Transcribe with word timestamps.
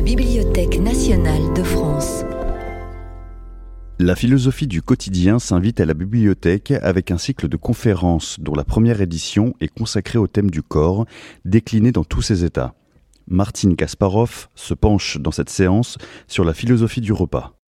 la 0.00 0.06
Bibliothèque 0.06 0.78
nationale 0.78 1.52
de 1.52 1.62
France. 1.62 2.24
La 3.98 4.16
philosophie 4.16 4.66
du 4.66 4.80
quotidien 4.80 5.38
s'invite 5.38 5.78
à 5.78 5.84
la 5.84 5.92
bibliothèque 5.92 6.70
avec 6.70 7.10
un 7.10 7.18
cycle 7.18 7.48
de 7.48 7.58
conférences 7.58 8.40
dont 8.40 8.54
la 8.54 8.64
première 8.64 9.02
édition 9.02 9.52
est 9.60 9.68
consacrée 9.68 10.16
au 10.16 10.26
thème 10.26 10.50
du 10.50 10.62
corps, 10.62 11.04
décliné 11.44 11.92
dans 11.92 12.04
tous 12.04 12.22
ses 12.22 12.46
états. 12.46 12.74
Martine 13.28 13.76
Kasparov 13.76 14.48
se 14.54 14.72
penche 14.72 15.18
dans 15.18 15.32
cette 15.32 15.50
séance 15.50 15.98
sur 16.28 16.44
la 16.44 16.54
philosophie 16.54 17.02
du 17.02 17.12
repas. 17.12 17.60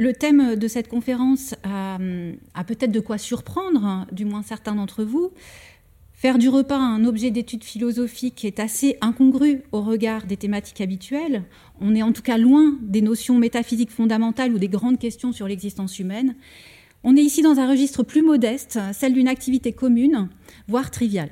Le 0.00 0.12
thème 0.12 0.56
de 0.56 0.66
cette 0.66 0.88
conférence 0.88 1.54
a, 1.62 1.98
peut-être 2.66 2.90
de 2.90 3.00
quoi 3.00 3.18
surprendre, 3.18 4.04
du 4.10 4.24
moins 4.24 4.42
certains 4.42 4.74
d'entre 4.74 5.04
vous. 5.04 5.30
Faire 6.18 6.38
du 6.38 6.48
repas 6.48 6.80
un 6.80 7.04
objet 7.04 7.30
d'étude 7.30 7.62
philosophique 7.62 8.44
est 8.44 8.58
assez 8.58 8.96
incongru 9.00 9.62
au 9.70 9.82
regard 9.82 10.26
des 10.26 10.36
thématiques 10.36 10.80
habituelles. 10.80 11.44
On 11.80 11.94
est 11.94 12.02
en 12.02 12.10
tout 12.10 12.22
cas 12.22 12.38
loin 12.38 12.76
des 12.82 13.02
notions 13.02 13.38
métaphysiques 13.38 13.92
fondamentales 13.92 14.52
ou 14.52 14.58
des 14.58 14.66
grandes 14.66 14.98
questions 14.98 15.30
sur 15.30 15.46
l'existence 15.46 16.00
humaine. 16.00 16.34
On 17.04 17.16
est 17.16 17.22
ici 17.22 17.40
dans 17.40 17.60
un 17.60 17.70
registre 17.70 18.02
plus 18.02 18.22
modeste, 18.22 18.80
celle 18.94 19.14
d'une 19.14 19.28
activité 19.28 19.72
commune, 19.72 20.28
voire 20.66 20.90
triviale. 20.90 21.30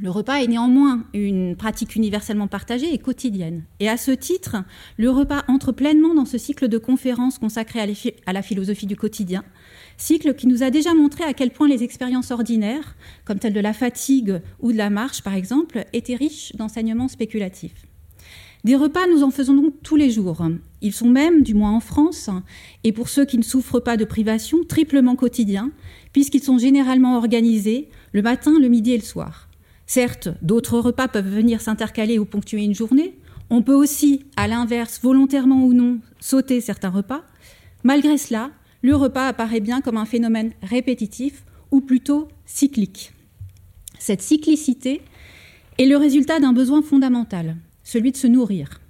Le 0.00 0.08
repas 0.08 0.36
est 0.36 0.46
néanmoins 0.46 1.04
une 1.12 1.54
pratique 1.54 1.94
universellement 1.94 2.48
partagée 2.48 2.94
et 2.94 2.98
quotidienne. 2.98 3.64
Et 3.78 3.90
à 3.90 3.98
ce 3.98 4.10
titre, 4.10 4.56
le 4.96 5.10
repas 5.10 5.44
entre 5.48 5.70
pleinement 5.70 6.14
dans 6.14 6.24
ce 6.24 6.38
cycle 6.38 6.68
de 6.68 6.78
conférences 6.78 7.38
consacré 7.38 7.78
à 8.24 8.32
la 8.32 8.40
philosophie 8.40 8.86
du 8.86 8.96
quotidien, 8.96 9.44
cycle 9.96 10.34
qui 10.34 10.46
nous 10.46 10.62
a 10.62 10.70
déjà 10.70 10.94
montré 10.94 11.24
à 11.24 11.34
quel 11.34 11.50
point 11.50 11.68
les 11.68 11.82
expériences 11.82 12.30
ordinaires, 12.30 12.96
comme 13.24 13.40
celles 13.40 13.52
de 13.52 13.60
la 13.60 13.72
fatigue 13.72 14.40
ou 14.60 14.72
de 14.72 14.76
la 14.76 14.90
marche 14.90 15.22
par 15.22 15.34
exemple, 15.34 15.84
étaient 15.92 16.16
riches 16.16 16.54
d'enseignements 16.56 17.08
spéculatifs. 17.08 17.86
Des 18.64 18.76
repas, 18.76 19.08
nous 19.08 19.24
en 19.24 19.32
faisons 19.32 19.54
donc 19.54 19.74
tous 19.82 19.96
les 19.96 20.10
jours. 20.10 20.46
Ils 20.82 20.92
sont 20.92 21.08
même, 21.08 21.42
du 21.42 21.52
moins 21.52 21.72
en 21.72 21.80
France, 21.80 22.30
et 22.84 22.92
pour 22.92 23.08
ceux 23.08 23.24
qui 23.24 23.36
ne 23.36 23.42
souffrent 23.42 23.80
pas 23.80 23.96
de 23.96 24.04
privation, 24.04 24.62
triplement 24.62 25.16
quotidiens, 25.16 25.72
puisqu'ils 26.12 26.44
sont 26.44 26.58
généralement 26.58 27.16
organisés 27.16 27.88
le 28.12 28.22
matin, 28.22 28.52
le 28.60 28.68
midi 28.68 28.92
et 28.92 28.98
le 28.98 29.02
soir. 29.02 29.48
Certes, 29.86 30.28
d'autres 30.42 30.78
repas 30.78 31.08
peuvent 31.08 31.28
venir 31.28 31.60
s'intercaler 31.60 32.20
ou 32.20 32.24
ponctuer 32.24 32.62
une 32.62 32.74
journée. 32.74 33.18
On 33.50 33.62
peut 33.62 33.74
aussi, 33.74 34.24
à 34.36 34.46
l'inverse, 34.46 35.00
volontairement 35.02 35.64
ou 35.64 35.72
non, 35.74 35.98
sauter 36.20 36.60
certains 36.60 36.88
repas. 36.90 37.22
Malgré 37.82 38.16
cela, 38.16 38.50
le 38.82 38.96
repas 38.96 39.28
apparaît 39.28 39.60
bien 39.60 39.80
comme 39.80 39.96
un 39.96 40.04
phénomène 40.04 40.52
répétitif 40.62 41.44
ou 41.70 41.80
plutôt 41.80 42.28
cyclique. 42.44 43.12
Cette 43.98 44.22
cyclicité 44.22 45.00
est 45.78 45.86
le 45.86 45.96
résultat 45.96 46.40
d'un 46.40 46.52
besoin 46.52 46.82
fondamental, 46.82 47.56
celui 47.84 48.12
de 48.12 48.16
se 48.16 48.26
nourrir. 48.26 48.80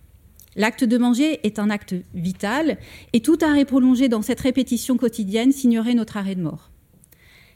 L'acte 0.56 0.84
de 0.84 0.98
manger 0.98 1.40
est 1.46 1.58
un 1.58 1.70
acte 1.70 1.94
vital 2.14 2.78
et 3.12 3.20
tout 3.20 3.38
arrêt 3.40 3.64
prolongé 3.64 4.08
dans 4.08 4.22
cette 4.22 4.40
répétition 4.40 4.96
quotidienne 4.96 5.52
signerait 5.52 5.94
notre 5.94 6.16
arrêt 6.16 6.34
de 6.34 6.42
mort. 6.42 6.70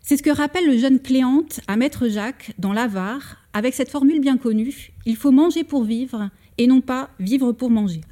C'est 0.02 0.16
ce 0.16 0.22
que 0.22 0.30
rappelle 0.30 0.66
le 0.66 0.78
jeune 0.78 1.00
Cléante 1.00 1.60
à 1.66 1.76
Maître 1.76 2.08
Jacques 2.08 2.52
dans 2.58 2.72
l'Avare, 2.72 3.38
avec 3.52 3.74
cette 3.74 3.90
formule 3.90 4.20
bien 4.20 4.36
connue 4.36 4.92
il 5.04 5.16
faut 5.16 5.32
manger 5.32 5.64
pour 5.64 5.84
vivre 5.84 6.30
et 6.58 6.66
non 6.66 6.80
pas 6.80 7.10
vivre 7.18 7.52
pour 7.52 7.70
manger. 7.70 8.02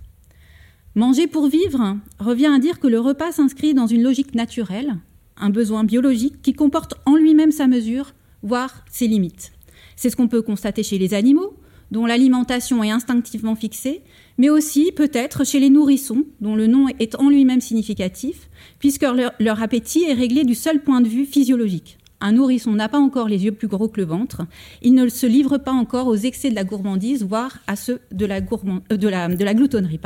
Manger 0.96 1.26
pour 1.26 1.48
vivre 1.48 1.96
revient 2.20 2.46
à 2.54 2.60
dire 2.60 2.78
que 2.78 2.86
le 2.86 3.00
repas 3.00 3.32
s'inscrit 3.32 3.74
dans 3.74 3.88
une 3.88 4.04
logique 4.04 4.36
naturelle, 4.36 4.96
un 5.36 5.50
besoin 5.50 5.82
biologique 5.82 6.40
qui 6.40 6.52
comporte 6.52 6.94
en 7.04 7.16
lui-même 7.16 7.50
sa 7.50 7.66
mesure, 7.66 8.12
voire 8.44 8.84
ses 8.88 9.08
limites. 9.08 9.50
C'est 9.96 10.08
ce 10.08 10.14
qu'on 10.14 10.28
peut 10.28 10.42
constater 10.42 10.84
chez 10.84 10.98
les 10.98 11.12
animaux, 11.12 11.56
dont 11.90 12.06
l'alimentation 12.06 12.84
est 12.84 12.92
instinctivement 12.92 13.56
fixée, 13.56 14.02
mais 14.38 14.50
aussi 14.50 14.92
peut-être 14.92 15.44
chez 15.44 15.58
les 15.58 15.68
nourrissons, 15.68 16.26
dont 16.40 16.54
le 16.54 16.68
nom 16.68 16.86
est 17.00 17.16
en 17.16 17.28
lui-même 17.28 17.60
significatif, 17.60 18.48
puisque 18.78 19.04
leur, 19.40 19.62
appétit 19.62 20.04
est 20.04 20.12
réglé 20.12 20.44
du 20.44 20.54
seul 20.54 20.80
point 20.80 21.00
de 21.00 21.08
vue 21.08 21.26
physiologique. 21.26 21.98
Un 22.20 22.32
nourrisson 22.32 22.70
n'a 22.70 22.88
pas 22.88 23.00
encore 23.00 23.28
les 23.28 23.44
yeux 23.44 23.52
plus 23.52 23.68
gros 23.68 23.88
que 23.88 24.00
le 24.00 24.06
ventre, 24.06 24.42
il 24.80 24.94
ne 24.94 25.08
se 25.08 25.26
livre 25.26 25.58
pas 25.58 25.72
encore 25.72 26.06
aux 26.06 26.14
excès 26.14 26.50
de 26.50 26.54
la 26.54 26.62
gourmandise, 26.62 27.24
voire 27.24 27.58
à 27.66 27.74
ceux 27.74 27.98
de 28.12 28.26
la, 28.26 28.36
euh, 28.36 29.54
gloutonnerie. 29.54 30.00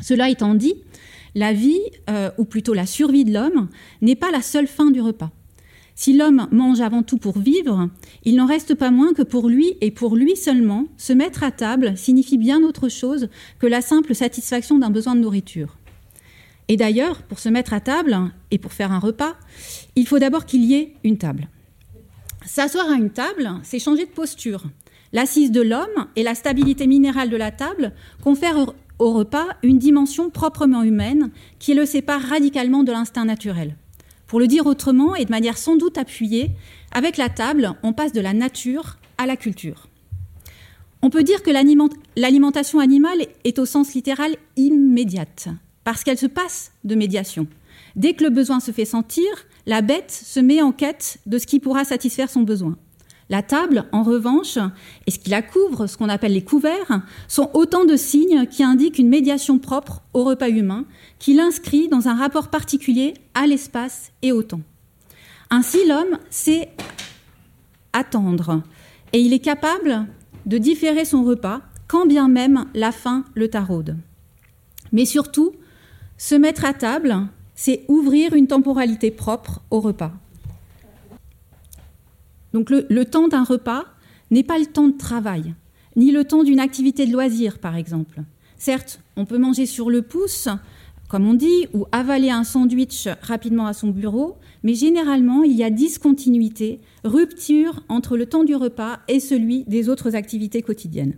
Cela 0.00 0.28
étant 0.28 0.54
dit, 0.54 0.74
la 1.34 1.52
vie, 1.52 1.80
euh, 2.10 2.30
ou 2.38 2.44
plutôt 2.44 2.74
la 2.74 2.86
survie 2.86 3.24
de 3.24 3.32
l'homme, 3.32 3.68
n'est 4.02 4.16
pas 4.16 4.30
la 4.30 4.42
seule 4.42 4.66
fin 4.66 4.90
du 4.90 5.00
repas. 5.00 5.30
Si 5.96 6.12
l'homme 6.12 6.48
mange 6.50 6.80
avant 6.80 7.04
tout 7.04 7.18
pour 7.18 7.38
vivre, 7.38 7.88
il 8.24 8.34
n'en 8.34 8.46
reste 8.46 8.74
pas 8.74 8.90
moins 8.90 9.12
que 9.12 9.22
pour 9.22 9.48
lui 9.48 9.76
et 9.80 9.92
pour 9.92 10.16
lui 10.16 10.36
seulement, 10.36 10.86
se 10.96 11.12
mettre 11.12 11.44
à 11.44 11.52
table 11.52 11.96
signifie 11.96 12.38
bien 12.38 12.62
autre 12.62 12.88
chose 12.88 13.28
que 13.60 13.68
la 13.68 13.80
simple 13.80 14.14
satisfaction 14.14 14.78
d'un 14.78 14.90
besoin 14.90 15.14
de 15.14 15.20
nourriture. 15.20 15.76
Et 16.66 16.76
d'ailleurs, 16.76 17.22
pour 17.22 17.38
se 17.38 17.48
mettre 17.48 17.74
à 17.74 17.80
table 17.80 18.16
et 18.50 18.58
pour 18.58 18.72
faire 18.72 18.90
un 18.90 18.98
repas, 18.98 19.36
il 19.94 20.06
faut 20.06 20.18
d'abord 20.18 20.46
qu'il 20.46 20.64
y 20.64 20.74
ait 20.74 20.94
une 21.04 21.18
table. 21.18 21.48
S'asseoir 22.44 22.90
à 22.90 22.94
une 22.94 23.10
table, 23.10 23.52
c'est 23.62 23.78
changer 23.78 24.06
de 24.06 24.10
posture. 24.10 24.64
L'assise 25.12 25.52
de 25.52 25.60
l'homme 25.60 26.08
et 26.16 26.24
la 26.24 26.34
stabilité 26.34 26.88
minérale 26.88 27.30
de 27.30 27.36
la 27.36 27.52
table 27.52 27.92
confèrent 28.22 28.74
au 28.98 29.12
repas 29.12 29.46
une 29.62 29.78
dimension 29.78 30.30
proprement 30.30 30.82
humaine 30.82 31.30
qui 31.58 31.74
le 31.74 31.86
sépare 31.86 32.22
radicalement 32.22 32.84
de 32.84 32.92
l'instinct 32.92 33.24
naturel. 33.24 33.76
Pour 34.26 34.40
le 34.40 34.46
dire 34.46 34.66
autrement 34.66 35.14
et 35.14 35.24
de 35.24 35.30
manière 35.30 35.58
sans 35.58 35.76
doute 35.76 35.98
appuyée, 35.98 36.50
avec 36.92 37.16
la 37.16 37.28
table, 37.28 37.74
on 37.82 37.92
passe 37.92 38.12
de 38.12 38.20
la 38.20 38.32
nature 38.32 38.98
à 39.18 39.26
la 39.26 39.36
culture. 39.36 39.88
On 41.02 41.10
peut 41.10 41.22
dire 41.22 41.42
que 41.42 41.50
l'alimentation 42.16 42.78
animale 42.80 43.26
est 43.44 43.58
au 43.58 43.66
sens 43.66 43.94
littéral 43.94 44.34
immédiate, 44.56 45.48
parce 45.84 46.02
qu'elle 46.02 46.18
se 46.18 46.26
passe 46.26 46.72
de 46.84 46.94
médiation. 46.94 47.46
Dès 47.94 48.14
que 48.14 48.24
le 48.24 48.30
besoin 48.30 48.58
se 48.60 48.70
fait 48.70 48.86
sentir, 48.86 49.24
la 49.66 49.82
bête 49.82 50.10
se 50.10 50.40
met 50.40 50.62
en 50.62 50.72
quête 50.72 51.18
de 51.26 51.38
ce 51.38 51.46
qui 51.46 51.60
pourra 51.60 51.84
satisfaire 51.84 52.30
son 52.30 52.42
besoin. 52.42 52.76
La 53.34 53.42
table, 53.42 53.86
en 53.90 54.04
revanche, 54.04 54.58
et 55.08 55.10
ce 55.10 55.18
qui 55.18 55.28
la 55.28 55.42
couvre, 55.42 55.88
ce 55.88 55.96
qu'on 55.96 56.08
appelle 56.08 56.34
les 56.34 56.44
couverts, 56.44 57.00
sont 57.26 57.50
autant 57.52 57.84
de 57.84 57.96
signes 57.96 58.46
qui 58.46 58.62
indiquent 58.62 59.00
une 59.00 59.08
médiation 59.08 59.58
propre 59.58 60.02
au 60.12 60.22
repas 60.22 60.50
humain, 60.50 60.84
qui 61.18 61.34
l'inscrit 61.34 61.88
dans 61.88 62.06
un 62.06 62.14
rapport 62.14 62.46
particulier 62.46 63.14
à 63.34 63.48
l'espace 63.48 64.12
et 64.22 64.30
au 64.30 64.44
temps. 64.44 64.60
Ainsi, 65.50 65.78
l'homme 65.88 66.20
sait 66.30 66.68
attendre, 67.92 68.62
et 69.12 69.18
il 69.18 69.32
est 69.32 69.40
capable 69.40 70.06
de 70.46 70.56
différer 70.56 71.04
son 71.04 71.24
repas, 71.24 71.60
quand 71.88 72.06
bien 72.06 72.28
même 72.28 72.66
la 72.72 72.92
faim 72.92 73.24
le 73.34 73.48
taraude. 73.48 73.96
Mais 74.92 75.06
surtout, 75.06 75.50
se 76.18 76.36
mettre 76.36 76.64
à 76.64 76.72
table, 76.72 77.16
c'est 77.56 77.84
ouvrir 77.88 78.34
une 78.34 78.46
temporalité 78.46 79.10
propre 79.10 79.60
au 79.72 79.80
repas. 79.80 80.12
Donc 82.54 82.70
le, 82.70 83.04
temps 83.04 83.26
d'un 83.26 83.42
repas 83.42 83.84
n'est 84.30 84.44
pas 84.44 84.58
le 84.60 84.66
temps 84.66 84.86
de 84.86 84.96
travail, 84.96 85.54
ni 85.96 86.12
le 86.12 86.24
temps 86.24 86.44
d'une 86.44 86.60
activité 86.60 87.04
de 87.04 87.12
loisir, 87.12 87.58
par 87.58 87.74
exemple. 87.74 88.22
Certes, 88.56 89.00
on 89.16 89.26
peut 89.26 89.38
manger 89.38 89.66
sur 89.66 89.90
le 89.90 90.02
pouce, 90.02 90.48
comme 91.08 91.26
on 91.26 91.34
dit, 91.34 91.66
ou 91.74 91.86
avaler 91.90 92.30
un 92.30 92.44
sandwich 92.44 93.08
rapidement 93.22 93.66
à 93.66 93.72
son 93.72 93.88
bureau, 93.88 94.36
mais 94.62 94.74
généralement, 94.74 95.42
il 95.42 95.50
y 95.50 95.64
a 95.64 95.70
discontinuité, 95.70 96.80
rupture 97.02 97.82
entre 97.88 98.16
le 98.16 98.26
temps 98.26 98.44
du 98.44 98.54
repas 98.54 99.00
et 99.08 99.18
celui 99.18 99.64
des 99.64 99.88
autres 99.88 100.14
activités 100.14 100.62
quotidiennes. 100.62 101.16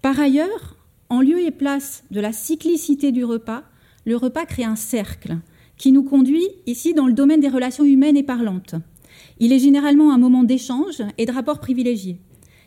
Par 0.00 0.18
ailleurs, 0.18 0.78
en 1.10 1.20
lieu 1.20 1.40
et 1.40 1.50
place 1.50 2.04
de 2.10 2.20
la 2.20 2.32
cyclicité 2.32 3.12
du 3.12 3.22
repas, 3.22 3.64
le 4.06 4.16
repas 4.16 4.46
crée 4.46 4.64
un 4.64 4.76
cercle 4.76 5.36
qui 5.76 5.92
nous 5.92 6.04
conduit 6.04 6.48
ici 6.64 6.94
dans 6.94 7.06
le 7.06 7.12
domaine 7.12 7.40
des 7.40 7.48
relations 7.48 7.84
humaines 7.84 8.16
et 8.16 8.22
parlantes. 8.22 8.76
Il 9.40 9.52
est 9.52 9.58
généralement 9.58 10.12
un 10.12 10.18
moment 10.18 10.42
d'échange 10.42 11.02
et 11.16 11.26
de 11.26 11.32
rapport 11.32 11.60
privilégié. 11.60 12.18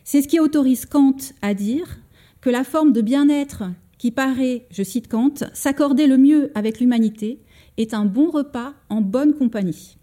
C'est 0.03 0.21
ce 0.21 0.27
qui 0.27 0.39
autorise 0.39 0.85
Kant 0.85 1.17
à 1.41 1.53
dire 1.53 1.99
que 2.39 2.49
la 2.49 2.63
forme 2.63 2.93
de 2.93 3.01
bien-être 3.01 3.63
qui 3.97 4.11
paraît, 4.11 4.65
je 4.71 4.83
cite 4.83 5.07
Kant, 5.07 5.33
s'accorder 5.53 6.07
le 6.07 6.17
mieux 6.17 6.51
avec 6.55 6.79
l'humanité 6.79 7.39
est 7.77 7.93
un 7.93 8.05
bon 8.05 8.29
repas 8.29 8.73
en 8.89 9.01
bonne 9.01 9.33
compagnie. 9.33 9.97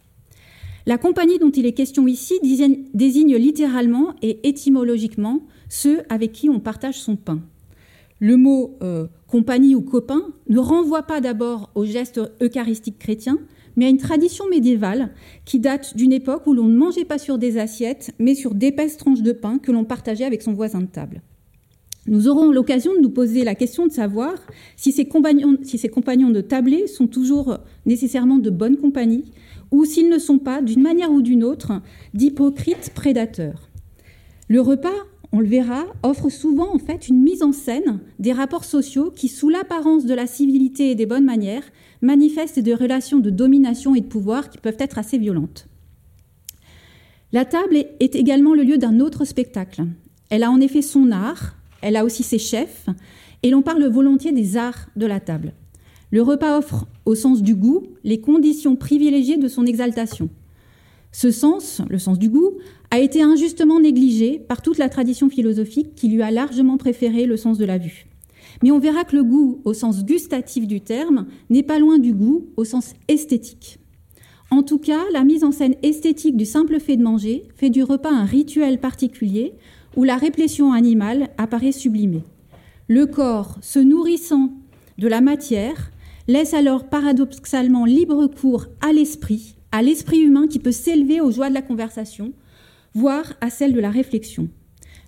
La 0.87 0.99
compagnie 0.99 1.39
dont 1.39 1.51
il 1.51 1.67
est 1.67 1.73
question 1.73 2.07
ici 2.07 2.35
désigne 2.95 3.37
littéralement 3.37 4.15
et 4.23 4.49
étymologiquement 4.49 5.43
ceux 5.69 6.03
avec 6.09 6.33
qui 6.33 6.49
on 6.49 6.61
partage 6.61 7.01
son 7.01 7.17
pain. 7.17 7.43
Le 8.21 8.37
mot 8.37 8.79
euh, 8.83 9.07
compagnie 9.27 9.75
ou 9.75 9.83
copain 9.83 10.23
ne 10.49 10.59
renvoie 10.59 11.03
pas 11.03 11.21
d'abord 11.21 11.71
au 11.75 11.85
geste 11.85 12.21
eucharistique 12.43 12.99
chrétien, 12.99 13.39
mais 13.79 13.87
à 13.87 13.91
une 13.91 13.99
tradition 13.99 14.45
médiévale 14.51 15.11
qui 15.45 15.61
date 15.61 15.97
d'une 15.97 16.13
époque 16.13 16.49
où 16.49 16.53
l'on 16.53 16.65
ne 16.65 16.77
mangeait 16.77 17.05
pas 17.05 17.17
sur 17.17 17.39
des 17.39 17.59
assiettes, 17.59 18.13
mais 18.19 18.35
sur 18.35 18.57
d'épaisses 18.57 18.97
tranches 18.97 19.23
de 19.23 19.31
pain 19.31 19.59
que 19.59 19.71
l'on 19.71 19.85
partageait 19.85 20.25
avec 20.25 20.43
son 20.43 20.53
voisin 20.53 20.81
de 20.81 20.87
table. 20.87 21.23
Nous 22.09 22.27
aurons 22.27 22.51
l'occasion 22.51 22.93
de 22.93 22.99
nous 22.99 23.11
poser 23.11 23.45
la 23.45 23.55
question 23.55 23.87
de 23.87 23.93
savoir 23.93 24.35
si 24.77 24.91
ces 24.91 25.07
compagnons, 25.07 25.53
de 25.53 26.41
tablée 26.41 26.89
sont 26.89 27.07
toujours 27.07 27.59
nécessairement 27.87 28.39
de 28.39 28.51
bonne 28.51 28.79
compagnie 28.79 29.31
ou 29.71 29.85
s'ils 29.85 30.09
ne 30.09 30.19
sont 30.19 30.39
pas, 30.39 30.61
d'une 30.61 30.83
manière 30.83 31.13
ou 31.13 31.23
d'une 31.23 31.45
autre, 31.45 31.81
d'hypocrites 32.15 32.91
prédateurs. 32.97 33.71
Le 34.49 34.61
repas, 34.61 34.89
on 35.31 35.39
le 35.39 35.47
verra, 35.47 35.85
offre 36.03 36.31
souvent 36.31 36.75
en 36.75 36.79
fait 36.79 37.07
une 37.07 37.23
mise 37.23 37.45
en 37.45 37.53
scène 37.53 38.01
des 38.19 38.33
rapports 38.33 38.65
sociaux 38.65 39.13
qui, 39.15 39.29
sous 39.29 39.51
l'apparence 39.51 40.05
de 40.05 40.15
la 40.15 40.27
civilité 40.27 40.91
et 40.91 40.95
des 40.97 41.07
bonnes 41.07 41.27
manières, 41.27 41.71
manifestent 42.03 42.59
des 42.59 42.75
relations 42.75 43.19
de 43.19 43.31
domination 43.31 43.95
et 43.95 44.01
de 44.01 44.07
pouvoir 44.07 44.51
qui 44.51 44.59
peuvent 44.59 44.77
être 44.79 44.99
assez 44.99 45.19
violentes. 45.19 45.67
La 47.33 47.45
table 47.45 47.77
est 48.01 48.15
également 48.15 48.55
le 48.55 48.63
lieu 48.63 48.79
d'un 48.79 49.01
autre 49.01 49.25
spectacle. 49.25 49.85
Elle 50.31 50.43
a 50.43 50.51
en 50.51 50.61
effet 50.61 50.83
son 50.83 51.11
art, 51.11 51.57
elle 51.83 51.97
a 51.97 52.05
aussi 52.05 52.23
ses 52.23 52.39
chefs, 52.39 52.87
et 53.43 53.51
l'on 53.51 53.63
parle 53.63 53.87
volontiers 53.87 54.33
des 54.33 54.57
arts 54.57 54.89
de 54.97 55.07
la 55.07 55.21
table. 55.21 55.53
Le 56.11 56.23
repas 56.23 56.59
offre, 56.59 56.87
au 57.05 57.15
sens 57.15 57.43
du 57.43 57.55
goût, 57.55 57.87
les 58.03 58.21
conditions 58.21 58.77
privilégiées 58.77 59.37
de 59.37 59.49
son 59.49 59.67
exaltation. 59.67 60.31
Ce 61.13 61.31
sens, 61.31 61.83
le 61.89 61.99
sens 61.99 62.19
du 62.19 62.31
goût, 62.31 62.55
a 62.91 62.99
été 62.99 63.23
injustement 63.23 63.81
négligé 63.81 64.39
par 64.39 64.63
toute 64.63 64.79
la 64.79 64.89
tradition 64.89 65.29
philosophique 65.29 65.95
qui 65.95 66.09
lui 66.09 66.23
a 66.23 66.31
largement 66.31 66.79
préféré 66.79 67.27
le 67.27 67.37
sens 67.37 67.59
de 67.59 67.65
la 67.67 67.79
vue. 67.79 68.08
Mais 68.63 68.71
on 68.71 68.79
verra 68.79 69.05
que 69.05 69.17
le 69.17 69.25
goût, 69.25 69.61
au 69.65 69.73
sens 69.73 70.05
gustatif 70.05 70.67
du 70.67 70.81
terme, 70.81 71.27
n'est 71.51 71.63
pas 71.63 71.79
loin 71.79 71.99
du 71.99 72.13
goût 72.13 72.47
au 72.57 72.65
sens 72.65 72.95
esthétique. 73.07 73.79
En 74.51 74.63
tout 74.63 74.79
cas, 74.79 75.03
la 75.13 75.25
mise 75.25 75.45
en 75.45 75.53
scène 75.53 75.75
esthétique 75.83 76.37
du 76.37 76.47
simple 76.47 76.81
fait 76.81 76.97
de 76.97 77.03
manger 77.03 77.45
fait 77.57 77.71
du 77.71 77.83
repas 77.83 78.11
un 78.11 78.25
rituel 78.25 78.81
particulier 78.81 79.55
où 79.97 80.05
la 80.05 80.17
réplétion 80.17 80.73
animale 80.73 81.29
apparaît 81.37 81.73
sublimée. 81.73 82.25
Le 82.89 83.07
corps, 83.07 83.59
se 83.61 83.79
nourrissant 83.79 84.53
de 84.97 85.09
la 85.09 85.21
matière, 85.21 85.93
laisse 86.29 86.55
alors 86.55 86.89
paradoxalement 86.89 87.85
libre 87.85 88.27
cours 88.27 88.67
à 88.81 88.93
l'esprit, 88.93 89.57
à 89.71 89.83
l'esprit 89.83 90.21
humain 90.21 90.47
qui 90.49 90.59
peut 90.59 90.73
s'élever 90.73 91.21
aux 91.21 91.31
joies 91.31 91.51
de 91.51 91.55
la 91.55 91.63
conversation, 91.63 92.33
voire 92.95 93.35
à 93.41 93.51
celle 93.51 93.75
de 93.75 93.81
la 93.81 93.91
réflexion. 93.91 94.49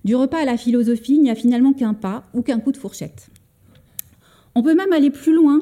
Du 0.05 0.14
repas 0.14 0.38
à 0.38 0.44
la 0.44 0.56
philosophie, 0.56 1.14
il 1.14 1.23
n'y 1.23 1.31
a 1.31 1.35
finalement 1.35 1.73
qu'un 1.73 1.94
pas 1.94 2.25
ou 2.35 2.43
qu'un 2.43 2.61
coup 2.61 2.73
de 2.73 2.76
fourchette. 2.76 3.31
On 4.55 4.62
peut 4.62 4.75
même 4.75 4.93
aller 4.93 5.11
plus 5.11 5.35
loin 5.35 5.61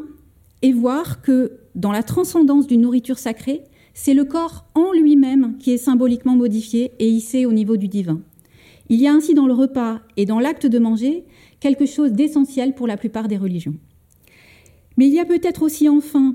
et 0.63 0.73
voir 0.73 1.21
que 1.23 1.59
dans 1.75 1.93
la 1.93 2.03
transcendance 2.03 2.67
d'une 2.67 2.81
nourriture 2.81 3.19
sacrée, 3.19 3.63
c'est 3.95 4.15
le 4.15 4.25
corps 4.25 4.65
en 4.75 4.93
lui-même 4.93 5.57
qui 5.59 5.73
est 5.73 5.79
symboliquement 5.79 6.37
modifié 6.37 6.93
et 6.99 7.09
hissé 7.09 7.47
au 7.47 7.53
niveau 7.53 7.77
du 7.77 7.89
divin. 7.89 8.21
Il 8.89 9.01
y 9.01 9.07
a 9.07 9.13
ainsi 9.13 9.35
dans 9.35 9.47
le 9.47 9.53
repas 9.53 10.01
et 10.17 10.25
dans 10.25 10.41
l'acte 10.41 10.67
de 10.67 10.79
manger 10.79 11.25
quelque 11.61 11.85
chose 11.85 12.13
d'essentiel 12.13 12.75
pour 12.75 12.87
la 12.87 12.97
plupart 12.97 13.29
des 13.29 13.37
religions. 13.37 13.75
Mais 14.97 15.07
il 15.07 15.13
y 15.13 15.21
a 15.21 15.25
peut-être 15.25 15.63
aussi 15.63 15.89
enfin, 15.89 16.35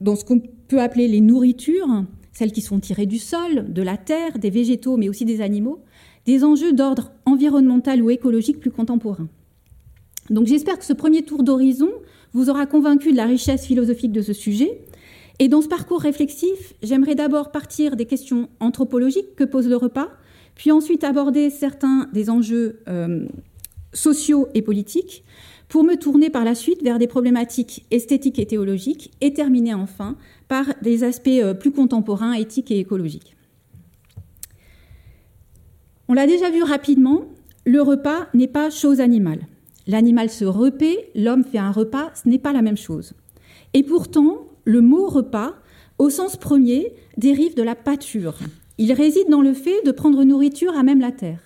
dans 0.00 0.14
ce 0.14 0.24
qu'on 0.24 0.40
peut 0.40 0.80
appeler 0.80 1.08
les 1.08 1.20
nourritures, 1.20 2.04
celles 2.32 2.52
qui 2.52 2.60
sont 2.60 2.78
tirées 2.78 3.06
du 3.06 3.18
sol, 3.18 3.72
de 3.72 3.82
la 3.82 3.96
terre, 3.96 4.38
des 4.38 4.50
végétaux, 4.50 4.96
mais 4.96 5.08
aussi 5.08 5.24
des 5.24 5.40
animaux, 5.40 5.80
des 6.26 6.44
enjeux 6.44 6.72
d'ordre 6.72 7.12
environnemental 7.24 8.02
ou 8.02 8.10
écologique 8.10 8.60
plus 8.60 8.70
contemporains. 8.70 9.28
Donc 10.30 10.46
j'espère 10.46 10.78
que 10.78 10.84
ce 10.84 10.92
premier 10.92 11.22
tour 11.22 11.42
d'horizon 11.42 11.90
vous 12.32 12.50
aura 12.50 12.66
convaincu 12.66 13.12
de 13.12 13.16
la 13.16 13.24
richesse 13.24 13.64
philosophique 13.64 14.12
de 14.12 14.22
ce 14.22 14.32
sujet. 14.32 14.80
Et 15.38 15.48
dans 15.48 15.62
ce 15.62 15.68
parcours 15.68 16.00
réflexif, 16.00 16.74
j'aimerais 16.82 17.14
d'abord 17.14 17.50
partir 17.50 17.96
des 17.96 18.06
questions 18.06 18.48
anthropologiques 18.60 19.36
que 19.36 19.44
pose 19.44 19.68
le 19.68 19.76
repas, 19.76 20.08
puis 20.54 20.72
ensuite 20.72 21.04
aborder 21.04 21.48
certains 21.50 22.08
des 22.12 22.28
enjeux 22.28 22.80
euh, 22.88 23.26
sociaux 23.92 24.48
et 24.54 24.62
politiques, 24.62 25.24
pour 25.68 25.84
me 25.84 25.96
tourner 25.96 26.30
par 26.30 26.44
la 26.44 26.54
suite 26.54 26.82
vers 26.82 26.98
des 26.98 27.06
problématiques 27.06 27.86
esthétiques 27.90 28.38
et 28.38 28.46
théologiques, 28.46 29.12
et 29.20 29.32
terminer 29.32 29.74
enfin 29.74 30.16
par 30.48 30.66
des 30.82 31.04
aspects 31.04 31.28
euh, 31.28 31.54
plus 31.54 31.70
contemporains, 31.70 32.32
éthiques 32.32 32.70
et 32.70 32.78
écologiques. 32.78 33.36
On 36.08 36.14
l'a 36.14 36.26
déjà 36.26 36.50
vu 36.50 36.62
rapidement, 36.62 37.26
le 37.64 37.82
repas 37.82 38.28
n'est 38.34 38.48
pas 38.48 38.70
chose 38.70 39.00
animale. 39.00 39.46
L'animal 39.88 40.28
se 40.28 40.44
repaît, 40.44 41.10
l'homme 41.14 41.44
fait 41.44 41.58
un 41.58 41.72
repas, 41.72 42.10
ce 42.14 42.28
n'est 42.28 42.38
pas 42.38 42.52
la 42.52 42.62
même 42.62 42.76
chose. 42.76 43.14
Et 43.72 43.82
pourtant, 43.82 44.46
le 44.64 44.82
mot 44.82 45.08
repas, 45.08 45.54
au 45.98 46.10
sens 46.10 46.36
premier, 46.36 46.92
dérive 47.16 47.56
de 47.56 47.62
la 47.62 47.74
pâture. 47.74 48.36
Il 48.76 48.92
réside 48.92 49.30
dans 49.30 49.40
le 49.40 49.54
fait 49.54 49.82
de 49.86 49.90
prendre 49.90 50.22
nourriture 50.24 50.76
à 50.76 50.82
même 50.82 51.00
la 51.00 51.10
terre. 51.10 51.40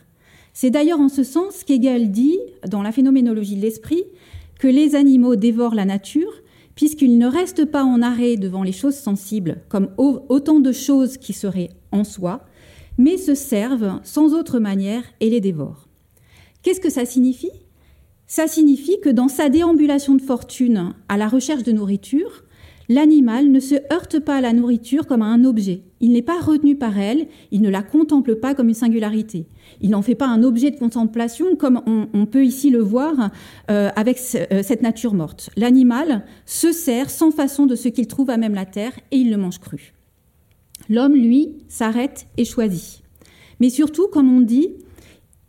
C'est 0.52 0.70
d'ailleurs 0.70 1.00
en 1.00 1.08
ce 1.08 1.22
sens 1.22 1.62
qu'Hegel 1.62 2.10
dit, 2.10 2.38
dans 2.68 2.82
la 2.82 2.90
phénoménologie 2.90 3.56
de 3.56 3.62
l'esprit, 3.62 4.02
que 4.58 4.66
les 4.66 4.96
animaux 4.96 5.36
dévorent 5.36 5.76
la 5.76 5.84
nature, 5.84 6.32
puisqu'ils 6.74 7.18
ne 7.18 7.26
restent 7.26 7.64
pas 7.64 7.84
en 7.84 8.02
arrêt 8.02 8.36
devant 8.36 8.64
les 8.64 8.72
choses 8.72 8.96
sensibles, 8.96 9.62
comme 9.68 9.90
autant 9.96 10.58
de 10.58 10.72
choses 10.72 11.16
qui 11.16 11.32
seraient 11.32 11.70
en 11.92 12.02
soi, 12.02 12.44
mais 12.98 13.18
se 13.18 13.34
servent 13.34 14.00
sans 14.02 14.34
autre 14.34 14.58
manière 14.58 15.04
et 15.20 15.30
les 15.30 15.40
dévorent. 15.40 15.86
Qu'est-ce 16.62 16.80
que 16.80 16.90
ça 16.90 17.04
signifie? 17.04 17.52
Ça 18.32 18.46
signifie 18.46 18.98
que 18.98 19.10
dans 19.10 19.28
sa 19.28 19.50
déambulation 19.50 20.14
de 20.14 20.22
fortune 20.22 20.94
à 21.10 21.18
la 21.18 21.28
recherche 21.28 21.64
de 21.64 21.72
nourriture, 21.72 22.44
l'animal 22.88 23.50
ne 23.50 23.60
se 23.60 23.74
heurte 23.92 24.20
pas 24.20 24.36
à 24.36 24.40
la 24.40 24.54
nourriture 24.54 25.06
comme 25.06 25.20
à 25.20 25.26
un 25.26 25.44
objet. 25.44 25.82
Il 26.00 26.12
n'est 26.12 26.22
pas 26.22 26.40
retenu 26.40 26.74
par 26.74 26.98
elle, 26.98 27.26
il 27.50 27.60
ne 27.60 27.68
la 27.68 27.82
contemple 27.82 28.36
pas 28.36 28.54
comme 28.54 28.68
une 28.68 28.74
singularité. 28.74 29.48
Il 29.82 29.90
n'en 29.90 30.00
fait 30.00 30.14
pas 30.14 30.28
un 30.28 30.44
objet 30.44 30.70
de 30.70 30.78
contemplation 30.78 31.56
comme 31.56 31.82
on, 31.84 32.24
peut 32.24 32.42
ici 32.42 32.70
le 32.70 32.78
voir 32.78 33.30
euh, 33.70 33.90
avec 33.96 34.18
euh, 34.34 34.62
cette 34.62 34.80
nature 34.80 35.12
morte. 35.12 35.50
L'animal 35.58 36.24
se 36.46 36.72
sert 36.72 37.10
sans 37.10 37.32
façon 37.32 37.66
de 37.66 37.76
ce 37.76 37.88
qu'il 37.88 38.06
trouve 38.06 38.30
à 38.30 38.38
même 38.38 38.54
la 38.54 38.64
terre 38.64 38.98
et 39.10 39.18
il 39.18 39.30
le 39.30 39.36
mange 39.36 39.58
cru. 39.58 39.92
L'homme, 40.88 41.16
lui, 41.16 41.58
s'arrête 41.68 42.28
et 42.38 42.46
choisit. 42.46 43.02
Mais 43.60 43.68
surtout, 43.68 44.08
comme 44.08 44.34
on 44.34 44.40
dit, 44.40 44.70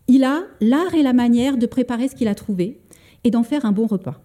il 0.07 0.23
a 0.23 0.43
l'art 0.59 0.93
et 0.95 1.03
la 1.03 1.13
manière 1.13 1.57
de 1.57 1.65
préparer 1.65 2.07
ce 2.07 2.15
qu'il 2.15 2.27
a 2.27 2.35
trouvé 2.35 2.79
et 3.23 3.31
d'en 3.31 3.43
faire 3.43 3.65
un 3.65 3.71
bon 3.71 3.85
repas. 3.85 4.21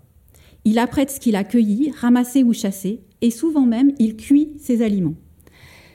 Il 0.65 0.79
apprête 0.79 1.11
ce 1.11 1.21
qu'il 1.21 1.37
a 1.37 1.45
cueilli, 1.45 1.93
ramassé 1.97 2.43
ou 2.43 2.53
chassé, 2.53 3.01
et 3.21 3.31
souvent 3.31 3.67
même 3.67 3.93
il 3.99 4.17
cuit 4.17 4.51
ses 4.59 4.83
aliments. 4.83 5.15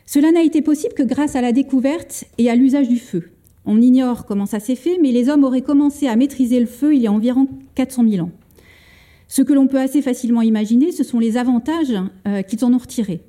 Cela 0.05 0.31
n'a 0.31 0.43
été 0.43 0.61
possible 0.61 0.93
que 0.93 1.03
grâce 1.03 1.35
à 1.35 1.41
la 1.41 1.51
découverte 1.51 2.25
et 2.37 2.49
à 2.49 2.55
l'usage 2.55 2.87
du 2.87 2.97
feu. 2.97 3.31
On 3.65 3.81
ignore 3.81 4.25
comment 4.25 4.45
ça 4.45 4.59
s'est 4.59 4.75
fait, 4.75 4.97
mais 5.01 5.11
les 5.11 5.29
hommes 5.29 5.43
auraient 5.43 5.61
commencé 5.61 6.07
à 6.07 6.15
maîtriser 6.15 6.59
le 6.59 6.65
feu 6.65 6.95
il 6.95 7.01
y 7.01 7.07
a 7.07 7.11
environ 7.11 7.47
400 7.75 8.09
000 8.09 8.25
ans. 8.25 8.31
Ce 9.27 9.41
que 9.41 9.53
l'on 9.53 9.67
peut 9.67 9.79
assez 9.79 10.01
facilement 10.01 10.41
imaginer, 10.41 10.91
ce 10.91 11.03
sont 11.03 11.19
les 11.19 11.37
avantages 11.37 11.93
euh, 12.27 12.41
qu'ils 12.41 12.63
en 12.65 12.73
ont 12.73 12.77
retirés. 12.77 13.21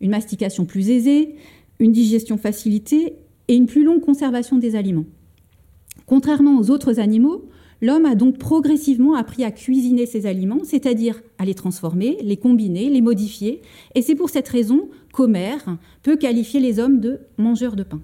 Une 0.00 0.10
mastication 0.10 0.64
plus 0.64 0.90
aisée, 0.90 1.36
une 1.78 1.92
digestion 1.92 2.38
facilitée 2.38 3.14
et 3.48 3.54
une 3.54 3.66
plus 3.66 3.84
longue 3.84 4.00
conservation 4.00 4.56
des 4.58 4.76
aliments. 4.76 5.04
Contrairement 6.12 6.58
aux 6.58 6.70
autres 6.70 7.00
animaux, 7.00 7.48
l'homme 7.80 8.04
a 8.04 8.14
donc 8.14 8.36
progressivement 8.36 9.14
appris 9.14 9.44
à 9.44 9.50
cuisiner 9.50 10.04
ses 10.04 10.26
aliments, 10.26 10.60
c'est-à-dire 10.62 11.22
à 11.38 11.46
les 11.46 11.54
transformer, 11.54 12.18
les 12.20 12.36
combiner, 12.36 12.90
les 12.90 13.00
modifier, 13.00 13.62
et 13.94 14.02
c'est 14.02 14.14
pour 14.14 14.28
cette 14.28 14.46
raison 14.46 14.90
qu'Homère 15.14 15.78
peut 16.02 16.18
qualifier 16.18 16.60
les 16.60 16.78
hommes 16.78 17.00
de 17.00 17.20
mangeurs 17.38 17.76
de 17.76 17.82
pain. 17.82 18.02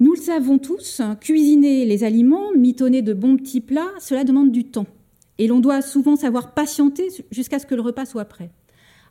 Nous 0.00 0.14
le 0.14 0.18
savons 0.18 0.56
tous, 0.56 1.02
cuisiner 1.20 1.84
les 1.84 2.02
aliments, 2.02 2.52
mitonner 2.56 3.02
de 3.02 3.12
bons 3.12 3.36
petits 3.36 3.60
plats, 3.60 3.92
cela 4.00 4.24
demande 4.24 4.50
du 4.50 4.64
temps. 4.64 4.86
Et 5.36 5.48
l'on 5.48 5.60
doit 5.60 5.82
souvent 5.82 6.16
savoir 6.16 6.54
patienter 6.54 7.08
jusqu'à 7.30 7.58
ce 7.58 7.66
que 7.66 7.74
le 7.74 7.82
repas 7.82 8.06
soit 8.06 8.24
prêt. 8.24 8.48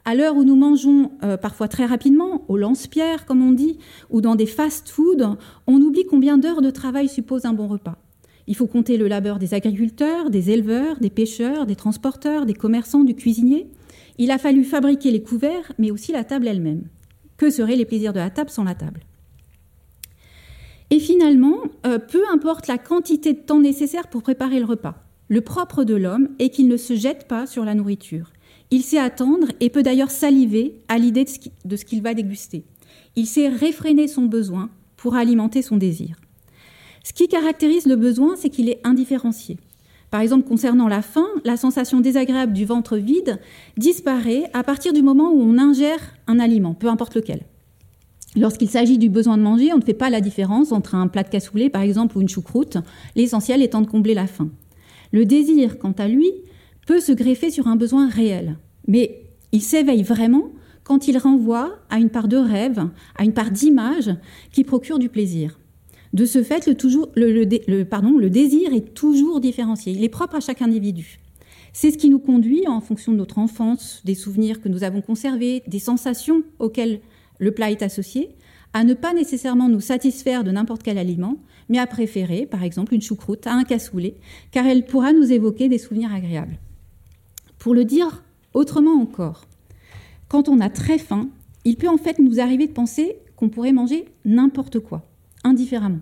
À 0.07 0.13
l'heure 0.13 0.37
où 0.37 0.43
nous 0.43 0.55
mangeons 0.55 1.11
euh, 1.23 1.35
parfois 1.35 1.67
très 1.67 1.85
rapidement, 1.85 2.45
au 2.47 2.57
lance-pierre 2.57 3.25
comme 3.25 3.41
on 3.41 3.51
dit, 3.51 3.79
ou 4.11 4.21
dans 4.21 4.35
des 4.35 4.45
fast-foods, 4.45 5.35
on 5.65 5.81
oublie 5.81 6.05
combien 6.05 6.37
d'heures 6.37 6.61
de 6.61 6.69
travail 6.69 7.09
suppose 7.09 7.45
un 7.45 7.53
bon 7.53 7.67
repas. 7.67 7.97
Il 8.45 8.55
faut 8.55 8.67
compter 8.67 8.97
le 8.97 9.07
labeur 9.07 9.39
des 9.39 9.55
agriculteurs, 9.55 10.29
des 10.29 10.51
éleveurs, 10.51 10.99
des 10.99 11.09
pêcheurs, 11.09 11.65
des 11.65 11.75
transporteurs, 11.75 12.45
des 12.45 12.53
commerçants, 12.53 13.03
du 13.03 13.15
cuisinier. 13.15 13.67
Il 14.19 14.29
a 14.29 14.37
fallu 14.37 14.63
fabriquer 14.63 15.09
les 15.09 15.23
couverts, 15.23 15.71
mais 15.79 15.89
aussi 15.89 16.11
la 16.11 16.23
table 16.23 16.47
elle-même. 16.47 16.83
Que 17.37 17.49
seraient 17.49 17.75
les 17.75 17.85
plaisirs 17.85 18.13
de 18.13 18.19
la 18.19 18.29
table 18.29 18.51
sans 18.51 18.63
la 18.63 18.75
table? 18.75 19.01
Et 20.91 20.99
finalement, 20.99 21.57
euh, 21.87 21.97
peu 21.97 22.21
importe 22.31 22.67
la 22.67 22.77
quantité 22.77 23.33
de 23.33 23.39
temps 23.39 23.59
nécessaire 23.59 24.07
pour 24.07 24.21
préparer 24.21 24.59
le 24.59 24.65
repas, 24.65 25.03
le 25.29 25.41
propre 25.41 25.83
de 25.83 25.95
l'homme 25.95 26.29
est 26.37 26.49
qu'il 26.49 26.67
ne 26.67 26.77
se 26.77 26.93
jette 26.93 27.27
pas 27.27 27.47
sur 27.47 27.65
la 27.65 27.73
nourriture. 27.73 28.31
Il 28.71 28.81
sait 28.83 28.97
attendre 28.97 29.47
et 29.59 29.69
peut 29.69 29.83
d'ailleurs 29.83 30.11
saliver 30.11 30.81
à 30.87 30.97
l'idée 30.97 31.25
de 31.65 31.75
ce 31.75 31.85
qu'il 31.85 32.01
va 32.01 32.13
déguster. 32.13 32.63
Il 33.15 33.27
sait 33.27 33.47
réfréner 33.47 34.07
son 34.07 34.23
besoin 34.23 34.69
pour 34.97 35.15
alimenter 35.15 35.61
son 35.61 35.77
désir. 35.77 36.17
Ce 37.03 37.13
qui 37.13 37.27
caractérise 37.27 37.85
le 37.85 37.95
besoin, 37.95 38.35
c'est 38.35 38.49
qu'il 38.49 38.69
est 38.69 38.81
indifférencié. 38.83 39.57
Par 40.09 40.21
exemple, 40.21 40.47
concernant 40.47 40.87
la 40.87 41.01
faim, 41.01 41.27
la 41.43 41.57
sensation 41.57 41.99
désagréable 41.99 42.53
du 42.53 42.65
ventre 42.65 42.97
vide 42.97 43.39
disparaît 43.77 44.49
à 44.53 44.63
partir 44.63 44.93
du 44.93 45.01
moment 45.01 45.31
où 45.31 45.41
on 45.41 45.57
ingère 45.57 45.99
un 46.27 46.39
aliment, 46.39 46.73
peu 46.73 46.87
importe 46.87 47.15
lequel. 47.15 47.41
Lorsqu'il 48.35 48.69
s'agit 48.69 48.97
du 48.97 49.09
besoin 49.09 49.37
de 49.37 49.43
manger, 49.43 49.71
on 49.73 49.77
ne 49.77 49.83
fait 49.83 49.93
pas 49.93 50.09
la 50.09 50.21
différence 50.21 50.71
entre 50.71 50.95
un 50.95 51.07
plat 51.07 51.23
de 51.23 51.29
cassoulet, 51.29 51.69
par 51.69 51.81
exemple, 51.81 52.17
ou 52.17 52.21
une 52.21 52.29
choucroute, 52.29 52.77
l'essentiel 53.15 53.61
étant 53.61 53.81
de 53.81 53.87
combler 53.87 54.13
la 54.13 54.27
faim. 54.27 54.49
Le 55.11 55.25
désir, 55.25 55.79
quant 55.79 55.93
à 55.97 56.07
lui, 56.07 56.31
peut 56.85 56.99
se 56.99 57.11
greffer 57.11 57.49
sur 57.49 57.67
un 57.67 57.75
besoin 57.75 58.09
réel. 58.09 58.57
Mais 58.87 59.23
il 59.51 59.61
s'éveille 59.61 60.03
vraiment 60.03 60.51
quand 60.83 61.07
il 61.07 61.17
renvoie 61.17 61.79
à 61.89 61.97
une 61.97 62.09
part 62.09 62.27
de 62.27 62.37
rêve, 62.37 62.87
à 63.15 63.23
une 63.23 63.33
part 63.33 63.51
d'image 63.51 64.11
qui 64.51 64.63
procure 64.63 64.99
du 64.99 65.09
plaisir. 65.09 65.59
De 66.13 66.25
ce 66.25 66.43
fait, 66.43 66.65
le, 66.67 68.29
désir 68.29 68.73
est 68.73 68.93
toujours 68.93 69.39
différencié. 69.41 69.93
Il 69.93 70.03
est 70.03 70.09
propre 70.09 70.35
à 70.35 70.39
chaque 70.39 70.61
individu. 70.61 71.19
C'est 71.73 71.91
ce 71.91 71.97
qui 71.97 72.09
nous 72.09 72.19
conduit, 72.19 72.67
en 72.67 72.79
fonction 72.79 73.11
de 73.11 73.17
notre 73.17 73.37
enfance, 73.37 74.01
des 74.05 74.15
souvenirs 74.15 74.61
que 74.61 74.69
nous 74.69 74.85
avons 74.85 75.01
conservés, 75.01 75.61
des 75.67 75.79
sensations 75.79 76.43
auxquelles 76.59 77.01
le 77.39 77.51
plat 77.51 77.69
est 77.69 77.81
associé, 77.81 78.29
à 78.71 78.85
ne 78.85 78.93
pas 78.93 79.13
nécessairement 79.13 79.67
nous 79.67 79.81
satisfaire 79.81 80.45
de 80.45 80.51
n'importe 80.51 80.83
quel 80.83 80.97
aliment, 80.97 81.37
mais 81.67 81.79
à 81.79 81.87
préférer, 81.87 82.45
par 82.45 82.63
exemple, 82.63 82.93
une 82.93 83.01
choucroute 83.01 83.45
à 83.45 83.53
un 83.53 83.63
cassoulet, 83.63 84.15
car 84.51 84.65
elle 84.65 84.85
pourra 84.85 85.11
nous 85.11 85.33
évoquer 85.33 85.67
des 85.67 85.79
souvenirs 85.79 86.13
agréables. 86.13 86.59
Pour 87.65 87.73
le 87.73 87.83
dire 87.83 88.21
autrement 88.53 88.93
encore, 89.01 89.45
quand 90.27 90.49
on 90.49 90.59
a 90.59 90.69
très 90.69 90.99
faim, 90.99 91.29
il 91.63 91.77
peut 91.77 91.89
en 91.89 91.97
fait 91.97 92.19
nous 92.19 92.39
arriver 92.39 92.67
de 92.67 92.71
penser 92.71 93.15
qu'on 93.35 93.49
pourrait 93.49 93.71
manger 93.71 94.05
n'importe 94.23 94.77
quoi, 94.77 95.09
indifféremment. 95.43 96.01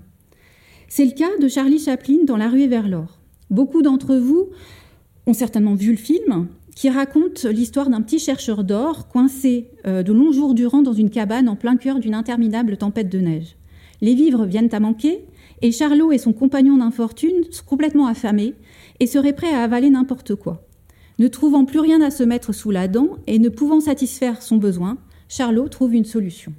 C'est 0.90 1.06
le 1.06 1.14
cas 1.14 1.30
de 1.40 1.48
Charlie 1.48 1.80
Chaplin 1.80 2.26
dans 2.26 2.36
La 2.36 2.50
ruée 2.50 2.68
vers 2.68 2.90
l'or. 2.90 3.18
Beaucoup 3.50 3.82
d'entre 3.82 4.18
vous 4.18 4.50
ont 5.26 5.32
certainement 5.32 5.74
vu 5.74 5.92
le 5.92 5.98
film, 5.98 6.50
qui 6.76 6.90
raconte 6.90 7.46
l'histoire 7.46 7.90
d'un 7.90 8.02
petit 8.02 8.20
chercheur 8.20 8.66
d'or 8.66 9.08
coincé 9.08 9.70
euh, 9.88 10.04
de 10.04 10.12
longs 10.12 10.34
jours 10.34 10.56
durant 10.56 10.82
dans 10.82 10.92
une 10.92 11.10
cabane 11.10 11.48
en 11.48 11.56
plein 11.56 11.78
cœur 11.78 12.00
d'une 12.00 12.14
interminable 12.14 12.76
tempête 12.76 13.08
de 13.08 13.20
neige. 13.20 13.56
Les 14.02 14.16
vivres 14.16 14.44
viennent 14.44 14.76
à 14.76 14.82
manquer, 14.82 15.24
et 15.62 15.72
Charlot 15.72 16.12
et 16.12 16.18
son 16.18 16.34
compagnon 16.34 16.76
d'infortune 16.76 17.46
sont 17.52 17.64
complètement 17.64 18.08
affamés 18.08 18.54
et 19.00 19.08
seraient 19.08 19.32
prêts 19.32 19.54
à 19.54 19.64
avaler 19.64 19.90
n'importe 19.90 20.36
quoi. 20.36 20.68
Ne 21.20 21.28
trouvant 21.28 21.66
plus 21.66 21.80
rien 21.80 22.02
à 22.02 22.12
se 22.12 22.24
mettre 22.24 22.54
sous 22.54 22.72
la 22.72 22.88
dent 22.88 23.10
et 23.28 23.40
ne 23.40 23.50
pouvant 23.50 23.80
satisfaire 23.80 24.42
son 24.42 24.58
besoin, 24.58 24.98
Charlot 25.30 25.70
trouve 25.70 25.94
une 25.94 26.06
solution. 26.06 26.54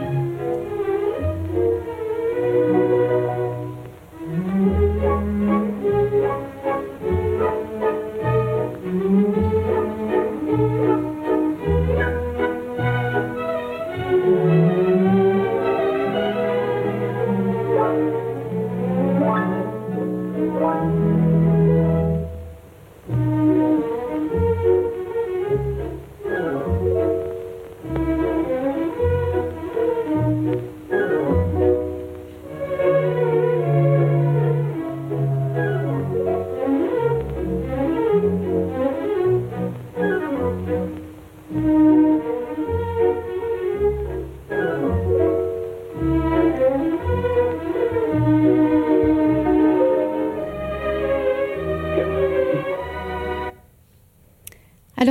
Alors 0.00 0.79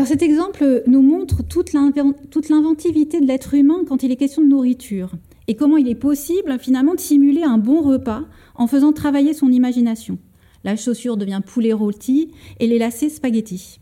cet 0.09 0.23
exemple 0.23 0.81
nous 0.87 1.03
montre 1.03 1.43
toute 1.43 1.71
l'inventivité 1.71 3.21
de 3.21 3.27
l'être 3.27 3.53
humain 3.53 3.83
quand 3.87 4.01
il 4.01 4.11
est 4.11 4.15
question 4.15 4.41
de 4.41 4.47
nourriture 4.47 5.11
et 5.47 5.55
comment 5.55 5.77
il 5.77 5.87
est 5.87 5.93
possible 5.93 6.57
finalement 6.57 6.95
de 6.95 6.99
simuler 6.99 7.43
un 7.43 7.59
bon 7.59 7.83
repas 7.83 8.23
en 8.55 8.65
faisant 8.65 8.91
travailler 8.91 9.35
son 9.35 9.51
imagination. 9.51 10.17
La 10.63 10.75
chaussure 10.75 11.15
devient 11.15 11.41
poulet 11.45 11.73
rôti 11.73 12.31
et 12.59 12.65
les 12.65 12.79
lacets 12.79 13.09
spaghetti. 13.09 13.77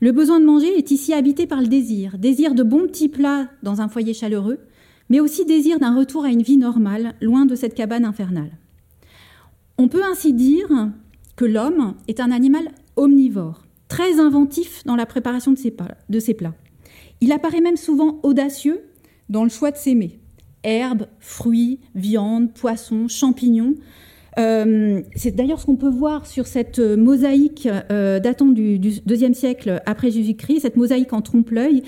Le 0.00 0.12
besoin 0.12 0.40
de 0.40 0.46
manger 0.46 0.78
est 0.78 0.92
ici 0.92 1.12
habité 1.12 1.46
par 1.46 1.60
le 1.60 1.66
désir, 1.66 2.16
désir 2.16 2.54
de 2.54 2.62
bons 2.62 2.86
petits 2.86 3.10
plats 3.10 3.50
dans 3.62 3.82
un 3.82 3.88
foyer 3.88 4.14
chaleureux, 4.14 4.60
mais 5.10 5.20
aussi 5.20 5.44
désir 5.44 5.78
d'un 5.78 5.94
retour 5.94 6.24
à 6.24 6.30
une 6.30 6.40
vie 6.40 6.56
normale, 6.56 7.16
loin 7.20 7.44
de 7.44 7.54
cette 7.54 7.74
cabane 7.74 8.06
infernale. 8.06 8.52
On 9.76 9.88
peut 9.88 10.04
ainsi 10.10 10.32
dire 10.32 10.88
que 11.36 11.44
l'homme 11.44 11.96
est 12.08 12.20
un 12.20 12.30
animal 12.30 12.70
omnivore 12.96 13.65
très 13.88 14.20
inventif 14.20 14.84
dans 14.84 14.96
la 14.96 15.06
préparation 15.06 15.52
de 15.52 15.58
ses, 15.58 16.34
plats. 16.34 16.54
Il 17.20 17.32
apparaît 17.32 17.60
même 17.60 17.76
souvent 17.76 18.20
audacieux 18.22 18.80
dans 19.28 19.44
le 19.44 19.50
choix 19.50 19.70
de 19.70 19.76
ses 19.76 19.94
mets. 19.94 20.18
Herbes, 20.64 21.06
fruits, 21.20 21.80
viande, 21.94 22.52
poissons, 22.52 23.08
champignons. 23.08 23.74
Euh, 24.38 25.00
c'est 25.14 25.34
d'ailleurs 25.34 25.60
ce 25.60 25.66
qu'on 25.66 25.76
peut 25.76 25.90
voir 25.90 26.26
sur 26.26 26.46
cette 26.46 26.78
mosaïque 26.78 27.68
euh, 27.90 28.20
datant 28.20 28.46
du, 28.46 28.78
deuxième 28.78 29.32
siècle 29.32 29.80
après 29.86 30.10
Jésus-Christ, 30.10 30.60
cette 30.60 30.76
mosaïque 30.76 31.14
en 31.14 31.22
trompe-l'œil 31.22 31.82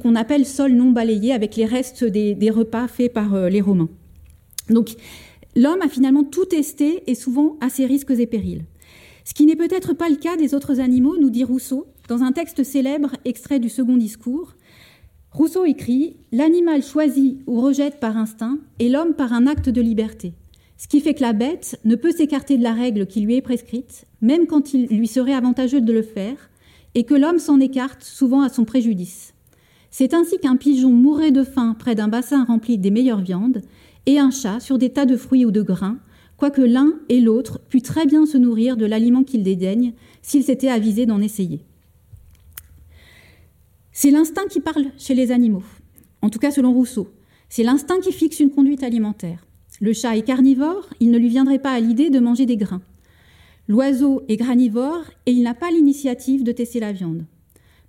qu'on 0.00 0.14
appelle 0.14 0.46
sol 0.46 0.72
non 0.72 0.90
balayé 0.90 1.32
avec 1.32 1.56
les 1.56 1.64
restes 1.64 2.04
des, 2.04 2.50
repas 2.50 2.86
faits 2.86 3.12
par 3.12 3.34
euh, 3.34 3.48
les 3.48 3.60
Romains. 3.60 3.88
Donc 4.68 4.90
l'homme 5.56 5.82
a 5.82 5.88
finalement 5.88 6.22
tout 6.22 6.44
testé 6.44 7.02
et 7.08 7.16
souvent 7.16 7.56
à 7.60 7.68
ses 7.68 7.86
risques 7.86 8.12
et 8.12 8.26
périls. 8.26 8.64
Ce 9.24 9.34
qui 9.34 9.46
n'est 9.46 9.56
peut-être 9.56 9.92
pas 9.92 10.08
le 10.08 10.16
cas 10.16 10.36
des 10.36 10.54
autres 10.54 10.80
animaux, 10.80 11.16
nous 11.18 11.30
dit 11.30 11.44
Rousseau, 11.44 11.86
dans 12.08 12.22
un 12.22 12.32
texte 12.32 12.64
célèbre 12.64 13.12
extrait 13.24 13.60
du 13.60 13.68
second 13.68 13.96
discours. 13.96 14.54
Rousseau 15.30 15.64
écrit 15.64 16.16
L'animal 16.32 16.82
choisit 16.82 17.38
ou 17.46 17.60
rejette 17.60 18.00
par 18.00 18.16
instinct 18.16 18.58
et 18.78 18.88
l'homme 18.88 19.14
par 19.14 19.32
un 19.32 19.46
acte 19.46 19.68
de 19.68 19.80
liberté. 19.80 20.34
Ce 20.76 20.88
qui 20.88 21.00
fait 21.00 21.14
que 21.14 21.22
la 21.22 21.32
bête 21.32 21.78
ne 21.84 21.94
peut 21.94 22.10
s'écarter 22.10 22.58
de 22.58 22.62
la 22.64 22.72
règle 22.72 23.06
qui 23.06 23.20
lui 23.20 23.36
est 23.36 23.42
prescrite, 23.42 24.04
même 24.20 24.46
quand 24.46 24.74
il 24.74 24.86
lui 24.86 25.06
serait 25.06 25.34
avantageux 25.34 25.80
de 25.80 25.92
le 25.92 26.02
faire, 26.02 26.50
et 26.94 27.04
que 27.04 27.14
l'homme 27.14 27.38
s'en 27.38 27.60
écarte 27.60 28.02
souvent 28.02 28.42
à 28.42 28.48
son 28.48 28.64
préjudice. 28.64 29.32
C'est 29.90 30.12
ainsi 30.12 30.38
qu'un 30.38 30.56
pigeon 30.56 30.90
mourrait 30.90 31.30
de 31.30 31.44
faim 31.44 31.76
près 31.78 31.94
d'un 31.94 32.08
bassin 32.08 32.44
rempli 32.44 32.78
des 32.78 32.90
meilleures 32.90 33.20
viandes, 33.20 33.62
et 34.06 34.18
un 34.18 34.30
chat 34.30 34.58
sur 34.58 34.76
des 34.76 34.90
tas 34.90 35.06
de 35.06 35.16
fruits 35.16 35.46
ou 35.46 35.52
de 35.52 35.62
grains, 35.62 35.98
quoique 36.42 36.60
l'un 36.60 36.94
et 37.08 37.20
l'autre 37.20 37.60
pût 37.68 37.82
très 37.82 38.04
bien 38.04 38.26
se 38.26 38.36
nourrir 38.36 38.76
de 38.76 38.84
l'aliment 38.84 39.22
qu'il 39.22 39.44
dédaigne 39.44 39.92
s'il 40.22 40.42
s'était 40.42 40.70
avisé 40.70 41.06
d'en 41.06 41.20
essayer. 41.20 41.60
C'est 43.92 44.10
l'instinct 44.10 44.48
qui 44.50 44.58
parle 44.58 44.86
chez 44.98 45.14
les 45.14 45.30
animaux. 45.30 45.62
en 46.20 46.30
tout 46.30 46.40
cas 46.40 46.50
selon 46.50 46.72
Rousseau. 46.72 47.06
C'est 47.48 47.62
l'instinct 47.62 48.00
qui 48.00 48.10
fixe 48.10 48.40
une 48.40 48.50
conduite 48.50 48.82
alimentaire. 48.82 49.46
Le 49.80 49.92
chat 49.92 50.16
est 50.16 50.22
carnivore, 50.22 50.90
il 50.98 51.12
ne 51.12 51.18
lui 51.18 51.28
viendrait 51.28 51.60
pas 51.60 51.70
à 51.70 51.78
l'idée 51.78 52.10
de 52.10 52.18
manger 52.18 52.44
des 52.44 52.56
grains. 52.56 52.82
L'oiseau 53.68 54.24
est 54.28 54.36
granivore 54.36 55.04
et 55.26 55.30
il 55.30 55.44
n'a 55.44 55.54
pas 55.54 55.70
l'initiative 55.70 56.42
de 56.42 56.50
tester 56.50 56.80
la 56.80 56.90
viande. 56.90 57.24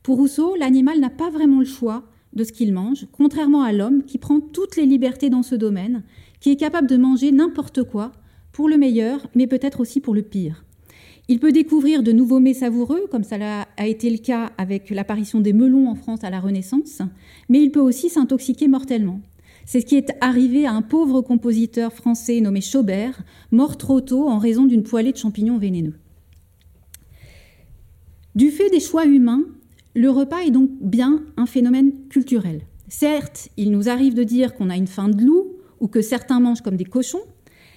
Pour 0.03 0.17
Rousseau, 0.17 0.53
l'animal 0.57 1.00
n'a 1.00 1.10
pas 1.10 1.31
vraiment 1.31 1.57
le 1.57 1.65
choix 1.65 2.03
de 2.33 2.43
ce 2.43 2.51
qu'il 2.51 2.72
mange, 2.72 3.07
contrairement 3.13 3.63
à 3.63 3.74
l'homme 3.74 4.03
qui 4.03 4.19
prend 4.19 4.39
toutes 4.39 4.75
les 4.75 4.86
libertés 4.86 5.31
dans 5.31 5.41
ce 5.41 5.55
domaine, 5.55 6.03
qui 6.39 6.51
est 6.51 6.55
capable 6.55 6.88
de 6.88 6.98
manger 6.98 7.31
n'importe 7.31 7.81
quoi, 7.81 8.12
pour 8.53 8.69
le 8.69 8.77
meilleur, 8.77 9.27
mais 9.36 9.48
peut-être 9.48 9.81
aussi 9.81 10.00
pour 10.00 10.13
le 10.13 10.22
pire. 10.22 10.63
Il 11.27 11.39
peut 11.39 11.51
découvrir 11.51 12.03
de 12.03 12.12
nouveaux 12.12 12.39
mets 12.39 12.53
savoureux, 12.53 13.07
comme 13.10 13.24
ça 13.24 13.65
a 13.77 13.88
été 13.88 14.10
le 14.10 14.17
cas 14.17 14.51
avec 14.57 14.89
l'apparition 14.89 15.41
des 15.41 15.53
melons 15.53 15.89
en 15.89 15.95
France 15.95 16.24
à 16.24 16.29
la 16.29 16.39
Renaissance, 16.39 17.01
mais 17.50 17.62
il 17.62 17.72
peut 17.72 17.79
aussi 17.79 18.10
s'intoxiquer 18.10 18.67
mortellement. 18.67 19.22
C'est 19.65 19.81
ce 19.81 19.86
qui 19.86 19.95
est 19.95 20.12
arrivé 20.22 20.65
à 20.65 20.74
un 20.74 20.81
pauvre 20.81 21.22
compositeur 21.22 21.93
français 21.93 22.41
nommé 22.41 22.62
Chaubert, 22.62 23.24
mort 23.51 23.77
trop 23.77 24.01
tôt 24.01 24.27
en 24.27 24.38
raison 24.38 24.65
d'une 24.65 24.83
poêlée 24.83 25.13
de 25.13 25.17
champignons 25.17 25.57
vénéneux. 25.57 25.95
Du 28.36 28.51
fait 28.51 28.69
des 28.69 28.81
choix 28.81 29.05
humains, 29.05 29.43
le 29.95 30.10
repas 30.10 30.39
est 30.39 30.51
donc 30.51 30.69
bien 30.81 31.24
un 31.38 31.45
phénomène 31.45 31.93
culturel. 32.10 32.62
Certes, 32.89 33.50
il 33.57 33.72
nous 33.72 33.89
arrive 33.89 34.15
de 34.15 34.24
dire 34.24 34.55
qu'on 34.55 34.69
a 34.69 34.75
une 34.75 34.88
faim 34.88 35.07
de 35.07 35.24
loup 35.24 35.53
ou 35.79 35.88
que 35.88 36.01
certains 36.01 36.39
mangent 36.39 36.62
comme 36.62 36.75
des 36.75 36.83
cochons, 36.83 37.22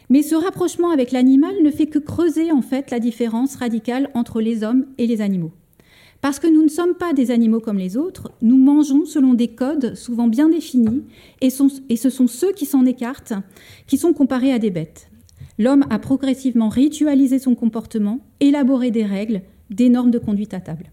mais 0.08 0.22
ce 0.22 0.34
rapprochement 0.34 0.90
avec 0.90 1.12
l'animal 1.12 1.54
ne 1.62 1.70
fait 1.70 1.86
que 1.86 1.98
creuser 1.98 2.52
en 2.52 2.62
fait 2.62 2.90
la 2.90 3.00
différence 3.00 3.56
radicale 3.56 4.10
entre 4.14 4.40
les 4.40 4.62
hommes 4.62 4.86
et 4.98 5.06
les 5.06 5.20
animaux. 5.20 5.52
Parce 6.20 6.38
que 6.38 6.46
nous 6.46 6.62
ne 6.62 6.68
sommes 6.68 6.94
pas 6.94 7.12
des 7.12 7.30
animaux 7.30 7.60
comme 7.60 7.78
les 7.78 7.96
autres, 7.96 8.32
nous 8.42 8.56
mangeons 8.56 9.04
selon 9.04 9.34
des 9.34 9.48
codes 9.48 9.94
souvent 9.94 10.28
bien 10.28 10.48
définis, 10.48 11.04
et, 11.40 11.50
et 11.88 11.96
ce 11.96 12.10
sont 12.10 12.26
ceux 12.26 12.52
qui 12.52 12.66
s'en 12.66 12.86
écartent 12.86 13.34
qui 13.86 13.98
sont 13.98 14.12
comparés 14.12 14.52
à 14.52 14.58
des 14.58 14.70
bêtes. 14.70 15.10
L'homme 15.58 15.84
a 15.90 15.98
progressivement 15.98 16.68
ritualisé 16.68 17.38
son 17.38 17.54
comportement, 17.54 18.20
élaboré 18.40 18.90
des 18.90 19.04
règles, 19.04 19.42
des 19.70 19.88
normes 19.88 20.10
de 20.10 20.18
conduite 20.18 20.54
à 20.54 20.60
table. 20.60 20.90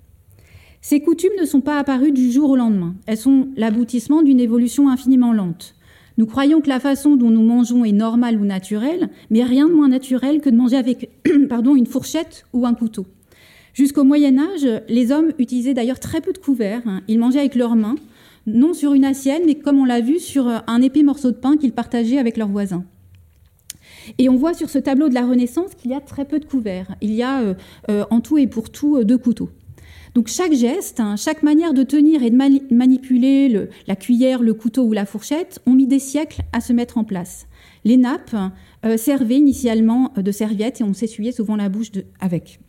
Ces 0.81 0.99
coutumes 0.99 1.31
ne 1.39 1.45
sont 1.45 1.61
pas 1.61 1.79
apparues 1.79 2.11
du 2.11 2.31
jour 2.31 2.49
au 2.49 2.55
lendemain, 2.55 2.95
elles 3.05 3.17
sont 3.17 3.47
l'aboutissement 3.55 4.21
d'une 4.21 4.39
évolution 4.39 4.89
infiniment 4.89 5.33
lente. 5.33 5.75
Nous 6.17 6.25
croyons 6.25 6.61
que 6.61 6.69
la 6.69 6.79
façon 6.79 7.15
dont 7.15 7.29
nous 7.29 7.43
mangeons 7.43 7.85
est 7.85 7.91
normale 7.91 8.39
ou 8.39 8.45
naturelle, 8.45 9.09
mais 9.29 9.43
rien 9.43 9.67
de 9.67 9.73
moins 9.73 9.87
naturel 9.87 10.41
que 10.41 10.49
de 10.49 10.55
manger 10.55 10.77
avec 10.77 11.09
pardon, 11.49 11.75
une 11.75 11.87
fourchette 11.87 12.45
ou 12.53 12.65
un 12.65 12.73
couteau. 12.73 13.05
Jusqu'au 13.73 14.03
Moyen 14.03 14.37
Âge, 14.37 14.67
les 14.87 15.11
hommes 15.11 15.31
utilisaient 15.39 15.73
d'ailleurs 15.73 15.99
très 15.99 16.21
peu 16.21 16.31
de 16.31 16.37
couverts. 16.37 16.83
Hein. 16.85 17.01
Ils 17.07 17.17
mangeaient 17.17 17.39
avec 17.39 17.55
leurs 17.55 17.75
mains, 17.75 17.95
non 18.45 18.73
sur 18.73 18.93
une 18.93 19.05
assiette, 19.05 19.43
mais 19.45 19.55
comme 19.55 19.79
on 19.79 19.85
l'a 19.85 20.01
vu, 20.01 20.19
sur 20.19 20.47
un 20.67 20.81
épais 20.81 21.01
morceau 21.01 21.31
de 21.31 21.37
pain 21.37 21.57
qu'ils 21.57 21.73
partageaient 21.73 22.19
avec 22.19 22.37
leurs 22.37 22.49
voisins. 22.49 22.85
Et 24.17 24.29
on 24.29 24.35
voit 24.35 24.53
sur 24.53 24.69
ce 24.69 24.79
tableau 24.79 25.09
de 25.09 25.13
la 25.13 25.25
Renaissance 25.25 25.75
qu'il 25.75 25.91
y 25.91 25.93
a 25.93 26.01
très 26.01 26.25
peu 26.25 26.39
de 26.39 26.45
couverts. 26.45 26.95
Il 27.01 27.13
y 27.13 27.23
a 27.23 27.41
euh, 27.41 27.53
euh, 27.89 28.05
en 28.09 28.21
tout 28.21 28.37
et 28.37 28.47
pour 28.47 28.69
tout 28.69 28.97
euh, 28.97 29.03
deux 29.03 29.17
couteaux. 29.17 29.49
Donc 30.15 30.27
chaque 30.27 30.53
geste, 30.53 30.99
hein, 30.99 31.15
chaque 31.15 31.41
manière 31.41 31.73
de 31.73 31.81
tenir 31.81 32.21
et 32.21 32.29
de 32.29 32.73
manipuler 32.73 33.67
la 33.87 33.95
cuillère, 33.95 34.43
le 34.43 34.53
couteau 34.53 34.83
ou 34.83 34.93
la 34.93 35.05
fourchette 35.05 35.59
ont 35.65 35.73
mis 35.73 35.87
des 35.87 35.99
siècles 35.99 36.41
à 36.53 36.61
se 36.61 36.71
mettre 36.71 36.99
en 36.99 37.03
place. 37.03 37.47
Les 37.83 37.97
nappes 37.97 38.35
euh, 38.85 38.97
servaient 38.97 39.37
initialement 39.37 40.13
de 40.15 40.31
serviettes 40.31 40.81
et 40.81 40.83
on 40.83 40.93
s'essuyait 40.93 41.31
souvent 41.31 41.55
la 41.55 41.69
bouche 41.69 41.91
avec. 42.19 42.59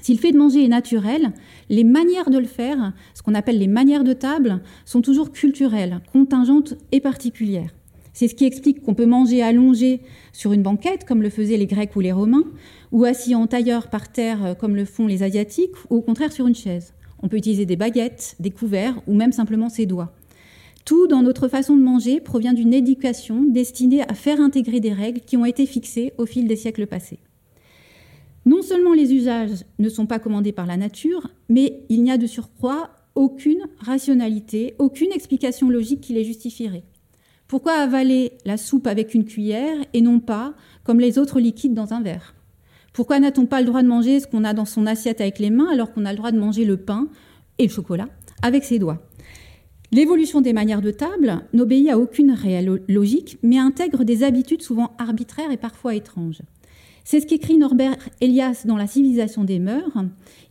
Si 0.00 0.12
le 0.12 0.18
fait 0.18 0.32
de 0.32 0.38
manger 0.38 0.64
est 0.64 0.68
naturel, 0.68 1.32
les 1.68 1.84
manières 1.84 2.30
de 2.30 2.38
le 2.38 2.46
faire, 2.46 2.92
ce 3.14 3.22
qu'on 3.22 3.34
appelle 3.34 3.58
les 3.58 3.68
manières 3.68 4.04
de 4.04 4.12
table, 4.12 4.60
sont 4.84 5.02
toujours 5.02 5.32
culturelles, 5.32 6.00
contingentes 6.12 6.74
et 6.92 7.00
particulières. 7.00 7.74
C'est 8.14 8.28
ce 8.28 8.36
qui 8.36 8.44
explique 8.44 8.80
qu'on 8.80 8.94
peut 8.94 9.06
manger 9.06 9.42
allongé 9.42 10.00
sur 10.32 10.52
une 10.52 10.62
banquette, 10.62 11.04
comme 11.04 11.20
le 11.20 11.30
faisaient 11.30 11.56
les 11.56 11.66
Grecs 11.66 11.94
ou 11.96 12.00
les 12.00 12.12
Romains, 12.12 12.44
ou 12.92 13.04
assis 13.04 13.34
en 13.34 13.48
tailleur 13.48 13.90
par 13.90 14.10
terre, 14.10 14.44
euh, 14.46 14.54
comme 14.54 14.76
le 14.76 14.84
font 14.84 15.08
les 15.08 15.24
Asiatiques, 15.24 15.74
ou 15.90 15.96
au 15.96 16.00
contraire 16.00 16.32
sur 16.32 16.46
une 16.46 16.54
chaise. 16.54 16.94
On 17.22 17.28
peut 17.28 17.36
utiliser 17.36 17.66
des 17.66 17.74
baguettes, 17.74 18.36
des 18.38 18.50
couverts, 18.50 19.02
ou 19.08 19.14
même 19.14 19.32
simplement 19.32 19.68
ses 19.68 19.84
doigts. 19.84 20.14
Tout 20.84 21.08
dans 21.08 21.22
notre 21.22 21.48
façon 21.48 21.76
de 21.76 21.82
manger 21.82 22.20
provient 22.20 22.52
d'une 22.52 22.72
éducation 22.72 23.42
destinée 23.42 24.02
à 24.02 24.14
faire 24.14 24.40
intégrer 24.40 24.78
des 24.78 24.92
règles 24.92 25.20
qui 25.20 25.36
ont 25.36 25.44
été 25.44 25.66
fixées 25.66 26.12
au 26.16 26.26
fil 26.26 26.46
des 26.46 26.56
siècles 26.56 26.86
passés. 26.86 27.18
Non 28.46 28.62
seulement 28.62 28.92
les 28.92 29.12
usages 29.12 29.64
ne 29.78 29.88
sont 29.88 30.06
pas 30.06 30.18
commandés 30.20 30.52
par 30.52 30.66
la 30.66 30.76
nature, 30.76 31.30
mais 31.48 31.80
il 31.88 32.02
n'y 32.02 32.12
a 32.12 32.18
de 32.18 32.26
surcroît 32.26 32.90
aucune 33.14 33.66
rationalité, 33.78 34.74
aucune 34.78 35.10
explication 35.12 35.68
logique 35.68 36.02
qui 36.02 36.12
les 36.12 36.24
justifierait. 36.24 36.84
Pourquoi 37.54 37.74
avaler 37.74 38.32
la 38.44 38.56
soupe 38.56 38.88
avec 38.88 39.14
une 39.14 39.24
cuillère 39.24 39.76
et 39.92 40.00
non 40.00 40.18
pas 40.18 40.54
comme 40.82 40.98
les 40.98 41.20
autres 41.20 41.38
liquides 41.38 41.72
dans 41.72 41.94
un 41.94 42.00
verre? 42.00 42.34
Pourquoi 42.92 43.20
n'a-t-on 43.20 43.46
pas 43.46 43.60
le 43.60 43.66
droit 43.66 43.84
de 43.84 43.86
manger 43.86 44.18
ce 44.18 44.26
qu'on 44.26 44.42
a 44.42 44.54
dans 44.54 44.64
son 44.64 44.86
assiette 44.86 45.20
avec 45.20 45.38
les 45.38 45.50
mains 45.50 45.68
alors 45.72 45.92
qu'on 45.92 46.04
a 46.04 46.10
le 46.10 46.16
droit 46.16 46.32
de 46.32 46.38
manger 46.40 46.64
le 46.64 46.76
pain 46.78 47.06
et 47.58 47.66
le 47.68 47.72
chocolat 47.72 48.08
avec 48.42 48.64
ses 48.64 48.80
doigts? 48.80 49.06
L'évolution 49.92 50.40
des 50.40 50.52
manières 50.52 50.80
de 50.80 50.90
table 50.90 51.44
n'obéit 51.52 51.90
à 51.90 51.98
aucune 52.00 52.32
réelle 52.32 52.82
logique, 52.88 53.38
mais 53.44 53.58
intègre 53.58 54.02
des 54.02 54.24
habitudes 54.24 54.62
souvent 54.62 54.90
arbitraires 54.98 55.52
et 55.52 55.56
parfois 55.56 55.94
étranges. 55.94 56.42
C'est 57.04 57.20
ce 57.20 57.26
qu'écrit 57.26 57.56
Norbert 57.56 58.08
Elias 58.20 58.64
dans 58.66 58.76
La 58.76 58.88
civilisation 58.88 59.44
des 59.44 59.60
mœurs. 59.60 59.96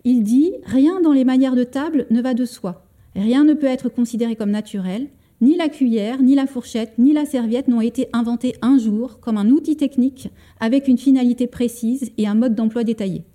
Il 0.05 0.23
dit 0.23 0.53
Rien 0.63 1.01
dans 1.01 1.11
les 1.11 1.25
manières 1.25 1.57
de 1.57 1.65
table 1.65 2.07
ne 2.11 2.21
va 2.21 2.33
de 2.33 2.45
soi. 2.45 2.85
Rien 3.13 3.43
ne 3.43 3.55
peut 3.55 3.67
être 3.67 3.89
considéré 3.89 4.37
comme 4.37 4.51
naturel. 4.51 5.09
Ni 5.43 5.57
la 5.57 5.67
cuillère, 5.67 6.21
ni 6.21 6.35
la 6.35 6.47
fourchette, 6.47 6.93
ni 6.97 7.11
la 7.11 7.25
serviette 7.25 7.67
n'ont 7.67 7.81
été 7.81 8.07
inventés 8.13 8.55
un 8.61 8.77
jour 8.77 9.19
comme 9.19 9.35
un 9.35 9.49
outil 9.49 9.75
technique 9.75 10.29
avec 10.61 10.87
une 10.87 10.97
finalité 10.97 11.47
précise 11.47 12.13
et 12.17 12.27
un 12.27 12.33
mode 12.33 12.55
d'emploi 12.55 12.85
détaillé. 12.85 13.25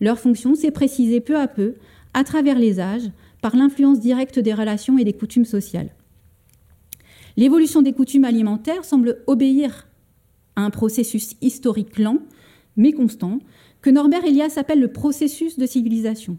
Leur 0.00 0.18
fonction 0.18 0.54
s'est 0.54 0.70
précisée 0.70 1.20
peu 1.20 1.36
à 1.36 1.46
peu, 1.46 1.74
à 2.14 2.24
travers 2.24 2.58
les 2.58 2.80
âges, 2.80 3.10
par 3.42 3.54
l'influence 3.54 4.00
directe 4.00 4.38
des 4.38 4.54
relations 4.54 4.96
et 4.96 5.04
des 5.04 5.12
coutumes 5.12 5.44
sociales. 5.44 5.90
L'évolution 7.36 7.82
des 7.82 7.92
coutumes 7.92 8.24
alimentaires 8.24 8.86
semble 8.86 9.18
obéir 9.26 9.88
à 10.56 10.62
un 10.62 10.70
processus 10.70 11.34
historique 11.42 11.98
lent, 11.98 12.20
mais 12.78 12.92
constant, 12.92 13.40
que 13.82 13.90
Norbert 13.90 14.24
Elias 14.24 14.54
appelle 14.56 14.80
le 14.80 14.90
processus 14.90 15.58
de 15.58 15.66
civilisation. 15.66 16.38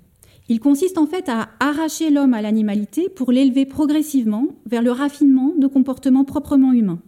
Il 0.51 0.59
consiste 0.59 0.97
en 0.97 1.05
fait 1.05 1.29
à 1.29 1.49
arracher 1.59 2.09
l'homme 2.09 2.33
à 2.33 2.41
l'animalité 2.41 3.07
pour 3.07 3.31
l'élever 3.31 3.67
progressivement 3.67 4.47
vers 4.65 4.81
le 4.81 4.91
raffinement 4.91 5.53
de 5.55 5.67
comportements 5.67 6.25
proprement 6.25 6.73
humains. 6.73 6.99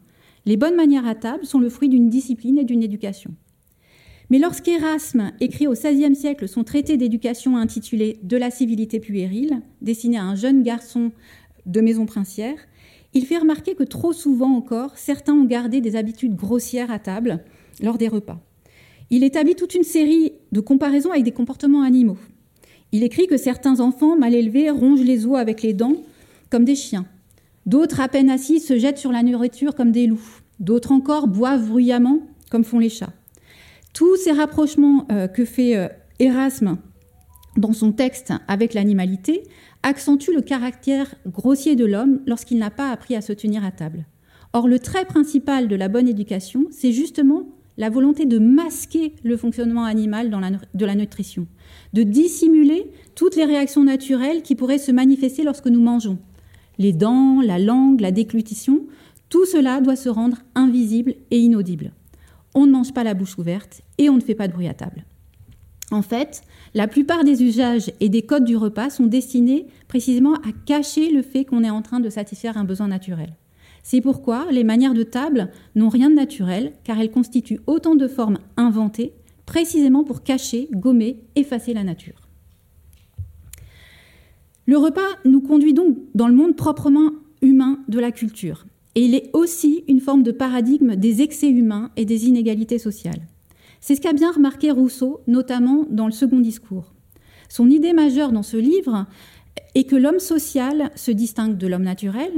Les 0.46 0.58
bonnes 0.58 0.76
manières 0.76 1.08
à 1.08 1.16
table 1.16 1.44
sont 1.44 1.60
le 1.60 1.70
fruit 1.70 1.90
d'une 1.90 2.08
discipline 2.08 2.60
et 2.60 2.64
d'une 2.64 2.84
éducation. 2.84 3.32
Mais 4.30 4.38
lorsqu'Erasme 4.38 5.32
écrit 5.40 5.66
au 5.66 5.74
XVIe 5.74 6.16
siècle 6.16 6.48
son 6.48 6.64
traité 6.64 6.98
d'éducation 6.98 7.58
intitulé 7.58 8.20
De 8.22 8.38
la 8.38 8.52
civilité 8.52 9.00
puérile, 9.00 9.62
destiné 9.82 10.18
à 10.18 10.24
un 10.24 10.36
jeune 10.36 10.62
garçon 10.62 11.12
de 11.66 11.82
maison 11.82 12.06
princière, 12.06 12.58
il 13.16 13.26
fait 13.26 13.40
remarquer 13.40 13.74
que 13.74 13.84
trop 13.84 14.14
souvent 14.14 14.56
encore, 14.56 14.98
certains 14.98 15.34
ont 15.34 15.46
gardé 15.46 15.82
des 15.82 15.96
habitudes 15.96 16.36
grossières 16.36 16.92
à 16.92 17.00
table 17.00 17.44
lors 17.82 17.98
des 17.98 18.08
repas. 18.08 18.40
Il 19.10 19.24
établit 19.24 19.56
toute 19.56 19.74
une 19.74 19.84
série 19.84 20.32
de 20.52 20.62
comparaisons 20.62 21.12
avec 21.12 21.24
des 21.24 21.32
comportements 21.32 21.82
animaux. 21.82 22.18
Il 22.92 23.04
écrit 23.04 23.28
que 23.28 23.38
certains 23.38 23.80
enfants 23.80 24.18
mal 24.18 24.34
élevés 24.34 24.70
rongent 24.70 25.04
les 25.04 25.26
os 25.26 25.38
avec 25.38 25.62
les 25.62 25.74
dents 25.74 25.96
comme 26.50 26.66
des 26.66 26.76
chiens. 26.76 27.06
D'autres, 27.66 28.02
à 28.02 28.08
peine 28.08 28.30
assis, 28.30 28.60
se 28.60 28.78
jettent 28.78 28.98
sur 28.98 29.12
la 29.12 29.24
nourriture 29.24 29.76
comme 29.76 29.92
des 29.92 30.08
loups. 30.08 30.42
D'autres 30.60 30.92
encore 30.92 31.28
boivent 31.28 31.68
bruyamment 31.68 32.20
comme 32.50 32.64
font 32.64 32.80
les 32.80 32.90
chats. 32.90 33.14
Tous 33.94 34.16
ces 34.16 34.32
rapprochements 34.32 35.06
euh, 35.12 35.28
que 35.28 35.46
fait 35.46 35.76
euh, 35.76 35.88
Erasme 36.20 36.78
dans 37.58 37.74
son 37.74 37.92
texte 37.92 38.34
avec 38.48 38.74
l'animalité 38.74 39.44
accentuent 39.84 40.34
le 40.34 40.42
caractère 40.42 41.16
grossier 41.26 41.76
de 41.76 41.86
l'homme 41.86 42.22
lorsqu'il 42.26 42.58
n'a 42.58 42.70
pas 42.70 42.92
appris 42.92 43.16
à 43.16 43.22
se 43.22 43.34
tenir 43.34 43.66
à 43.66 43.72
table. 43.72 44.06
Or, 44.54 44.68
le 44.68 44.80
trait 44.80 45.06
principal 45.06 45.68
de 45.68 45.76
la 45.76 45.88
bonne 45.88 46.08
éducation, 46.08 46.66
c'est 46.72 46.92
justement 46.92 47.48
la 47.82 47.90
volonté 47.90 48.28
de 48.28 48.38
masquer 48.38 49.16
le 49.24 49.36
fonctionnement 49.38 49.86
animal 49.86 50.30
de 50.76 50.86
la 50.86 50.94
nutrition, 50.94 51.48
de 51.94 52.04
dissimuler 52.04 52.92
toutes 53.16 53.36
les 53.36 53.44
réactions 53.44 53.84
naturelles 53.84 54.44
qui 54.44 54.54
pourraient 54.54 54.78
se 54.78 54.92
manifester 54.92 55.42
lorsque 55.42 55.66
nous 55.66 55.82
mangeons. 55.82 56.20
Les 56.78 56.94
dents, 56.94 57.42
la 57.42 57.58
langue, 57.58 58.00
la 58.00 58.12
déglutition, 58.12 58.86
tout 59.30 59.48
cela 59.48 59.82
doit 59.82 59.96
se 59.96 60.10
rendre 60.10 60.38
invisible 60.54 61.16
et 61.32 61.40
inaudible. 61.40 61.92
On 62.54 62.68
ne 62.68 62.72
mange 62.72 62.94
pas 62.94 63.04
la 63.04 63.16
bouche 63.16 63.40
ouverte 63.40 63.82
et 63.98 64.12
on 64.12 64.16
ne 64.16 64.22
fait 64.22 64.36
pas 64.36 64.48
de 64.48 64.54
bruit 64.54 64.68
à 64.68 64.76
table. 64.76 65.04
En 65.90 66.04
fait, 66.04 66.44
la 66.76 66.88
plupart 66.88 67.24
des 67.24 67.42
usages 67.42 67.92
et 68.00 68.10
des 68.10 68.22
codes 68.22 68.46
du 68.46 68.58
repas 68.58 68.92
sont 68.92 69.08
destinés 69.08 69.66
précisément 69.88 70.36
à 70.36 70.52
cacher 70.68 71.10
le 71.10 71.24
fait 71.24 71.46
qu'on 71.46 71.64
est 71.64 71.72
en 71.72 71.82
train 71.82 72.00
de 72.00 72.12
satisfaire 72.12 72.58
un 72.58 72.64
besoin 72.64 72.90
naturel. 72.90 73.34
C'est 73.84 74.02
pourquoi 74.02 74.48
les 74.52 74.64
manières 74.64 74.94
de 74.94 75.04
table 75.04 75.50
n'ont 75.76 75.90
rien 75.90 76.10
de 76.10 76.16
naturel, 76.16 76.74
car 76.84 77.00
elles 77.00 77.12
constituent 77.12 77.62
autant 77.68 77.96
de 77.96 78.08
formes 78.08 78.38
inventées, 78.58 79.14
précisément 79.46 80.04
pour 80.04 80.24
cacher, 80.24 80.70
gommer, 80.72 81.20
effacer 81.36 81.74
la 81.74 81.84
nature. 81.84 82.30
Le 84.66 84.78
repas 84.78 85.02
nous 85.26 85.42
conduit 85.42 85.74
donc 85.74 85.98
dans 86.14 86.28
le 86.28 86.36
monde 86.36 86.56
proprement 86.56 87.12
humain 87.42 87.80
de 87.88 88.00
la 88.00 88.12
culture. 88.12 88.66
Et 88.96 89.06
il 89.06 89.16
est 89.16 89.30
aussi 89.34 89.84
une 89.88 90.00
forme 90.00 90.24
de 90.24 90.32
paradigme 90.32 90.96
des 90.96 91.22
excès 91.22 91.50
humains 91.50 91.92
et 91.96 92.06
des 92.06 92.28
inégalités 92.28 92.78
sociales. 92.78 93.28
C'est 93.80 93.96
ce 93.96 94.02
qu'a 94.02 94.14
bien 94.14 94.32
remarqué 94.32 94.70
Rousseau, 94.70 95.22
notamment 95.28 95.86
dans 95.90 96.06
le 96.06 96.12
second 96.12 96.40
discours. 96.40 96.94
Son 97.50 97.70
idée 97.70 97.94
majeure 97.94 98.32
dans 98.32 98.44
ce 98.44 98.58
livre 98.58 99.08
est 99.76 99.86
que 99.86 99.96
l'homme 99.96 100.20
social 100.20 100.92
se 100.96 101.12
distingue 101.12 101.58
de 101.58 101.68
l'homme 101.68 101.84
naturel 101.84 102.32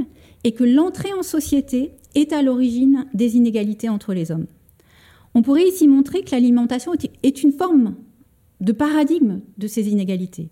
et 0.44 0.52
que 0.52 0.64
l'entrée 0.64 1.12
en 1.12 1.22
société 1.22 1.92
est 2.14 2.32
à 2.32 2.42
l'origine 2.42 3.06
des 3.14 3.36
inégalités 3.36 3.88
entre 3.88 4.14
les 4.14 4.30
hommes. 4.30 4.46
On 5.34 5.42
pourrait 5.42 5.66
ici 5.66 5.88
montrer 5.88 6.22
que 6.22 6.30
l'alimentation 6.30 6.92
est 7.22 7.42
une 7.42 7.52
forme 7.52 7.96
de 8.60 8.72
paradigme 8.72 9.40
de 9.58 9.66
ces 9.66 9.88
inégalités. 9.88 10.48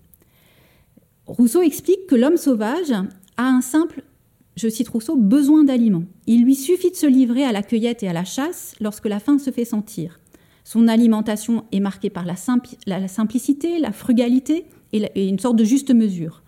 Rousseau 1.25 1.61
explique 1.61 2.05
que 2.07 2.15
l'homme 2.15 2.37
sauvage 2.37 2.91
a 3.37 3.47
un 3.47 3.61
simple, 3.61 4.03
je 4.57 4.67
cite 4.67 4.89
Rousseau, 4.89 5.15
besoin 5.15 5.63
d'aliments. 5.63 6.03
Il 6.27 6.43
lui 6.43 6.55
suffit 6.55 6.91
de 6.91 6.95
se 6.95 7.07
livrer 7.07 7.45
à 7.45 7.53
la 7.53 7.63
cueillette 7.63 8.03
et 8.03 8.09
à 8.09 8.13
la 8.13 8.25
chasse 8.25 8.75
lorsque 8.81 9.07
la 9.07 9.19
faim 9.19 9.39
se 9.39 9.51
fait 9.51 9.63
sentir. 9.63 10.19
Son 10.65 10.87
alimentation 10.87 11.65
est 11.71 11.79
marquée 11.79 12.09
par 12.09 12.25
la, 12.25 12.35
simplicité, 13.07 13.79
la 13.79 13.91
frugalité 13.91 14.65
et 14.91 15.27
une 15.27 15.39
sorte 15.39 15.55
de 15.55 15.63
juste 15.63 15.93
mesure. 15.93 16.43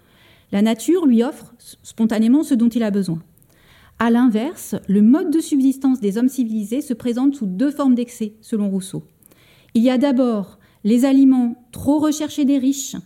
La 0.51 0.61
nature 0.61 1.05
lui 1.05 1.23
offre 1.23 1.53
spontanément 1.83 2.43
ce 2.43 2.53
dont 2.53 2.69
il 2.69 2.83
a 2.83 2.91
besoin. 2.91 3.21
A 3.97 4.09
l'inverse, 4.09 4.75
le 4.89 5.01
mode 5.01 5.31
de 5.31 5.39
subsistance 5.39 6.01
des 6.01 6.17
hommes 6.17 6.27
civilisés 6.27 6.81
se 6.81 6.93
présente 6.93 7.35
sous 7.35 7.45
deux 7.45 7.71
formes 7.71 7.95
d'excès, 7.95 8.33
selon 8.41 8.69
Rousseau. 8.69 9.03
Il 9.73 9.83
y 9.83 9.89
a 9.89 9.97
d'abord 9.97 10.59
les 10.83 11.05
aliments 11.05 11.55
trop 11.71 11.99
recherchés 11.99 12.43
des 12.43 12.57
riches, 12.57 12.97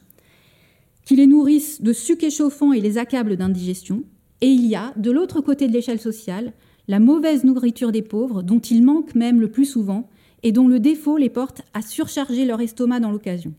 qui 1.05 1.15
les 1.15 1.27
nourrissent 1.27 1.81
de 1.81 1.93
sucs 1.93 2.23
échauffants 2.23 2.73
et 2.73 2.81
les 2.81 2.97
accablent 2.97 3.37
d'indigestion, 3.37 4.03
et 4.41 4.47
il 4.47 4.65
y 4.65 4.75
a, 4.75 4.93
de 4.95 5.11
l'autre 5.11 5.41
côté 5.41 5.67
de 5.67 5.73
l'échelle 5.73 5.99
sociale, 5.99 6.53
la 6.87 6.99
mauvaise 6.99 7.43
nourriture 7.43 7.91
des 7.91 8.01
pauvres, 8.01 8.41
dont 8.41 8.59
ils 8.59 8.83
manquent 8.83 9.13
même 9.13 9.39
le 9.39 9.51
plus 9.51 9.65
souvent, 9.65 10.09
et 10.41 10.51
dont 10.51 10.67
le 10.67 10.79
défaut 10.79 11.17
les 11.17 11.29
porte 11.29 11.61
à 11.75 11.83
surcharger 11.83 12.45
leur 12.45 12.61
estomac 12.61 12.99
dans 12.99 13.11
l'occasion. 13.11 13.53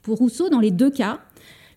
Pour 0.00 0.16
Rousseau, 0.18 0.48
dans 0.48 0.60
les 0.60 0.70
deux 0.70 0.90
cas, 0.90 1.20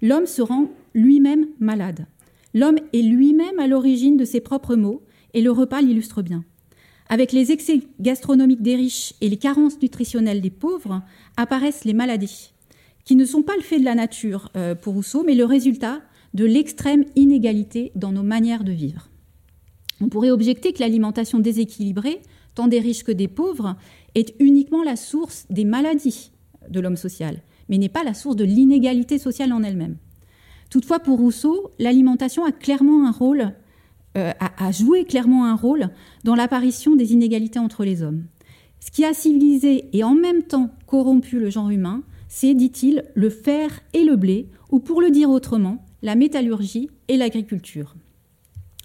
l'homme 0.02 0.26
se 0.26 0.42
rend 0.42 0.70
lui-même 0.94 1.48
malade. 1.60 2.06
L'homme 2.54 2.78
est 2.94 3.02
lui-même 3.02 3.60
à 3.60 3.68
l'origine 3.68 4.18
de 4.18 4.26
ses 4.26 4.42
propres 4.42 4.76
maux, 4.76 5.02
et 5.34 5.42
le 5.42 5.52
repas 5.52 5.82
l'illustre 5.82 6.22
bien. 6.22 6.44
Avec 7.10 7.32
les 7.32 7.52
excès 7.52 7.82
gastronomiques 8.00 8.62
des 8.62 8.76
riches 8.76 9.14
et 9.22 9.30
les 9.30 9.38
carences 9.38 9.82
nutritionnelles 9.82 10.42
des 10.42 10.50
pauvres, 10.50 11.02
apparaissent 11.38 11.86
les 11.86 11.94
maladies, 11.94 12.54
qui 13.06 13.16
ne 13.16 13.26
sont 13.26 13.44
pas 13.44 13.56
le 13.56 13.62
fait 13.62 13.80
de 13.80 13.86
la 13.86 13.96
nature 13.96 14.50
euh, 14.56 14.76
pour 14.76 14.94
Rousseau, 14.94 15.24
mais 15.24 15.36
le 15.36 15.46
résultat 15.46 16.02
de 16.34 16.46
l'extrême 16.46 17.06
inégalité 17.16 17.92
dans 17.96 18.12
nos 18.12 18.24
manières 18.24 18.64
de 18.64 18.72
vivre. 18.72 19.10
On 20.02 20.10
pourrait 20.10 20.32
objecter 20.32 20.74
que 20.74 20.80
l'alimentation 20.80 21.40
déséquilibrée, 21.40 22.22
tant 22.56 22.68
des 22.68 22.80
riches 22.80 23.04
que 23.04 23.12
des 23.12 23.28
pauvres, 23.28 23.76
est 24.16 24.36
uniquement 24.40 24.84
la 24.84 24.96
source 24.96 25.46
des 25.50 25.66
maladies 25.66 26.32
de 26.70 26.80
l'homme 26.80 26.98
social, 26.98 27.42
mais 27.70 27.78
n'est 27.78 27.90
pas 27.90 28.04
la 28.04 28.14
source 28.14 28.36
de 28.36 28.44
l'inégalité 28.44 29.18
sociale 29.18 29.54
en 29.54 29.64
elle-même. 29.64 29.98
Toutefois, 30.74 30.98
pour 30.98 31.20
Rousseau, 31.20 31.70
l'alimentation 31.78 32.46
a 32.46 32.52
clairement 32.52 33.06
un 33.06 33.12
rôle, 33.12 33.54
euh, 34.18 34.32
joué 34.72 35.06
clairement 35.06 35.46
un 35.46 35.56
rôle 35.56 35.92
dans 36.24 36.34
l'apparition 36.34 36.96
des 36.96 37.14
inégalités 37.14 37.60
entre 37.60 37.86
les 37.86 38.02
hommes. 38.02 38.24
Ce 38.80 38.90
qui 38.90 39.06
a 39.06 39.14
civilisé 39.14 39.86
et 39.94 40.04
en 40.04 40.16
même 40.16 40.42
temps 40.42 40.72
corrompu 40.88 41.40
le 41.40 41.52
genre 41.52 41.70
humain, 41.70 42.02
c'est, 42.28 42.56
dit-il, 42.56 43.04
le 43.14 43.30
fer 43.30 43.82
et 43.94 44.04
le 44.04 44.16
blé, 44.16 44.50
ou 44.72 44.80
pour 44.80 45.00
le 45.00 45.12
dire 45.12 45.30
autrement, 45.30 45.86
la 46.02 46.16
métallurgie 46.16 46.90
et 47.08 47.18
l'agriculture. 47.18 47.94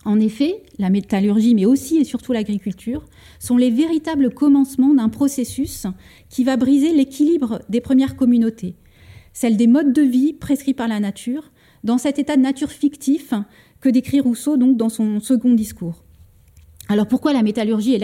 En 0.05 0.21
effet, 0.21 0.63
la 0.79 0.91
métallurgie, 0.91 1.55
mais 1.55 1.65
aussi 1.65 1.97
et 1.97 2.05
surtout 2.05 2.35
l'agriculture, 2.35 3.07
sont 3.39 3.57
les 3.57 3.71
véritables 3.71 4.35
commencements 4.35 4.93
d'un 4.93 5.09
processus 5.09 5.87
qui 6.29 6.45
va 6.45 6.59
briser 6.59 6.93
l'équilibre 6.93 7.63
des 7.71 7.81
premières 7.81 8.17
communautés, 8.17 8.77
celle 9.33 9.57
des 9.57 9.67
modes 9.67 9.95
de 9.95 10.03
vie 10.03 10.35
prescrits 10.35 10.75
par 10.75 10.89
la 10.89 11.01
nature, 11.01 11.51
dans 11.85 11.99
cet 11.99 12.19
état 12.19 12.37
de 12.37 12.43
nature 12.43 12.71
fictif 12.71 13.33
que 13.81 13.89
décrit 13.89 14.21
Rousseau 14.21 14.57
donc 14.57 14.77
dans 14.77 14.89
son 14.89 15.21
second 15.21 15.55
discours. 15.55 16.05
Alors 16.89 17.07
pourquoi 17.07 17.35
la 17.35 17.43
métallurgie 17.43 17.95
et 17.95 17.99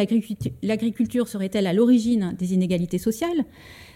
l'agriculture 0.63 1.27
seraient-elles 1.27 1.67
à 1.67 1.73
l'origine 1.73 2.35
des 2.39 2.53
inégalités 2.53 2.99
sociales? 2.99 3.45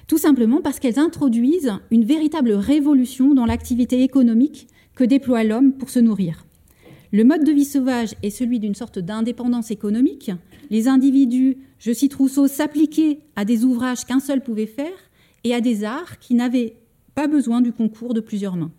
Tout 0.06 0.16
simplement 0.16 0.62
parce 0.62 0.80
qu'elles 0.80 0.98
introduisent 0.98 1.74
une 1.90 2.04
véritable 2.04 2.52
révolution 2.52 3.34
dans 3.34 3.44
l'activité 3.44 4.02
économique 4.02 4.68
que 4.94 5.04
déploie 5.04 5.44
l'homme 5.44 5.74
pour 5.74 5.90
se 5.90 5.98
nourrir. 5.98 6.46
Le 7.12 7.24
mode 7.24 7.44
de 7.44 7.52
vie 7.52 7.66
sauvage 7.66 8.14
est 8.22 8.30
celui 8.30 8.60
d'une 8.60 8.74
sorte 8.74 8.98
d'indépendance 8.98 9.70
économique. 9.70 10.30
Les 10.70 10.88
individus, 10.88 11.58
je 11.78 11.92
cite 11.92 12.14
Rousseau, 12.14 12.46
s'appliquaient 12.46 13.20
à 13.36 13.44
des 13.44 13.64
ouvrages 13.64 14.04
qu'un 14.04 14.20
seul 14.20 14.42
pouvait 14.42 14.66
faire 14.66 15.10
et 15.44 15.54
à 15.54 15.60
des 15.60 15.84
arts 15.84 16.18
qui 16.18 16.34
n'avaient 16.34 16.76
pas 17.14 17.26
besoin 17.26 17.60
du 17.60 17.72
concours 17.72 18.14
de 18.14 18.20
plusieurs 18.20 18.56
mains. 18.56 18.72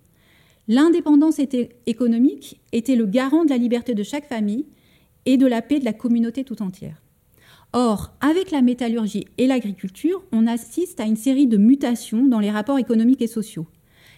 L'indépendance 0.69 1.39
économique 1.87 2.59
était 2.73 2.95
le 2.95 3.07
garant 3.07 3.43
de 3.43 3.49
la 3.49 3.57
liberté 3.57 3.95
de 3.95 4.03
chaque 4.03 4.27
famille 4.27 4.67
et 5.25 5.35
de 5.35 5.47
la 5.47 5.63
paix 5.63 5.79
de 5.79 5.85
la 5.85 5.93
communauté 5.93 6.43
tout 6.43 6.61
entière. 6.61 7.01
Or, 7.73 8.11
avec 8.21 8.51
la 8.51 8.61
métallurgie 8.61 9.25
et 9.39 9.47
l'agriculture, 9.47 10.23
on 10.31 10.45
assiste 10.45 10.99
à 10.99 11.05
une 11.05 11.15
série 11.15 11.47
de 11.47 11.57
mutations 11.57 12.27
dans 12.27 12.39
les 12.39 12.51
rapports 12.51 12.77
économiques 12.77 13.23
et 13.23 13.27
sociaux. 13.27 13.65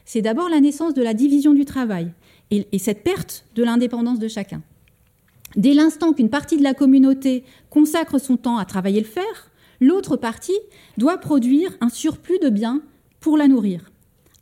C'est 0.04 0.22
d'abord 0.22 0.50
la 0.50 0.60
naissance 0.60 0.94
de 0.94 1.02
la 1.02 1.14
division 1.14 1.54
du 1.54 1.64
travail 1.64 2.12
et, 2.50 2.68
et 2.74 2.80
cette 2.80 3.06
perte 3.06 3.46
de 3.56 3.64
l'indépendance 3.64 4.20
de 4.20 4.28
chacun. 4.28 4.62
Dès 5.56 5.74
l'instant 5.74 6.12
qu'une 6.12 6.30
partie 6.30 6.58
de 6.58 6.64
la 6.64 6.74
communauté 6.74 7.46
consacre 7.70 8.20
son 8.20 8.36
temps 8.36 8.58
à 8.58 8.66
travailler 8.66 9.00
le 9.00 9.08
fer, 9.08 9.52
l'autre 9.80 10.18
partie 10.18 10.60
doit 10.98 11.18
produire 11.18 11.78
un 11.80 11.90
surplus 11.90 12.40
de 12.40 12.50
biens 12.50 12.82
pour 13.22 13.38
la 13.38 13.48
nourrir. 13.48 13.90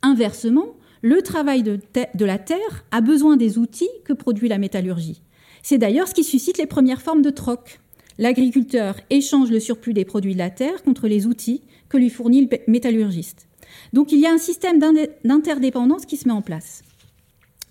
Inversement, 0.02 0.74
le 1.02 1.22
travail 1.22 1.62
de, 1.62 1.80
la 2.18 2.38
terre 2.38 2.84
a 2.90 3.00
besoin 3.00 3.36
des 3.36 3.58
outils 3.58 3.88
que 4.04 4.12
produit 4.12 4.48
la 4.48 4.58
métallurgie. 4.58 5.22
C'est 5.62 5.78
d'ailleurs 5.78 6.08
ce 6.08 6.14
qui 6.14 6.24
suscite 6.24 6.58
les 6.58 6.66
premières 6.66 7.02
formes 7.02 7.22
de 7.22 7.30
troc. 7.30 7.80
L'agriculteur 8.18 8.96
échange 9.08 9.50
le 9.50 9.60
surplus 9.60 9.94
des 9.94 10.04
produits 10.04 10.34
de 10.34 10.38
la 10.38 10.50
terre 10.50 10.82
contre 10.82 11.08
les 11.08 11.26
outils 11.26 11.62
que 11.88 11.96
lui 11.96 12.10
fournit 12.10 12.42
le 12.42 12.58
métallurgiste. 12.68 13.46
Donc 13.92 14.12
il 14.12 14.20
y 14.20 14.26
a 14.26 14.32
un 14.32 14.38
système 14.38 14.78
d'interdépendance 15.24 16.06
qui 16.06 16.16
se 16.16 16.28
met 16.28 16.34
en 16.34 16.42
place. 16.42 16.82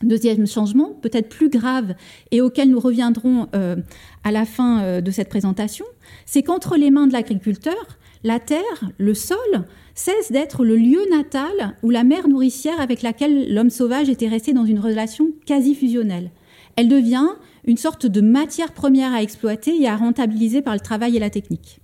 Deuxième 0.01 0.47
changement, 0.47 0.93
peut-être 1.01 1.27
plus 1.27 1.49
grave 1.49 1.93
et 2.31 2.39
auquel 2.39 2.69
nous 2.69 2.79
reviendrons 2.79 3.47
euh, 3.53 3.75
à 4.23 4.31
la 4.31 4.45
fin 4.45 4.81
euh, 4.81 5.01
de 5.01 5.11
cette 5.11 5.27
présentation, 5.27 5.85
c'est 6.25 6.41
qu'entre 6.41 6.77
les 6.77 6.89
mains 6.89 7.05
de 7.05 7.11
l'agriculteur, 7.11 7.99
la 8.23 8.39
terre, 8.39 8.91
le 8.97 9.13
sol, 9.13 9.37
cesse 9.95 10.31
d'être 10.31 10.65
le 10.65 10.75
lieu 10.75 11.01
natal 11.09 11.75
ou 11.83 11.89
la 11.89 12.03
mère 12.03 12.27
nourricière 12.27 12.79
avec 12.81 13.01
laquelle 13.01 13.53
l'homme 13.53 13.69
sauvage 13.69 14.09
était 14.09 14.27
resté 14.27 14.53
dans 14.53 14.65
une 14.65 14.79
relation 14.79 15.31
quasi 15.45 15.73
fusionnelle. 15.73 16.31
Elle 16.75 16.89
devient 16.89 17.27
une 17.65 17.77
sorte 17.77 18.05
de 18.05 18.21
matière 18.21 18.73
première 18.73 19.13
à 19.13 19.21
exploiter 19.21 19.81
et 19.81 19.87
à 19.87 19.95
rentabiliser 19.95 20.61
par 20.61 20.73
le 20.73 20.79
travail 20.79 21.15
et 21.15 21.19
la 21.19 21.29
technique. 21.29 21.79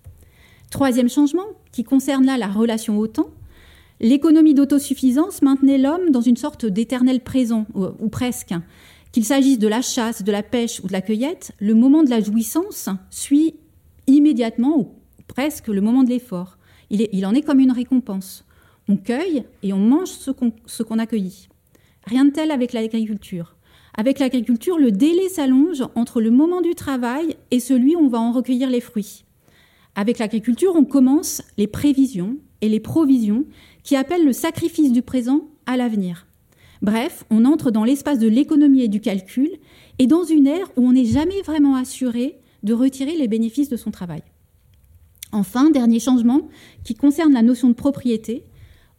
Troisième 0.72 1.10
changement, 1.10 1.46
qui 1.72 1.84
concerne 1.84 2.26
là 2.26 2.38
la 2.38 2.48
relation 2.48 2.98
au 3.00 3.08
temps, 3.08 3.30
l'économie 4.00 4.54
d'autosuffisance 4.54 5.42
maintenait 5.42 5.78
l'homme 5.78 6.10
dans 6.12 6.22
une 6.22 6.38
sorte 6.38 6.66
d'éternel 6.66 7.22
présent, 7.22 7.66
ou, 7.74 8.10
presque. 8.10 8.54
Qu'il 9.12 9.24
s'agisse 9.24 9.60
de 9.60 9.68
la 9.68 9.82
chasse, 9.82 10.24
de 10.24 10.32
la 10.32 10.44
pêche 10.44 10.82
ou 10.84 10.88
de 10.88 10.94
la 10.94 11.02
cueillette, 11.02 11.54
le 11.60 11.74
moment 11.74 12.04
de 12.04 12.10
la 12.10 12.20
jouissance 12.20 12.90
suit 13.10 13.56
immédiatement 14.08 14.96
presque 15.28 15.68
le 15.68 15.82
moment 15.82 16.04
de 16.04 16.10
l'effort. 16.10 16.58
Il, 16.90 17.26
en 17.26 17.34
est 17.34 17.42
comme 17.42 17.60
une 17.60 17.72
récompense. 17.72 18.46
On 18.88 18.98
cueille 18.98 19.44
et 19.64 19.74
on 19.74 19.80
mange 19.80 20.10
ce 20.10 20.32
qu'on 20.84 21.00
a 21.00 21.06
cueilli. 21.08 21.48
Rien 22.06 22.26
de 22.26 22.32
tel 22.32 22.52
avec 22.52 22.74
l'agriculture. 22.74 23.56
Avec 23.98 24.20
l'agriculture, 24.20 24.78
le 24.78 24.92
délai 24.92 25.30
s'allonge 25.30 25.84
entre 25.96 26.22
le 26.22 26.30
moment 26.30 26.62
du 26.62 26.76
travail 26.76 27.38
et 27.50 27.60
celui 27.60 27.96
où 27.96 28.00
on 28.00 28.10
va 28.10 28.20
en 28.20 28.32
recueillir 28.32 28.70
les 28.70 28.82
fruits. 28.82 29.26
Avec 29.96 30.20
l'agriculture, 30.20 30.74
on 30.76 30.84
commence 30.84 31.42
les 31.58 31.68
prévisions 31.68 32.38
et 32.62 32.68
les 32.68 32.82
provisions 32.82 33.46
qui 33.84 33.96
appellent 33.96 34.26
le 34.26 34.34
sacrifice 34.34 34.92
du 34.92 35.02
présent 35.02 35.48
à 35.66 35.78
l'avenir. 35.78 36.28
Bref, 36.82 37.24
on 37.30 37.46
entre 37.46 37.72
dans 37.72 37.86
l'espace 37.86 38.20
de 38.20 38.28
l'économie 38.28 38.84
et 38.84 38.88
du 38.90 39.00
calcul 39.00 39.50
et 39.98 40.08
dans 40.08 40.26
une 40.26 40.48
ère 40.48 40.70
où 40.76 40.86
on 40.86 40.92
n'est 40.92 41.06
jamais 41.06 41.42
vraiment 41.42 41.76
assuré 41.76 42.38
de 42.64 42.74
retirer 42.74 43.16
les 43.16 43.28
bénéfices 43.28 43.70
de 43.70 43.78
son 43.78 43.92
travail. 43.92 44.22
Enfin, 45.36 45.70
dernier 45.70 46.00
changement 46.00 46.48
qui 46.86 46.96
concerne 46.96 47.34
la 47.34 47.42
notion 47.42 47.68
de 47.68 47.74
propriété. 47.74 48.46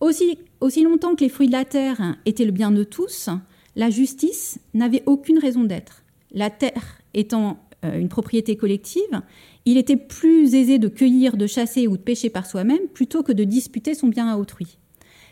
Aussi, 0.00 0.36
longtemps 0.82 1.14
que 1.14 1.24
les 1.24 1.30
fruits 1.30 1.46
de 1.46 1.52
la 1.52 1.64
terre 1.64 2.18
étaient 2.26 2.44
le 2.44 2.52
bien 2.52 2.70
de 2.70 2.84
tous, 2.84 3.30
la 3.74 3.88
justice 3.88 4.58
n'avait 4.74 5.02
aucune 5.06 5.38
raison 5.38 5.64
d'être. 5.64 6.02
La 6.32 6.50
terre 6.50 7.00
étant 7.14 7.58
euh, 7.86 7.98
une 7.98 8.10
propriété 8.10 8.54
collective, 8.54 9.22
il 9.64 9.78
était 9.78 9.96
plus 9.96 10.54
aisé 10.54 10.78
de 10.78 10.88
cueillir, 10.88 11.38
de 11.38 11.46
chasser 11.46 11.86
ou 11.86 11.96
de 11.96 12.02
pêcher 12.02 12.28
par 12.28 12.44
soi-même 12.44 12.86
plutôt 12.92 13.22
que 13.22 13.32
de 13.32 13.44
disputer 13.44 13.94
son 13.94 14.08
bien 14.08 14.28
à 14.28 14.36
autrui. 14.36 14.76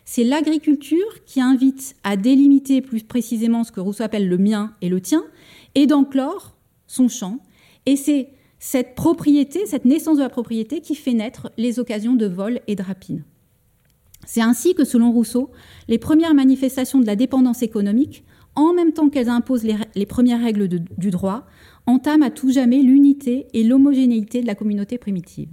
C'est 0.07 0.25
l'agriculture 0.25 1.23
qui 1.27 1.43
invite 1.43 1.97
à 2.03 2.17
délimiter 2.17 2.81
plus 2.81 3.03
précisément 3.03 3.63
ce 3.63 3.73
que 3.73 3.81
Rousseau 3.81 4.05
appelle 4.05 4.27
le 4.27 4.39
mien 4.39 4.73
et 4.81 4.89
le 4.89 5.03
tien, 5.03 5.23
et 5.75 5.87
d'enclore 5.87 6.57
son 6.87 7.09
champ, 7.09 7.41
et 7.85 7.97
c'est 7.97 8.31
cette 8.67 8.95
propriété, 8.95 9.67
cette 9.67 9.85
naissance 9.85 10.17
de 10.17 10.23
la 10.23 10.31
propriété 10.31 10.81
qui 10.81 10.95
fait 10.95 11.13
naître 11.13 11.53
les 11.59 11.79
occasions 11.79 12.15
de 12.15 12.25
vol 12.25 12.61
et 12.67 12.77
de 12.77 12.83
rapine. 12.83 13.23
C'est 14.25 14.41
ainsi 14.41 14.75
que, 14.75 14.87
selon 14.87 15.13
Rousseau, 15.13 15.51
les 15.87 15.99
premières 15.99 16.33
manifestations 16.33 16.99
de 16.99 17.05
la 17.05 17.15
dépendance 17.15 17.63
économique, 17.63 18.25
en 18.55 18.73
même 18.73 18.93
temps 18.93 19.11
qu'elles 19.11 19.29
imposent 19.29 19.67
les, 19.95 20.07
premières 20.07 20.41
règles 20.41 20.67
du 20.67 21.11
droit, 21.11 21.47
entament 21.85 22.23
à 22.23 22.31
tout 22.31 22.53
jamais 22.53 22.81
l'unité 22.81 23.49
et 23.53 23.65
l'homogénéité 23.65 24.41
de 24.41 24.47
la 24.47 24.55
communauté 24.55 24.97
primitive. 24.97 25.51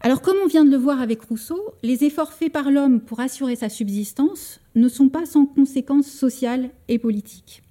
Alors, 0.00 0.20
comme 0.20 0.36
on 0.44 0.46
vient 0.46 0.66
de 0.66 0.70
le 0.70 0.76
voir 0.76 1.00
avec 1.00 1.22
Rousseau, 1.22 1.58
les 1.82 2.04
efforts 2.04 2.34
faits 2.34 2.52
par 2.52 2.70
l'homme 2.70 3.00
pour 3.00 3.20
assurer 3.20 3.56
sa 3.56 3.70
subsistance 3.70 4.60
ne 4.74 4.88
sont 4.88 5.08
pas 5.08 5.24
sans 5.24 5.46
conséquences 5.46 6.08
sociales 6.08 6.68
et 6.88 6.98
politiques. 6.98 7.63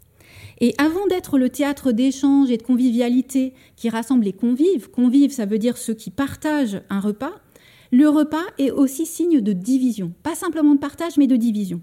Et 0.64 0.74
avant 0.78 1.08
d'être 1.08 1.38
le 1.38 1.50
théâtre 1.50 1.92
d'échange 1.92 2.50
et 2.50 2.56
de 2.56 2.64
convivialité 2.64 3.52
qui 3.76 3.90
rassemble 3.90 4.24
les 4.24 4.32
convives, 4.32 4.90
convives 4.90 5.34
ça 5.34 5.46
veut 5.46 5.60
dire 5.60 5.76
ceux 5.76 5.94
qui 5.94 6.10
partagent 6.10 6.82
un 6.90 7.02
repas, 7.02 7.34
le 7.92 8.08
repas 8.08 8.46
est 8.58 8.72
aussi 8.72 9.06
signe 9.06 9.42
de 9.42 9.52
division, 9.52 10.14
pas 10.24 10.36
simplement 10.36 10.74
de 10.74 10.80
partage 10.80 11.18
mais 11.18 11.28
de 11.28 11.36
division. 11.36 11.82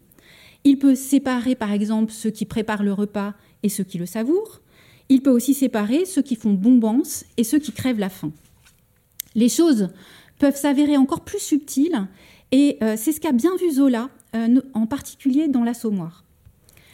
Il 0.64 0.79
peut 0.79 0.95
séparer 0.95 1.55
par 1.57 1.73
exemple 1.73 2.11
ceux 2.11 2.31
qui 2.31 2.47
préparent 2.47 2.83
le 2.83 2.95
repas 2.95 3.35
et 3.62 3.69
ceux 3.69 3.85
qui 3.85 3.99
le 3.99 4.07
savourent, 4.07 4.62
il 5.11 5.21
peut 5.21 5.29
aussi 5.29 5.53
séparer 5.53 6.07
ceux 6.07 6.23
qui 6.23 6.35
font 6.35 6.55
bombance 6.55 7.27
et 7.37 7.45
ceux 7.45 7.59
qui 7.59 7.73
crèvent 7.73 7.99
la 7.99 8.09
faim. 8.09 8.33
Les 9.35 9.51
choses 9.51 9.88
peuvent 10.38 10.57
s'avérer 10.57 10.97
encore 10.97 11.21
plus 11.21 11.38
subtiles, 11.38 12.09
et 12.51 12.79
euh, 12.83 12.95
c'est 12.97 13.12
ce 13.12 13.21
qu'a 13.21 13.33
bien 13.33 13.55
vu 13.57 13.73
Zola, 13.73 14.09
euh, 14.35 14.62
en 14.73 14.87
particulier 14.87 15.49
dans 15.49 15.64
l'Assommoir. 15.64 16.25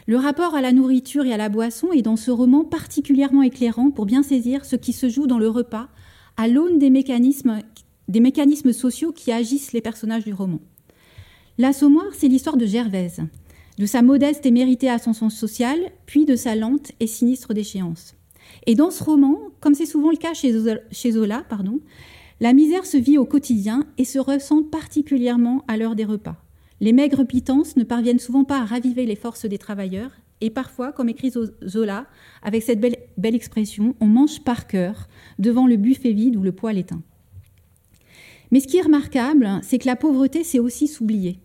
Le 0.09 0.19
rapport 0.19 0.55
à 0.55 0.61
la 0.61 0.71
nourriture 0.71 1.25
et 1.25 1.33
à 1.33 1.37
la 1.37 1.49
boisson 1.49 1.91
est 1.91 2.03
dans 2.03 2.15
ce 2.15 2.31
roman 2.31 2.63
particulièrement 2.63 3.43
éclairant 3.43 3.91
pour 3.91 4.07
bien 4.07 4.23
saisir 4.23 4.65
ce 4.65 4.77
qui 4.77 4.93
se 4.93 5.09
joue 5.09 5.27
dans 5.27 5.41
le 5.41 5.49
repas 5.49 5.89
à 6.37 6.47
l'aune 6.47 6.79
des 6.79 6.91
mécanismes, 6.91 8.73
sociaux 8.73 9.11
qui 9.11 9.33
agissent 9.33 9.73
les 9.73 9.81
personnages 9.81 10.25
du 10.25 10.33
roman. 10.33 10.61
L'Assommoir, 11.59 12.07
c'est 12.13 12.29
l'histoire 12.29 12.57
de 12.57 12.67
Gervaise, 12.67 13.23
de 13.79 13.87
sa 13.87 14.03
modeste 14.03 14.47
et 14.47 14.53
méritée 14.53 14.89
ascension 14.89 15.29
sociale, 15.29 15.91
puis 16.07 16.25
de 16.25 16.37
sa 16.37 16.55
lente 16.55 16.93
et 17.01 17.09
sinistre 17.09 17.53
déchéance. 17.53 18.15
Et 18.67 18.77
dans 18.77 18.93
ce 18.93 19.03
roman, 19.03 19.41
comme 19.61 19.75
c'est 19.75 19.87
souvent 19.87 20.11
le 20.11 20.17
cas 20.19 20.35
chez 20.35 21.11
Zola, 21.11 21.45
la 22.39 22.53
misère 22.53 22.87
se 22.87 22.97
vit 22.97 23.19
au 23.19 23.25
quotidien 23.25 23.89
et 23.99 24.05
se 24.05 24.21
ressent 24.21 24.63
particulièrement 24.63 25.65
à 25.67 25.77
l'heure 25.77 25.97
des 25.97 26.05
repas. 26.05 26.37
Les 26.81 26.93
maigres 26.93 27.27
pitances 27.27 27.77
ne 27.77 27.85
parviennent 27.85 28.19
souvent 28.19 28.45
pas 28.45 28.61
à 28.61 28.65
raviver 28.65 29.07
les 29.07 29.17
forces 29.17 29.47
des 29.47 29.59
travailleurs, 29.59 30.11
et 30.43 30.51
parfois, 30.51 30.93
comme 30.93 31.09
écrit 31.09 31.33
Zola, 31.67 32.07
avec 32.43 32.63
cette 32.63 32.81
belle, 32.81 33.35
expression, 33.35 33.95
on 34.01 34.07
mange 34.07 34.41
par 34.45 34.67
cœur 34.67 35.09
devant 35.39 35.67
le 35.67 35.77
buffet 35.77 36.13
vide 36.13 36.37
ou 36.37 36.43
le 36.43 36.53
poêle 36.53 36.77
éteint. 36.77 37.03
Mais 38.51 38.61
ce 38.61 38.69
qui 38.69 38.77
est 38.77 38.83
remarquable, 38.83 39.61
c'est 39.63 39.79
que 39.79 39.87
la 39.87 39.97
pauvreté 39.97 40.45
s'est 40.45 40.59
aussi 40.59 40.87
s'oublier, 40.89 41.39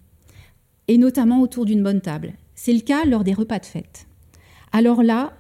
et 0.88 0.98
notamment 0.98 1.42
autour 1.42 1.66
d'une 1.66 1.84
bonne 1.84 2.02
table. 2.02 2.34
C'est 2.54 2.74
le 2.74 2.82
cas 2.82 3.06
lors 3.06 3.24
des 3.24 3.34
repas 3.34 3.60
de 3.60 3.66
fête. 3.66 4.08
Alors 4.74 5.04
là, 5.04 5.34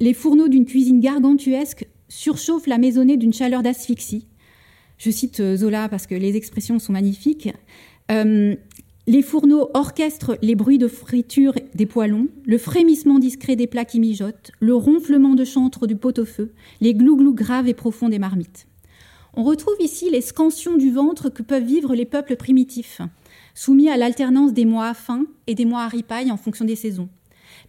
les 0.00 0.14
fourneaux 0.14 0.48
d'une 0.48 0.66
cuisine 0.66 1.00
gargantuesque 1.00 1.88
surchauffent 2.08 2.66
la 2.66 2.78
maisonnée 2.78 3.16
d'une 3.16 3.32
chaleur 3.32 3.62
d'asphyxie, 3.62 4.26
je 4.98 5.10
cite 5.10 5.40
euh, 5.40 5.56
Zola 5.56 5.88
parce 5.88 6.06
que 6.06 6.14
les 6.14 6.36
expressions 6.36 6.78
sont 6.78 6.92
magnifiques. 6.92 7.48
Euh, 8.10 8.56
les 9.08 9.22
fourneaux 9.22 9.70
orchestrent 9.72 10.36
les 10.42 10.54
bruits 10.54 10.76
de 10.76 10.86
friture 10.86 11.54
des 11.74 11.86
poêlons, 11.86 12.28
le 12.44 12.58
frémissement 12.58 13.18
discret 13.18 13.56
des 13.56 13.66
plats 13.66 13.86
qui 13.86 14.00
mijotent, 14.00 14.50
le 14.60 14.74
ronflement 14.74 15.34
de 15.34 15.46
chantre 15.46 15.86
du 15.86 15.96
pot-au-feu, 15.96 16.52
les 16.82 16.92
glouglous 16.92 17.32
graves 17.32 17.68
et 17.68 17.74
profonds 17.74 18.10
des 18.10 18.18
marmites. 18.18 18.66
On 19.32 19.44
retrouve 19.44 19.80
ici 19.80 20.10
les 20.10 20.20
scansions 20.20 20.76
du 20.76 20.92
ventre 20.92 21.30
que 21.30 21.42
peuvent 21.42 21.64
vivre 21.64 21.94
les 21.94 22.04
peuples 22.04 22.36
primitifs, 22.36 23.00
soumis 23.54 23.88
à 23.88 23.96
l'alternance 23.96 24.52
des 24.52 24.66
mois 24.66 24.88
à 24.88 24.94
faim 24.94 25.24
et 25.46 25.54
des 25.54 25.64
mois 25.64 25.84
à 25.84 25.88
ripaille 25.88 26.30
en 26.30 26.36
fonction 26.36 26.66
des 26.66 26.76
saisons. 26.76 27.08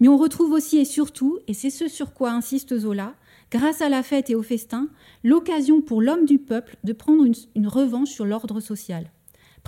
Mais 0.02 0.10
on 0.10 0.18
retrouve 0.18 0.52
aussi 0.52 0.78
et 0.78 0.86
surtout, 0.86 1.40
et 1.48 1.54
c'est 1.54 1.70
ce 1.70 1.88
sur 1.88 2.14
quoi 2.14 2.32
insiste 2.32 2.78
Zola, 2.78 3.16
grâce 3.50 3.82
à 3.82 3.88
la 3.88 4.04
fête 4.04 4.30
et 4.30 4.36
au 4.36 4.44
festin, 4.44 4.90
l'occasion 5.24 5.80
pour 5.80 6.02
l'homme 6.02 6.26
du 6.26 6.38
peuple 6.38 6.76
de 6.84 6.92
prendre 6.92 7.24
une, 7.56 7.68
revanche 7.68 8.10
sur 8.10 8.26
l'ordre 8.26 8.60
social. 8.60 9.10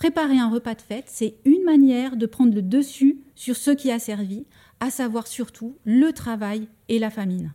Préparer 0.02 0.40
un 0.40 0.50
repas 0.50 0.74
de 0.74 0.82
fête, 0.82 1.06
c'est 1.06 1.36
une 1.46 1.64
manière 1.64 2.18
de 2.18 2.26
prendre 2.26 2.56
le 2.56 2.64
dessus 2.64 3.20
sur 3.36 3.56
ce 3.56 3.70
qui 3.70 3.92
a 3.92 4.00
servi, 4.00 4.48
à 4.80 4.90
savoir 4.90 5.28
surtout 5.28 5.76
le 5.86 6.12
travail 6.12 6.68
et 6.90 6.98
la 6.98 7.12
famine. 7.12 7.54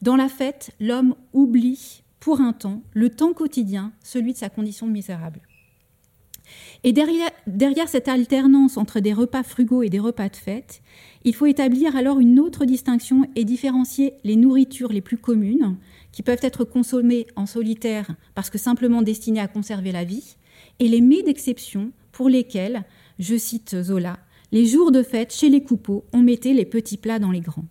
Dans 0.00 0.14
la 0.14 0.28
fête, 0.28 0.70
l'homme 0.78 1.16
oublie 1.32 2.04
pour 2.20 2.40
un 2.40 2.52
temps 2.52 2.84
le 2.92 3.10
temps 3.10 3.32
quotidien, 3.32 3.90
celui 4.04 4.34
de 4.34 4.38
sa 4.38 4.50
condition 4.50 4.86
misérable. 4.86 5.40
Et 6.84 6.92
derrière, 6.92 7.30
derrière, 7.48 7.88
cette 7.88 8.06
alternance 8.06 8.76
entre 8.76 9.00
des 9.00 9.12
repas 9.12 9.42
frugaux 9.42 9.82
et 9.82 9.90
des 9.90 9.98
repas 9.98 10.28
de 10.28 10.36
fête, 10.36 10.80
il 11.24 11.34
faut 11.34 11.46
établir 11.46 11.96
alors 11.96 12.20
une 12.20 12.38
autre 12.38 12.66
distinction 12.66 13.26
et 13.34 13.44
différencier 13.44 14.14
les 14.22 14.36
nourritures 14.36 14.92
les 14.92 15.00
plus 15.00 15.18
communes, 15.18 15.76
qui 16.12 16.22
peuvent 16.22 16.38
être 16.42 16.62
consommées 16.62 17.26
en 17.34 17.46
solitaire 17.46 18.14
parce 18.36 18.48
que 18.48 18.58
simplement 18.58 19.02
destinées 19.02 19.40
à 19.40 19.48
conserver 19.48 19.90
la 19.90 20.04
vie, 20.04 20.36
et 20.80 20.88
les 20.88 21.00
mets 21.00 21.22
d'exception 21.22 21.92
pour 22.12 22.28
lesquels, 22.28 22.84
je 23.18 23.36
cite 23.36 23.82
Zola, 23.82 24.18
les 24.52 24.66
jours 24.66 24.92
de 24.92 25.02
fête 25.02 25.34
chez 25.34 25.48
les 25.48 25.62
coupeaux, 25.62 26.04
on 26.12 26.18
mettait 26.18 26.52
les 26.52 26.64
petits 26.64 26.96
plats 26.96 27.18
dans 27.18 27.30
les 27.30 27.40
grands. 27.40 27.66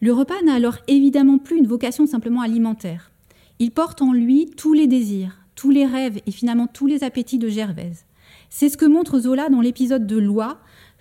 Le 0.00 0.12
repas 0.12 0.42
n'a 0.42 0.54
alors 0.54 0.78
évidemment 0.88 1.38
plus 1.38 1.58
une 1.58 1.66
vocation 1.66 2.06
simplement 2.06 2.40
alimentaire. 2.40 3.12
Il 3.58 3.70
porte 3.70 4.02
en 4.02 4.12
lui 4.12 4.46
tous 4.56 4.72
les 4.72 4.86
désirs, 4.86 5.38
tous 5.54 5.70
les 5.70 5.86
rêves 5.86 6.20
et 6.26 6.30
finalement 6.30 6.66
tous 6.66 6.86
les 6.86 7.04
appétits 7.04 7.38
de 7.38 7.48
Gervaise. 7.48 8.04
C'est 8.50 8.68
ce 8.68 8.76
que 8.76 8.86
montre 8.86 9.20
Zola 9.20 9.48
dans 9.48 9.60
l'épisode 9.60 10.06
de 10.06 10.16
Loi, 10.16 10.58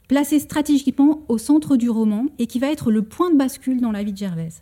placé 0.08 0.40
stratégiquement 0.40 1.24
au 1.28 1.38
centre 1.38 1.76
du 1.76 1.90
roman 1.90 2.28
et 2.38 2.48
qui 2.48 2.60
va 2.60 2.72
être 2.72 2.92
le 2.92 3.02
point 3.02 3.32
de 3.32 3.38
bascule 3.38 3.82
dans 3.82 3.92
la 3.92 4.04
vie 4.04 4.14
de 4.14 4.18
Gervaise. 4.18 4.62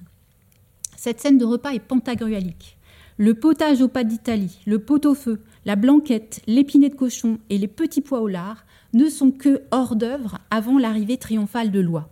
Cette 0.95 1.19
scène 1.19 1.37
de 1.37 1.45
repas 1.45 1.73
est 1.73 1.79
pentagrualique. 1.79 2.77
Le 3.17 3.33
potage 3.33 3.81
aux 3.81 3.87
pâtes 3.87 4.07
d'Italie, 4.07 4.59
le 4.65 4.79
pot-au-feu, 4.79 5.41
la 5.65 5.75
blanquette, 5.75 6.41
l'épinet 6.47 6.89
de 6.89 6.95
cochon 6.95 7.37
et 7.49 7.57
les 7.57 7.67
petits 7.67 8.01
pois 8.01 8.21
au 8.21 8.27
lard 8.27 8.65
ne 8.93 9.09
sont 9.09 9.31
que 9.31 9.61
hors 9.71 9.95
d'œuvre 9.95 10.39
avant 10.49 10.77
l'arrivée 10.77 11.17
triomphale 11.17 11.71
de 11.71 11.79
Loi. 11.79 12.09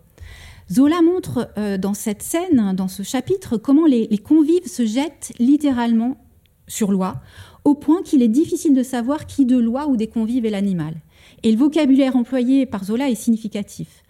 Zola 0.71 1.01
montre 1.01 1.49
euh, 1.57 1.77
dans 1.77 1.95
cette 1.95 2.21
scène, 2.21 2.73
dans 2.75 2.87
ce 2.87 3.01
chapitre, 3.01 3.57
comment 3.57 3.85
les, 3.85 4.07
convives 4.19 4.67
se 4.67 4.85
jettent 4.85 5.33
littéralement 5.39 6.17
sur 6.67 6.91
Loi, 6.91 7.21
au 7.63 7.73
point 7.73 8.03
qu'il 8.03 8.21
est 8.21 8.27
difficile 8.27 8.75
de 8.75 8.83
savoir 8.83 9.25
qui 9.25 9.45
de 9.45 9.57
Loi 9.57 9.87
ou 9.87 9.97
des 9.97 10.07
convives 10.07 10.45
est 10.45 10.51
l'animal. 10.51 10.95
Et 11.41 11.51
le 11.51 11.57
vocabulaire 11.57 12.15
employé 12.15 12.67
par 12.67 12.83
Zola 12.83 13.09
est 13.09 13.15
significatif. 13.15 14.03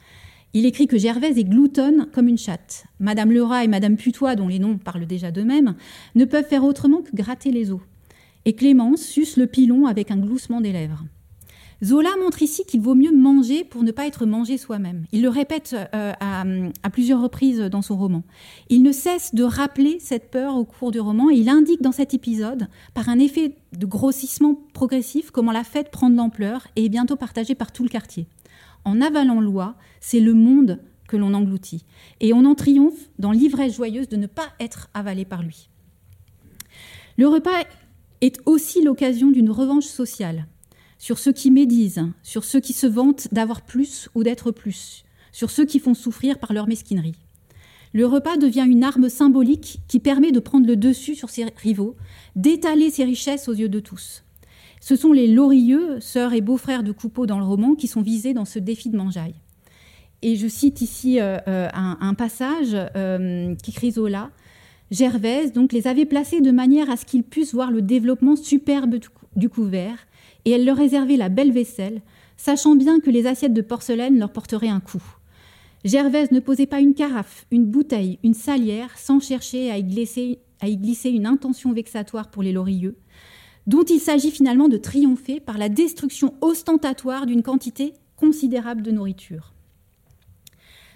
Il 0.54 0.65
écrit 0.65 0.88
que 0.88 0.97
Gervaise 0.97 1.38
est 1.38 1.43
gloutonne 1.43 2.08
comme 2.12 2.28
une 2.28 2.38
chatte. 2.38 2.86
Madame 2.99 3.32
Lerat 3.32 3.63
et 3.63 3.67
Madame 3.67 3.95
Putois, 3.95 4.36
dont 4.36 4.47
les 4.47 4.60
noms 4.60 4.78
parlent 4.78 5.06
déjà 5.06 5.32
d'eux-mêmes, 5.32 5.75
ne 6.15 6.25
peuvent 6.25 6.47
faire 6.47 6.65
autrement 6.65 7.02
que 7.02 7.15
gratter 7.15 7.52
les 7.52 7.71
os. 7.71 7.82
Et 8.50 8.54
Clémence 8.54 9.04
suce 9.04 9.38
le 9.38 9.46
pilon 9.46 9.86
avec 9.86 10.10
un 10.10 10.18
gloussement 10.18 10.60
des 10.60 10.72
lèvres. 10.72 11.06
Zola 11.84 12.10
montre 12.20 12.42
ici 12.42 12.64
qu'il 12.66 12.82
vaut 12.82 12.96
mieux 12.96 13.16
manger 13.16 13.64
pour 13.64 13.84
ne 13.84 13.92
pas 13.92 14.08
être 14.08 14.26
mangé 14.26 14.58
soi-même. 14.58 15.06
Il 15.12 15.22
le 15.22 15.30
répète 15.30 15.76
euh, 15.94 16.14
à, 16.20 16.90
plusieurs 16.90 17.22
reprises 17.22 17.60
dans 17.60 17.84
son 17.84 17.96
roman. 17.96 18.24
Il 18.70 18.82
ne 18.82 18.92
cesse 18.92 19.36
de 19.36 19.44
rappeler 19.44 20.00
cette 20.00 20.32
peur 20.32 20.56
au 20.56 20.66
cours 20.66 20.90
du 20.90 21.00
roman 21.00 21.30
et 21.30 21.36
il 21.36 21.48
indique 21.48 21.84
dans 21.84 21.92
cet 21.92 22.16
épisode, 22.16 22.70
par 22.96 23.08
un 23.08 23.20
effet 23.20 23.54
de 23.78 23.86
grossissement 23.86 24.60
progressif, 24.74 25.30
comment 25.30 25.52
la 25.52 25.64
fête 25.64 25.92
prend 25.92 26.10
de 26.10 26.16
l'ampleur 26.16 26.66
et 26.76 26.86
est 26.86 26.90
bientôt 26.90 27.18
partagée 27.18 27.54
par 27.54 27.72
tout 27.72 27.84
le 27.84 27.90
quartier. 27.90 28.26
En 28.84 29.00
avalant 29.00 29.42
loi, 29.42 29.76
c'est 30.00 30.22
le 30.22 30.34
monde 30.34 30.80
que 31.08 31.18
l'on 31.18 31.36
engloutit. 31.36 31.86
Et 32.20 32.34
on 32.34 32.46
en 32.46 32.56
triomphe 32.56 33.12
dans 33.20 33.32
l'ivresse 33.32 33.76
joyeuse 33.76 34.10
de 34.10 34.18
ne 34.18 34.26
pas 34.26 34.48
être 34.60 34.90
avalé 34.96 35.24
par 35.24 35.44
lui. 35.44 35.70
Le 37.16 37.28
repas 37.28 37.52
est 38.21 38.39
aussi 38.45 38.84
l'occasion 38.84 39.32
d'une 39.32 39.51
revanche 39.51 39.86
sociale 39.86 40.47
sur 40.97 41.17
ceux 41.17 41.32
qui 41.32 41.49
médisent, 41.49 42.05
sur 42.23 42.43
ceux 42.43 42.60
qui 42.60 42.73
se 42.73 42.86
vantent 42.86 43.29
d'avoir 43.32 43.62
plus 43.62 44.10
ou 44.15 44.23
d'être 44.23 44.51
plus, 44.51 45.05
sur 45.32 45.49
ceux 45.49 45.65
qui 45.65 45.79
font 45.79 45.93
souffrir 45.93 46.39
par 46.39 46.53
leur 46.53 46.67
mesquinerie. 46.67 47.15
Le 47.93 48.05
repas 48.05 48.38
devient 48.38 48.67
une 48.69 48.84
arme 48.84 49.10
symbolique 49.10 49.79
qui 49.88 49.99
permet 49.99 50.32
de 50.32 50.39
prendre 50.39 50.67
le 50.67 50.75
dessus 50.75 51.15
sur 51.15 51.29
ses 51.29 51.45
rivaux, 51.58 51.95
d'étaler 52.36 52.91
ses 52.91 53.05
richesses 53.05 53.47
aux 53.47 53.53
yeux 53.53 53.69
de 53.69 53.79
tous. 53.79 54.23
Ce 54.82 54.95
sont 54.95 55.12
les 55.12 55.27
Lorilleux, 55.27 55.99
sœurs 55.99 56.34
et 56.34 56.41
beaux-frères 56.41 56.84
de 56.84 56.91
Coupeau 56.91 57.25
dans 57.25 57.39
le 57.39 57.45
roman, 57.45 57.75
qui 57.75 57.88
sont 57.88 58.01
visés 58.01 58.34
dans 58.34 58.45
ce 58.45 58.60
défi 58.60 58.89
de 58.89 58.97
mangeaille. 58.97 59.36
Et 60.21 60.36
je 60.36 60.47
cite 60.47 60.82
ici 60.82 61.19
euh, 61.19 61.38
euh, 61.47 61.67
un, 61.73 62.13
passage 62.13 62.75
euh, 62.95 63.55
qui 63.55 63.71
crie 63.71 63.91
Zola. 63.91 64.32
Gervaise 64.91 65.54
donc 65.54 65.71
les 65.71 65.88
avait 65.88 66.06
placés 66.06 66.41
de 66.41 66.52
manière 66.52 66.89
à 66.89 66.97
ce 66.97 67.06
qu'ils 67.06 67.23
puissent 67.23 67.54
voir 67.54 67.71
le 67.71 67.82
développement 67.82 68.36
superbe 68.36 68.95
du 69.36 69.49
couvert 69.49 70.08
et 70.45 70.52
elle 70.52 70.65
leur 70.65 70.78
réservait 70.78 71.17
la 71.17 71.30
belle 71.30 71.52
vaisselle, 71.52 72.02
sachant 72.38 72.75
bien 72.75 72.99
que 72.99 73.12
les 73.12 73.28
assiettes 73.28 73.54
de 73.54 73.62
porcelaine 73.62 74.17
leur 74.17 74.32
porteraient 74.32 74.69
un 74.69 74.80
coup. 74.80 75.04
Gervaise 75.86 76.32
ne 76.32 76.39
posait 76.39 76.65
pas 76.65 76.80
une 76.80 76.93
carafe, 76.93 77.45
une 77.52 77.65
bouteille, 77.65 78.19
une 78.23 78.34
salière 78.34 78.97
sans 78.97 79.19
chercher 79.19 79.71
à 79.71 79.78
y 79.78 79.84
glisser, 79.84 80.39
à 80.60 80.67
y 80.67 80.78
glisser 80.78 81.10
une 81.10 81.25
intention 81.25 81.71
vexatoire 81.71 82.30
pour 82.30 82.43
les 82.43 82.52
laurieux, 82.52 82.97
dont 83.67 83.84
il 83.84 83.99
s'agit 83.99 84.32
finalement 84.32 84.67
de 84.67 84.78
triompher 84.78 85.39
par 85.39 85.58
la 85.58 85.69
destruction 85.69 86.34
ostentatoire 86.41 87.28
d'une 87.28 87.43
quantité 87.43 87.93
considérable 88.17 88.82
de 88.82 88.91
nourriture. 88.91 89.54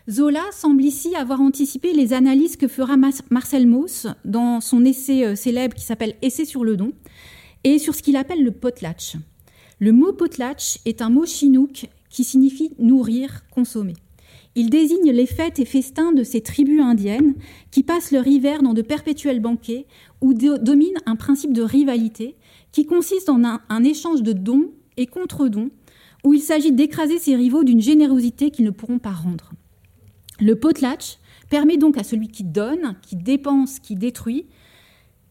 Zola 0.10 0.44
semble 0.52 0.84
ici 0.84 1.16
avoir 1.16 1.40
anticipé 1.40 1.94
les 1.94 2.12
analyses 2.12 2.58
que 2.58 2.68
fera 2.68 2.98
Marcel 2.98 3.68
Mauss 3.68 4.08
dans 4.26 4.60
son 4.60 4.84
essai 4.84 5.26
euh, 5.26 5.36
célèbre 5.36 5.76
qui 5.76 5.86
s'appelle 5.86 6.16
Essai 6.22 6.44
sur 6.44 6.66
le 6.66 6.76
don 6.76 6.92
et 7.64 7.80
sur 7.80 7.96
ce 7.96 8.04
qu'il 8.04 8.18
appelle 8.18 8.44
le 8.44 8.52
potlatch. 8.52 9.16
Le 9.80 9.94
mot 9.94 10.12
potlatch 10.12 10.80
est 10.84 11.02
un 11.02 11.10
mot 11.10 11.26
chinook 11.26 11.88
qui 12.10 12.26
signifie 12.26 12.74
nourrir, 12.80 13.46
consommer. 13.50 13.94
Il 14.56 14.70
désigne 14.70 15.10
les 15.10 15.26
fêtes 15.26 15.60
et 15.60 15.66
festins 15.66 16.12
de 16.12 16.24
ces 16.24 16.42
tribus 16.42 16.82
indiennes 16.82 17.36
qui 17.72 17.82
passent 17.82 18.12
leur 18.12 18.28
hiver 18.28 18.62
dans 18.62 18.74
de 18.74 18.82
perpétuels 18.82 19.40
banquets 19.40 19.88
où 20.20 20.34
domine 20.34 20.98
un 21.06 21.16
principe 21.16 21.54
de 21.54 21.62
rivalité 21.62 22.36
qui 22.74 22.86
consiste 22.86 23.30
en 23.30 23.46
un, 23.46 23.62
un 23.70 23.86
échange 23.86 24.22
de 24.22 24.34
dons 24.34 24.70
et 24.98 25.08
contre-dons 25.08 25.70
où 26.26 26.34
il 26.34 26.42
s'agit 26.42 26.74
d'écraser 26.74 27.20
ses 27.20 27.38
rivaux 27.38 27.64
d'une 27.64 27.82
générosité 27.82 28.52
qu'ils 28.52 28.66
ne 28.66 28.72
pourront 28.72 29.00
pas 29.00 29.12
rendre. 29.12 29.54
Le 30.44 30.58
potlatch 30.58 31.20
permet 31.50 31.78
donc 31.78 31.98
à 31.98 32.04
celui 32.04 32.28
qui 32.28 32.44
donne, 32.44 32.98
qui 33.02 33.16
dépense, 33.16 33.80
qui 33.80 33.96
détruit, 33.96 34.46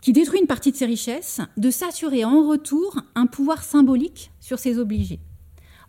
une 0.07 0.47
partie 0.49 0.73
de 0.73 0.77
ses 0.77 0.87
richesses, 0.87 1.43
de 1.59 1.71
s'assurer 1.71 2.25
en 2.25 2.49
retour 2.49 2.99
un 3.15 3.27
pouvoir 3.27 3.63
symbolique 3.63 4.31
sur 4.41 4.59
ses 4.59 4.79
obligés. 4.79 5.21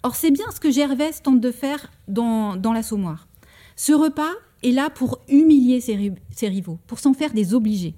Or, 0.04 0.18
c'est 0.18 0.30
bien 0.30 0.44
ce 0.54 0.60
que 0.60 0.70
Gervaise 0.70 1.22
tente 1.22 1.40
de 1.40 1.52
faire 1.52 1.90
dans, 2.10 2.58
dans 2.58 2.74
l'Assommoir. 2.74 3.30
Ce 3.78 3.94
repas 3.94 4.34
est 4.62 4.72
là 4.72 4.90
pour 4.90 5.20
humilier 5.30 5.80
ses, 5.80 6.12
ses 6.30 6.50
rivaux, 6.50 6.80
pour 6.86 7.00
s'en 7.00 7.14
faire 7.14 7.32
des 7.32 7.54
obligés. 7.54 7.96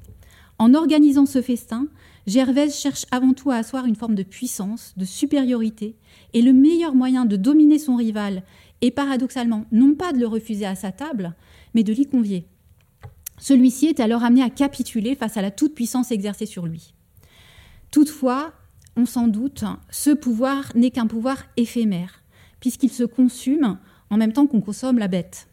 En 0.59 0.75
organisant 0.75 1.25
ce 1.25 1.41
festin, 1.41 1.87
Gervaise 2.27 2.75
cherche 2.75 3.07
avant 3.09 3.33
tout 3.33 3.49
à 3.49 3.55
asseoir 3.55 3.87
une 3.87 3.95
forme 3.95 4.15
de 4.15 4.23
puissance, 4.23 4.93
de 4.95 5.05
supériorité, 5.05 5.95
et 6.33 6.43
le 6.43 6.53
meilleur 6.53 6.93
moyen 6.93 7.25
de 7.25 7.35
dominer 7.35 7.79
son 7.79 7.95
rival 7.95 8.43
et 8.81 8.91
paradoxalement, 8.91 9.65
non 9.71 9.95
pas 9.95 10.13
de 10.13 10.19
le 10.19 10.27
refuser 10.27 10.65
à 10.65 10.75
sa 10.75 10.91
table, 10.91 11.33
mais 11.73 11.83
de 11.83 11.93
l'y 11.93 12.05
convier. 12.05 12.47
Celui-ci 13.37 13.87
est 13.87 13.99
alors 13.99 14.23
amené 14.23 14.41
à 14.41 14.49
capituler 14.49 15.15
face 15.15 15.37
à 15.37 15.41
la 15.41 15.51
toute-puissance 15.51 16.11
exercée 16.11 16.45
sur 16.45 16.65
lui. 16.65 16.93
Toutefois, 17.91 18.53
on 18.95 19.05
s'en 19.05 19.27
doute, 19.27 19.63
ce 19.89 20.11
pouvoir 20.11 20.71
n'est 20.75 20.91
qu'un 20.91 21.07
pouvoir 21.07 21.43
éphémère, 21.57 22.23
puisqu'il 22.59 22.91
se 22.91 23.03
consume 23.03 23.77
en 24.09 24.17
même 24.17 24.33
temps 24.33 24.47
qu'on 24.47 24.61
consomme 24.61 24.99
la 24.99 25.07
bête. 25.07 25.47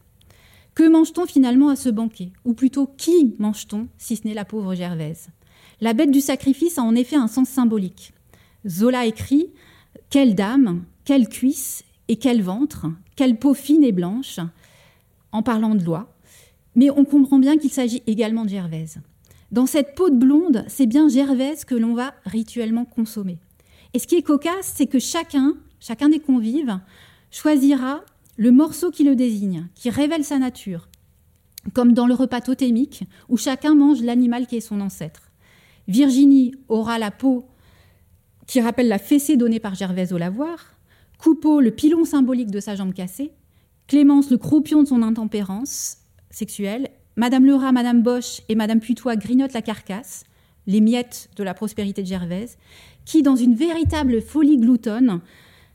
Que 0.75 0.87
mange-t-on 0.87 1.25
finalement 1.25 1.69
à 1.69 1.75
ce 1.75 1.89
banquet? 1.89 2.31
Ou 2.45 2.53
plutôt, 2.53 2.87
qui 2.87 3.35
mange-t-on, 3.37 3.87
si 3.97 4.15
ce 4.15 4.27
n'est 4.27 4.33
la 4.33 4.45
pauvre 4.45 4.73
Gervaise? 4.73 5.27
La 5.81 5.93
bête 5.93 6.11
du 6.11 6.21
sacrifice 6.21 6.77
a 6.77 6.83
en 6.83 6.95
effet 6.95 7.15
un 7.15 7.27
sens 7.27 7.49
symbolique. 7.49 8.13
Zola 8.67 9.05
écrit 9.05 9.51
Quelle 10.09 10.35
dame, 10.35 10.83
quelle 11.03 11.27
cuisse 11.27 11.83
et 12.07 12.17
quel 12.17 12.41
ventre, 12.41 12.87
quelle 13.15 13.37
peau 13.37 13.53
fine 13.53 13.83
et 13.83 13.91
blanche, 13.91 14.39
en 15.31 15.43
parlant 15.43 15.75
de 15.75 15.83
loi. 15.83 16.13
Mais 16.75 16.89
on 16.89 17.05
comprend 17.05 17.39
bien 17.39 17.57
qu'il 17.57 17.71
s'agit 17.71 18.03
également 18.07 18.45
de 18.45 18.49
Gervaise. 18.49 18.99
Dans 19.51 19.65
cette 19.65 19.95
peau 19.95 20.09
de 20.09 20.15
blonde, 20.15 20.65
c'est 20.67 20.87
bien 20.87 21.07
Gervaise 21.07 21.65
que 21.65 21.75
l'on 21.75 21.93
va 21.93 22.13
rituellement 22.25 22.85
consommer. 22.85 23.37
Et 23.93 23.99
ce 23.99 24.07
qui 24.07 24.15
est 24.15 24.23
cocasse, 24.23 24.73
c'est 24.75 24.87
que 24.87 24.99
chacun, 24.99 25.55
chacun 25.79 26.09
des 26.09 26.19
convives, 26.19 26.79
choisira 27.29 28.01
le 28.37 28.51
morceau 28.51 28.89
qui 28.89 29.03
le 29.03 29.15
désigne, 29.15 29.67
qui 29.75 29.89
révèle 29.89 30.23
sa 30.23 30.39
nature, 30.39 30.87
comme 31.73 31.93
dans 31.93 32.07
le 32.07 32.15
repas 32.15 32.41
totémique 32.41 33.03
où 33.29 33.37
chacun 33.37 33.75
mange 33.75 34.01
l'animal 34.01 34.47
qui 34.47 34.57
est 34.57 34.61
son 34.61 34.81
ancêtre. 34.81 35.31
Virginie 35.87 36.55
aura 36.67 36.97
la 36.97 37.11
peau 37.11 37.45
qui 38.47 38.59
rappelle 38.59 38.87
la 38.87 38.97
fessée 38.97 39.37
donnée 39.37 39.59
par 39.59 39.75
Gervaise 39.75 40.13
au 40.13 40.17
lavoir, 40.17 40.72
Coupeau, 41.23 41.61
le 41.61 41.71
pilon 41.71 42.03
symbolique 42.03 42.51
de 42.51 42.59
sa 42.59 42.75
jambe 42.75 42.93
cassée, 42.93 43.31
Clémence, 43.87 44.29
le 44.29 44.37
croupion 44.37 44.83
de 44.83 44.89
son 44.89 45.01
intempérance 45.01 45.99
sexuelle, 46.29 46.89
Madame 47.15 47.45
Lerat, 47.45 47.71
Madame 47.71 48.03
Bosch 48.03 48.41
et 48.49 48.55
Madame 48.55 48.81
Putois 48.81 49.15
grignotent 49.15 49.53
la 49.53 49.61
carcasse, 49.61 50.25
les 50.67 50.81
miettes 50.81 51.29
de 51.37 51.43
la 51.45 51.53
prospérité 51.53 52.01
de 52.01 52.07
Gervaise, 52.07 52.57
qui, 53.05 53.21
dans 53.21 53.37
une 53.37 53.55
véritable 53.55 54.21
folie 54.21 54.57
gloutonne, 54.57 55.21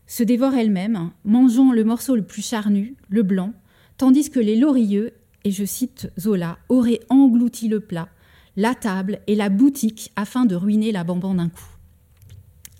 se 0.06 0.22
dévore 0.22 0.52
elle-même, 0.52 1.12
mangeant 1.24 1.72
le 1.72 1.82
morceau 1.82 2.14
le 2.14 2.26
plus 2.26 2.46
charnu, 2.46 2.94
le 3.08 3.22
blanc, 3.22 3.54
tandis 3.96 4.28
que 4.28 4.40
les 4.40 4.56
laurieux, 4.56 5.14
et 5.44 5.50
je 5.50 5.64
cite 5.64 6.10
Zola, 6.20 6.58
auraient 6.68 7.00
englouti 7.08 7.68
le 7.68 7.80
plat, 7.80 8.10
la 8.56 8.74
table 8.74 9.20
et 9.26 9.34
la 9.34 9.48
boutique 9.48 10.12
afin 10.14 10.44
de 10.44 10.56
ruiner 10.56 10.92
la 10.92 11.04
bamban 11.04 11.32
d'un 11.32 11.48
coup. 11.48 11.77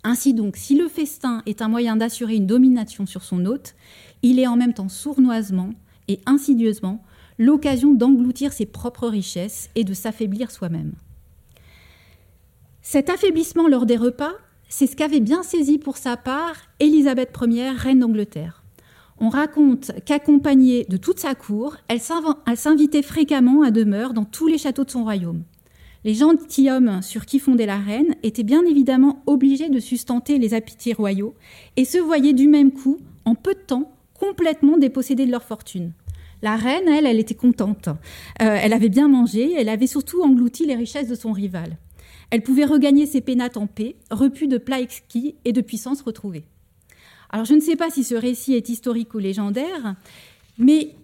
Ainsi 0.09 0.33
donc, 0.33 0.57
si 0.57 0.75
le 0.75 0.89
festin 0.89 1.43
est 1.45 1.61
un 1.61 1.69
moyen 1.69 1.95
d'assurer 1.95 2.37
une 2.37 2.47
domination 2.47 3.05
sur 3.05 3.23
son 3.23 3.45
hôte, 3.45 3.75
il 4.23 4.39
est 4.39 4.47
en 4.47 4.57
même 4.57 4.73
temps 4.73 4.89
sournoisement 4.89 5.69
et 6.09 6.19
insidieusement 6.25 7.05
l'occasion 7.37 7.93
d'engloutir 7.93 8.55
ses 8.55 8.65
propres 8.65 9.07
richesses 9.07 9.69
et 9.75 9.85
de 9.85 9.93
s'affaiblir 9.93 10.51
soi-même. 10.51 10.95
Cet 12.81 13.11
affaiblissement 13.11 13.69
lors 13.69 13.85
des 13.85 13.99
repas, 13.99 14.33
c'est 14.71 14.87
ce 14.87 14.97
qu'avait 14.97 15.21
bien 15.21 15.43
saisi 15.43 15.77
pour 15.77 15.99
sa 15.99 16.17
part 16.17 16.57
Élisabeth 16.81 17.37
Ier, 17.43 17.73
reine 17.73 17.99
d'Angleterre. 17.99 18.63
On 19.19 19.29
raconte 19.29 19.93
qu'accompagnée 20.07 20.87
de 20.89 20.97
toute 20.97 21.21
sa 21.21 21.35
cour, 21.35 21.77
elle 21.89 22.01
s'invitait 22.57 23.03
fréquemment 23.03 23.61
à 23.61 23.71
demeure 23.71 24.15
dans 24.15 24.25
tous 24.25 24.47
les 24.47 24.57
châteaux 24.57 24.85
de 24.85 24.91
son 24.91 25.03
royaume. 25.03 25.43
Les 26.05 26.15
gentilshommes 26.15 27.03
sur 27.03 27.27
qui 27.27 27.39
fondait 27.39 27.67
la 27.67 27.79
reine 27.79 28.15
étaient 28.23 28.45
bien 28.45 28.65
évidemment 28.65 29.23
obligés 29.27 29.69
de 29.69 29.81
sustenter 29.81 30.39
les 30.39 30.55
appétits 30.55 30.93
royaux 30.93 31.35
et 31.77 31.85
se 31.85 31.99
voyaient 31.99 32.33
du 32.33 32.47
même 32.47 32.71
coup, 32.71 32.99
en 33.25 33.35
peu 33.35 33.55
de 33.55 33.61
temps, 33.61 33.93
complètement 34.19 34.79
dépossédés 34.79 35.27
de 35.27 35.33
leur 35.33 35.43
fortune. 35.43 35.93
La 36.41 36.57
reine, 36.57 36.87
elle, 36.87 37.07
elle 37.07 37.19
était 37.19 37.35
contente. 37.35 37.89
Euh, 37.89 38.59
elle 38.63 38.73
avait 38.73 38.89
bien 38.89 39.09
mangé, 39.09 39.53
elle 39.55 39.69
avait 39.69 39.89
surtout 39.89 40.23
englouti 40.23 40.67
les 40.67 40.77
richesses 40.77 41.09
de 41.09 41.17
son 41.17 41.33
rival. 41.33 41.77
Elle 42.31 42.43
pouvait 42.43 42.65
regagner 42.65 43.07
ses 43.07 43.21
pénates 43.21 43.57
en 43.57 43.67
paix, 43.67 43.97
repus 44.11 44.47
de 44.47 44.59
plats 44.59 44.81
exquis 44.81 45.35
et 45.45 45.53
de 45.53 45.61
puissance 45.61 46.03
retrouvée. 46.03 46.45
Alors 47.31 47.45
je 47.45 47.55
ne 47.55 47.61
sais 47.61 47.77
pas 47.77 47.91
si 47.91 48.05
ce 48.05 48.15
récit 48.15 48.55
est 48.55 48.69
historique 48.69 49.15
ou 49.15 49.19
légendaire, 49.19 49.97
mais 50.59 50.95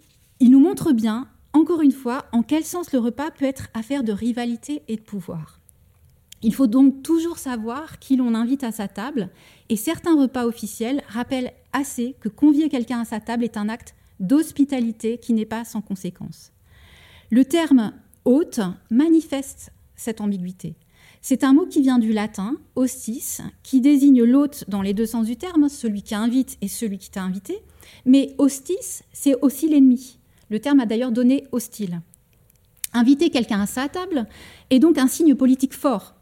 il 0.40 0.50
nous 0.50 0.60
montre 0.60 0.92
bien 0.92 1.28
encore 1.54 1.80
une 1.80 1.92
fois, 1.92 2.26
en 2.32 2.42
quel 2.42 2.64
sens 2.64 2.92
le 2.92 2.98
repas 2.98 3.30
peut 3.30 3.44
être 3.44 3.68
affaire 3.72 4.02
de 4.02 4.12
rivalité 4.12 4.82
et 4.88 4.96
de 4.96 5.02
pouvoir? 5.02 5.60
Il 6.42 6.52
faut 6.52 6.66
donc 6.66 7.02
toujours 7.02 7.38
savoir 7.38 7.98
qui 8.00 8.16
l'on 8.16 8.34
invite 8.34 8.64
à 8.64 8.72
sa 8.72 8.86
table, 8.86 9.30
et 9.70 9.76
certains 9.76 10.20
repas 10.20 10.44
officiels 10.44 11.02
rappellent 11.08 11.54
assez 11.72 12.16
que 12.20 12.28
convier 12.28 12.68
quelqu'un 12.68 13.00
à 13.00 13.04
sa 13.06 13.20
table 13.20 13.44
est 13.44 13.56
un 13.56 13.70
acte 13.70 13.94
d'hospitalité 14.20 15.16
qui 15.16 15.32
n'est 15.32 15.46
pas 15.46 15.64
sans 15.64 15.80
conséquence. 15.80 16.52
Le 17.30 17.44
terme 17.44 17.94
hôte 18.24 18.60
manifeste 18.90 19.72
cette 19.96 20.20
ambiguïté. 20.20 20.74
C'est 21.22 21.44
un 21.44 21.54
mot 21.54 21.66
qui 21.66 21.80
vient 21.80 21.98
du 21.98 22.12
latin 22.12 22.56
hostis, 22.76 23.40
qui 23.62 23.80
désigne 23.80 24.22
l'hôte 24.22 24.64
dans 24.68 24.82
les 24.82 24.92
deux 24.92 25.06
sens 25.06 25.26
du 25.26 25.36
terme, 25.36 25.70
celui 25.70 26.02
qui 26.02 26.14
invite 26.14 26.58
et 26.60 26.68
celui 26.68 26.98
qui 26.98 27.10
t'a 27.10 27.22
invité, 27.22 27.62
mais 28.04 28.34
hostis, 28.36 29.02
c'est 29.12 29.40
aussi 29.40 29.68
l'ennemi. 29.68 30.18
Le 30.54 30.60
terme 30.60 30.78
a 30.78 30.86
d'ailleurs 30.86 31.10
donné 31.10 31.48
hostile. 31.50 32.00
Inviter 32.92 33.28
quelqu'un 33.30 33.60
à 33.60 33.66
sa 33.66 33.88
table 33.88 34.28
est 34.70 34.78
donc 34.78 34.98
un 34.98 35.08
signe 35.08 35.34
politique 35.34 35.74
fort. 35.74 36.14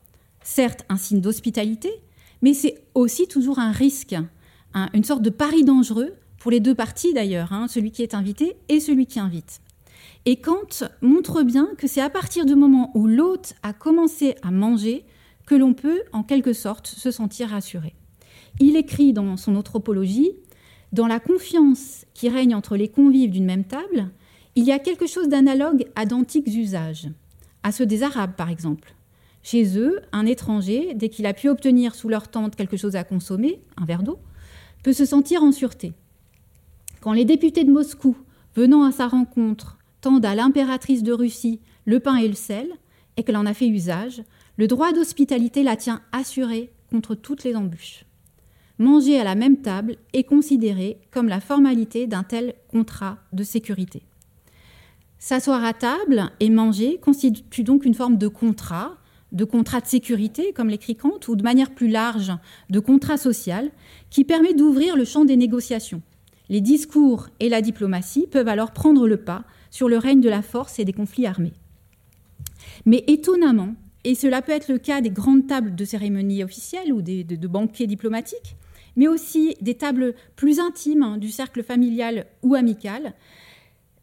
Certes, 0.42 0.86
un 0.88 0.96
signe 0.96 1.20
d'hospitalité, 1.20 1.90
mais 2.40 2.54
c'est 2.54 2.82
aussi 2.94 3.28
toujours 3.28 3.58
un 3.58 3.72
risque, 3.72 4.16
une 4.94 5.04
sorte 5.04 5.20
de 5.20 5.28
pari 5.28 5.64
dangereux 5.64 6.14
pour 6.38 6.50
les 6.50 6.60
deux 6.60 6.74
parties 6.74 7.12
d'ailleurs, 7.12 7.52
hein, 7.52 7.68
celui 7.68 7.90
qui 7.90 8.02
est 8.02 8.14
invité 8.14 8.56
et 8.70 8.80
celui 8.80 9.04
qui 9.04 9.20
invite. 9.20 9.60
Et 10.24 10.36
Kant 10.36 10.88
montre 11.02 11.42
bien 11.42 11.68
que 11.76 11.86
c'est 11.86 12.00
à 12.00 12.08
partir 12.08 12.46
du 12.46 12.54
moment 12.54 12.90
où 12.94 13.06
l'hôte 13.06 13.52
a 13.62 13.74
commencé 13.74 14.36
à 14.40 14.50
manger 14.50 15.04
que 15.44 15.54
l'on 15.54 15.74
peut, 15.74 16.00
en 16.12 16.22
quelque 16.22 16.54
sorte, 16.54 16.86
se 16.86 17.10
sentir 17.10 17.50
rassuré. 17.50 17.94
Il 18.60 18.76
écrit 18.76 19.12
dans 19.12 19.36
son 19.36 19.56
anthropologie 19.56 20.30
Dans 20.92 21.06
la 21.06 21.20
confiance 21.20 22.06
qui 22.14 22.30
règne 22.30 22.54
entre 22.54 22.78
les 22.78 22.88
convives 22.88 23.30
d'une 23.30 23.44
même 23.44 23.64
table, 23.64 24.10
il 24.54 24.64
y 24.64 24.72
a 24.72 24.78
quelque 24.78 25.06
chose 25.06 25.28
d'analogue 25.28 25.86
à 25.96 26.04
d'antiques 26.04 26.46
usages, 26.46 27.08
à 27.62 27.72
ceux 27.72 27.86
des 27.86 28.02
Arabes 28.02 28.34
par 28.36 28.50
exemple. 28.50 28.94
Chez 29.42 29.78
eux, 29.78 30.00
un 30.12 30.26
étranger, 30.26 30.92
dès 30.94 31.08
qu'il 31.08 31.26
a 31.26 31.34
pu 31.34 31.48
obtenir 31.48 31.94
sous 31.94 32.08
leur 32.08 32.28
tente 32.28 32.54
quelque 32.54 32.76
chose 32.76 32.94
à 32.94 33.04
consommer, 33.04 33.60
un 33.76 33.84
verre 33.84 34.02
d'eau, 34.02 34.18
peut 34.84 34.92
se 34.92 35.04
sentir 35.04 35.42
en 35.42 35.52
sûreté. 35.52 35.94
Quand 37.00 37.12
les 37.12 37.24
députés 37.24 37.64
de 37.64 37.72
Moscou, 37.72 38.16
venant 38.54 38.84
à 38.84 38.92
sa 38.92 39.08
rencontre, 39.08 39.78
tendent 40.00 40.24
à 40.24 40.34
l'impératrice 40.34 41.02
de 41.02 41.12
Russie 41.12 41.60
le 41.84 41.98
pain 41.98 42.16
et 42.16 42.28
le 42.28 42.34
sel, 42.34 42.68
et 43.16 43.24
qu'elle 43.24 43.36
en 43.36 43.46
a 43.46 43.54
fait 43.54 43.66
usage, 43.66 44.22
le 44.56 44.66
droit 44.66 44.92
d'hospitalité 44.92 45.62
la 45.62 45.76
tient 45.76 46.02
assurée 46.12 46.70
contre 46.90 47.14
toutes 47.14 47.44
les 47.44 47.56
embûches. 47.56 48.04
Manger 48.78 49.18
à 49.18 49.24
la 49.24 49.34
même 49.34 49.58
table 49.58 49.96
est 50.12 50.24
considéré 50.24 50.98
comme 51.10 51.28
la 51.28 51.40
formalité 51.40 52.06
d'un 52.06 52.22
tel 52.22 52.54
contrat 52.68 53.18
de 53.32 53.44
sécurité. 53.44 54.02
S'asseoir 55.24 55.64
à 55.64 55.72
table 55.72 56.32
et 56.40 56.50
manger 56.50 56.98
constitue 56.98 57.62
donc 57.62 57.84
une 57.84 57.94
forme 57.94 58.18
de 58.18 58.26
contrat, 58.26 58.96
de 59.30 59.44
contrat 59.44 59.80
de 59.80 59.86
sécurité, 59.86 60.52
comme 60.52 60.68
l'écrit 60.68 60.96
Kant, 60.96 61.20
ou 61.28 61.36
de 61.36 61.44
manière 61.44 61.70
plus 61.70 61.86
large, 61.86 62.32
de 62.70 62.80
contrat 62.80 63.16
social, 63.16 63.70
qui 64.10 64.24
permet 64.24 64.52
d'ouvrir 64.52 64.96
le 64.96 65.04
champ 65.04 65.24
des 65.24 65.36
négociations. 65.36 66.02
Les 66.48 66.60
discours 66.60 67.28
et 67.38 67.48
la 67.48 67.62
diplomatie 67.62 68.26
peuvent 68.26 68.48
alors 68.48 68.72
prendre 68.72 69.06
le 69.06 69.16
pas 69.16 69.44
sur 69.70 69.88
le 69.88 69.96
règne 69.96 70.20
de 70.20 70.28
la 70.28 70.42
force 70.42 70.80
et 70.80 70.84
des 70.84 70.92
conflits 70.92 71.26
armés. 71.26 71.52
Mais 72.84 73.04
étonnamment, 73.06 73.76
et 74.02 74.16
cela 74.16 74.42
peut 74.42 74.50
être 74.50 74.72
le 74.72 74.78
cas 74.78 75.02
des 75.02 75.10
grandes 75.10 75.46
tables 75.46 75.76
de 75.76 75.84
cérémonie 75.84 76.42
officielles 76.42 76.92
ou 76.92 77.00
de, 77.00 77.46
banquets 77.46 77.86
diplomatiques, 77.86 78.56
mais 78.96 79.06
aussi 79.06 79.54
des 79.60 79.76
tables 79.76 80.16
plus 80.34 80.58
intimes 80.58 81.04
hein, 81.04 81.16
du 81.16 81.30
cercle 81.30 81.62
familial 81.62 82.26
ou 82.42 82.56
amical, 82.56 83.14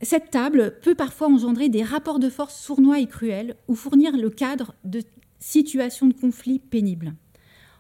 cette 0.02 0.32
table 0.32 0.76
peut 0.82 0.96
parfois 0.96 1.28
engendrer 1.28 1.70
des 1.70 1.84
rapports 1.84 2.20
de 2.20 2.30
force 2.30 2.60
sournois 2.60 3.00
et 3.00 3.08
cruels 3.08 3.56
ou 3.68 3.76
fournir 3.76 4.16
le 4.16 4.30
cadre 4.30 4.74
de 4.84 5.02
situations 5.40 6.08
de 6.08 6.14
conflit 6.14 6.60
pénibles. 6.60 7.14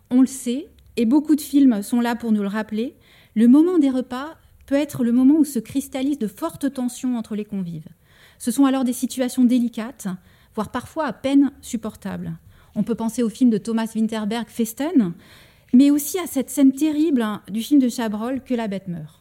On 0.09 0.21
le 0.21 0.27
sait, 0.27 0.67
et 0.97 1.05
beaucoup 1.05 1.35
de 1.35 1.41
films 1.41 1.81
sont 1.81 2.01
là 2.01 2.15
pour 2.15 2.31
nous 2.31 2.41
le 2.41 2.47
rappeler, 2.47 2.95
le 3.35 3.47
moment 3.47 3.79
des 3.79 3.89
repas 3.89 4.37
peut 4.65 4.75
être 4.75 5.03
le 5.03 5.11
moment 5.11 5.35
où 5.35 5.45
se 5.45 5.59
cristallisent 5.59 6.19
de 6.19 6.27
fortes 6.27 6.73
tensions 6.73 7.17
entre 7.17 7.35
les 7.35 7.45
convives. 7.45 7.87
Ce 8.37 8.51
sont 8.51 8.65
alors 8.65 8.83
des 8.83 8.93
situations 8.93 9.43
délicates, 9.43 10.07
voire 10.55 10.71
parfois 10.71 11.05
à 11.05 11.13
peine 11.13 11.51
supportables. 11.61 12.37
On 12.75 12.83
peut 12.83 12.95
penser 12.95 13.23
au 13.23 13.29
film 13.29 13.49
de 13.49 13.57
Thomas 13.57 13.91
Winterberg, 13.95 14.47
Festen, 14.47 15.13
mais 15.73 15.91
aussi 15.91 16.19
à 16.19 16.27
cette 16.27 16.49
scène 16.49 16.71
terrible 16.71 17.25
du 17.49 17.61
film 17.61 17.79
de 17.79 17.89
Chabrol, 17.89 18.41
Que 18.43 18.53
la 18.53 18.67
bête 18.67 18.87
meurt. 18.87 19.18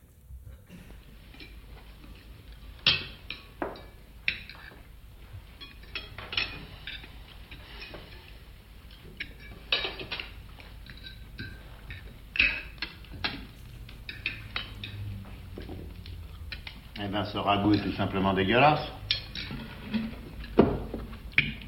Ce 17.25 17.37
ragoût 17.37 17.75
est 17.75 17.83
tout 17.83 17.93
simplement 17.93 18.33
dégueulasse. 18.33 18.87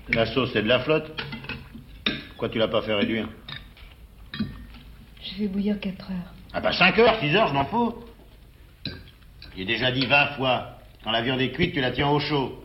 La 0.08 0.26
sauce, 0.26 0.50
c'est 0.52 0.62
de 0.62 0.68
la 0.68 0.80
flotte. 0.80 1.10
Pourquoi 2.30 2.48
tu 2.48 2.58
l'as 2.58 2.68
pas 2.68 2.82
fait 2.82 2.94
réduire? 2.94 3.28
Je 5.22 5.38
vais 5.38 5.48
bouillir 5.48 5.78
4 5.78 6.10
heures. 6.10 6.32
Ah 6.52 6.60
bah 6.60 6.72
5 6.72 6.98
heures, 6.98 7.18
6 7.20 7.36
heures, 7.36 7.48
je 7.48 7.54
m'en 7.54 7.64
fous. 7.64 7.94
J'ai 9.56 9.64
déjà 9.64 9.92
dit 9.92 10.06
20 10.06 10.26
fois, 10.36 10.78
quand 11.04 11.10
la 11.10 11.22
viande 11.22 11.40
est 11.40 11.52
cuite, 11.52 11.74
tu 11.74 11.80
la 11.80 11.90
tiens 11.90 12.08
au 12.08 12.20
chaud. 12.20 12.64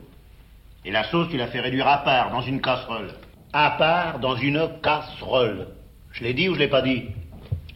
Et 0.84 0.92
la 0.92 1.04
sauce, 1.06 1.30
tu 1.30 1.38
la 1.38 1.48
fais 1.48 1.60
réduire 1.60 1.88
à 1.88 2.00
part, 2.00 2.32
dans 2.32 2.42
une 2.42 2.62
casserole. 2.62 3.14
À 3.54 3.72
part, 3.72 4.20
dans 4.20 4.36
une 4.36 4.70
casserole. 4.82 5.68
Je 6.12 6.24
l'ai 6.24 6.34
dit 6.34 6.50
ou 6.50 6.54
je 6.54 6.60
l'ai 6.60 6.68
pas 6.68 6.82
dit? 6.82 7.06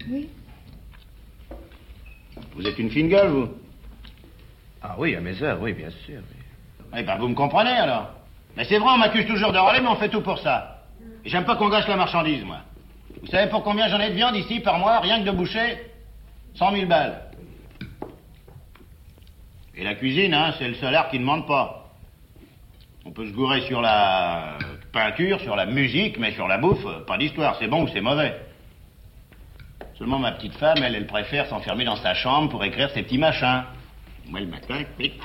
Oui. 0.09 0.29
Vous 2.55 2.65
êtes 2.65 2.79
une 2.79 2.89
fine 2.89 3.09
gueule, 3.09 3.29
vous 3.29 3.49
Ah 4.81 4.95
oui, 4.97 5.15
à 5.15 5.21
mes 5.21 5.41
heures, 5.43 5.61
oui, 5.61 5.73
bien 5.73 5.89
sûr. 6.05 6.21
Eh 6.95 7.03
ben, 7.03 7.17
vous 7.17 7.27
me 7.27 7.35
comprenez, 7.35 7.71
alors? 7.71 8.09
Mais 8.55 8.63
c'est 8.65 8.77
vrai, 8.77 8.91
on 8.93 8.97
m'accuse 8.97 9.27
toujours 9.27 9.51
de 9.51 9.57
râler, 9.57 9.81
mais 9.81 9.89
on 9.89 9.95
fait 9.95 10.09
tout 10.09 10.21
pour 10.21 10.39
ça. 10.39 10.83
Et 11.23 11.29
j'aime 11.29 11.45
pas 11.45 11.55
qu'on 11.55 11.69
gâche 11.69 11.87
la 11.87 11.97
marchandise, 11.97 12.43
moi. 12.43 12.59
Vous 13.21 13.27
savez 13.27 13.49
pour 13.49 13.63
combien 13.63 13.87
j'en 13.89 13.99
ai 13.99 14.09
de 14.09 14.15
viande 14.15 14.35
ici 14.35 14.59
par 14.61 14.79
mois, 14.79 14.99
rien 14.99 15.19
que 15.19 15.25
de 15.25 15.31
boucher? 15.31 15.77
100 16.55 16.71
000 16.71 16.85
balles. 16.87 17.21
Et 19.75 19.83
la 19.83 19.95
cuisine, 19.95 20.33
hein, 20.33 20.53
c'est 20.57 20.67
le 20.67 20.75
salaire 20.75 21.09
qui 21.09 21.17
ne 21.17 21.21
demande 21.23 21.47
pas. 21.47 21.91
On 23.05 23.11
peut 23.11 23.27
se 23.27 23.33
gourer 23.33 23.61
sur 23.61 23.81
la 23.81 24.57
peinture, 24.91 25.39
sur 25.41 25.55
la 25.55 25.65
musique, 25.65 26.17
mais 26.17 26.31
sur 26.33 26.47
la 26.47 26.57
bouffe, 26.57 26.85
pas 27.05 27.17
d'histoire, 27.17 27.55
c'est 27.59 27.67
bon 27.67 27.83
ou 27.83 27.87
c'est 27.87 28.01
mauvais. 28.01 28.39
Seulement 29.97 30.19
ma 30.19 30.31
petite 30.31 30.55
femme, 30.55 30.77
elle, 30.83 30.95
elle 30.95 31.07
préfère 31.07 31.45
s'enfermer 31.47 31.85
dans 31.85 31.95
sa 31.97 32.13
chambre 32.13 32.49
pour 32.49 32.63
écrire 32.63 32.89
ses 32.91 33.03
petits 33.03 33.17
machins. 33.17 33.63
Moi, 34.29 34.41
le 34.41 34.47
matin, 34.47 34.83
clic. 34.95 35.19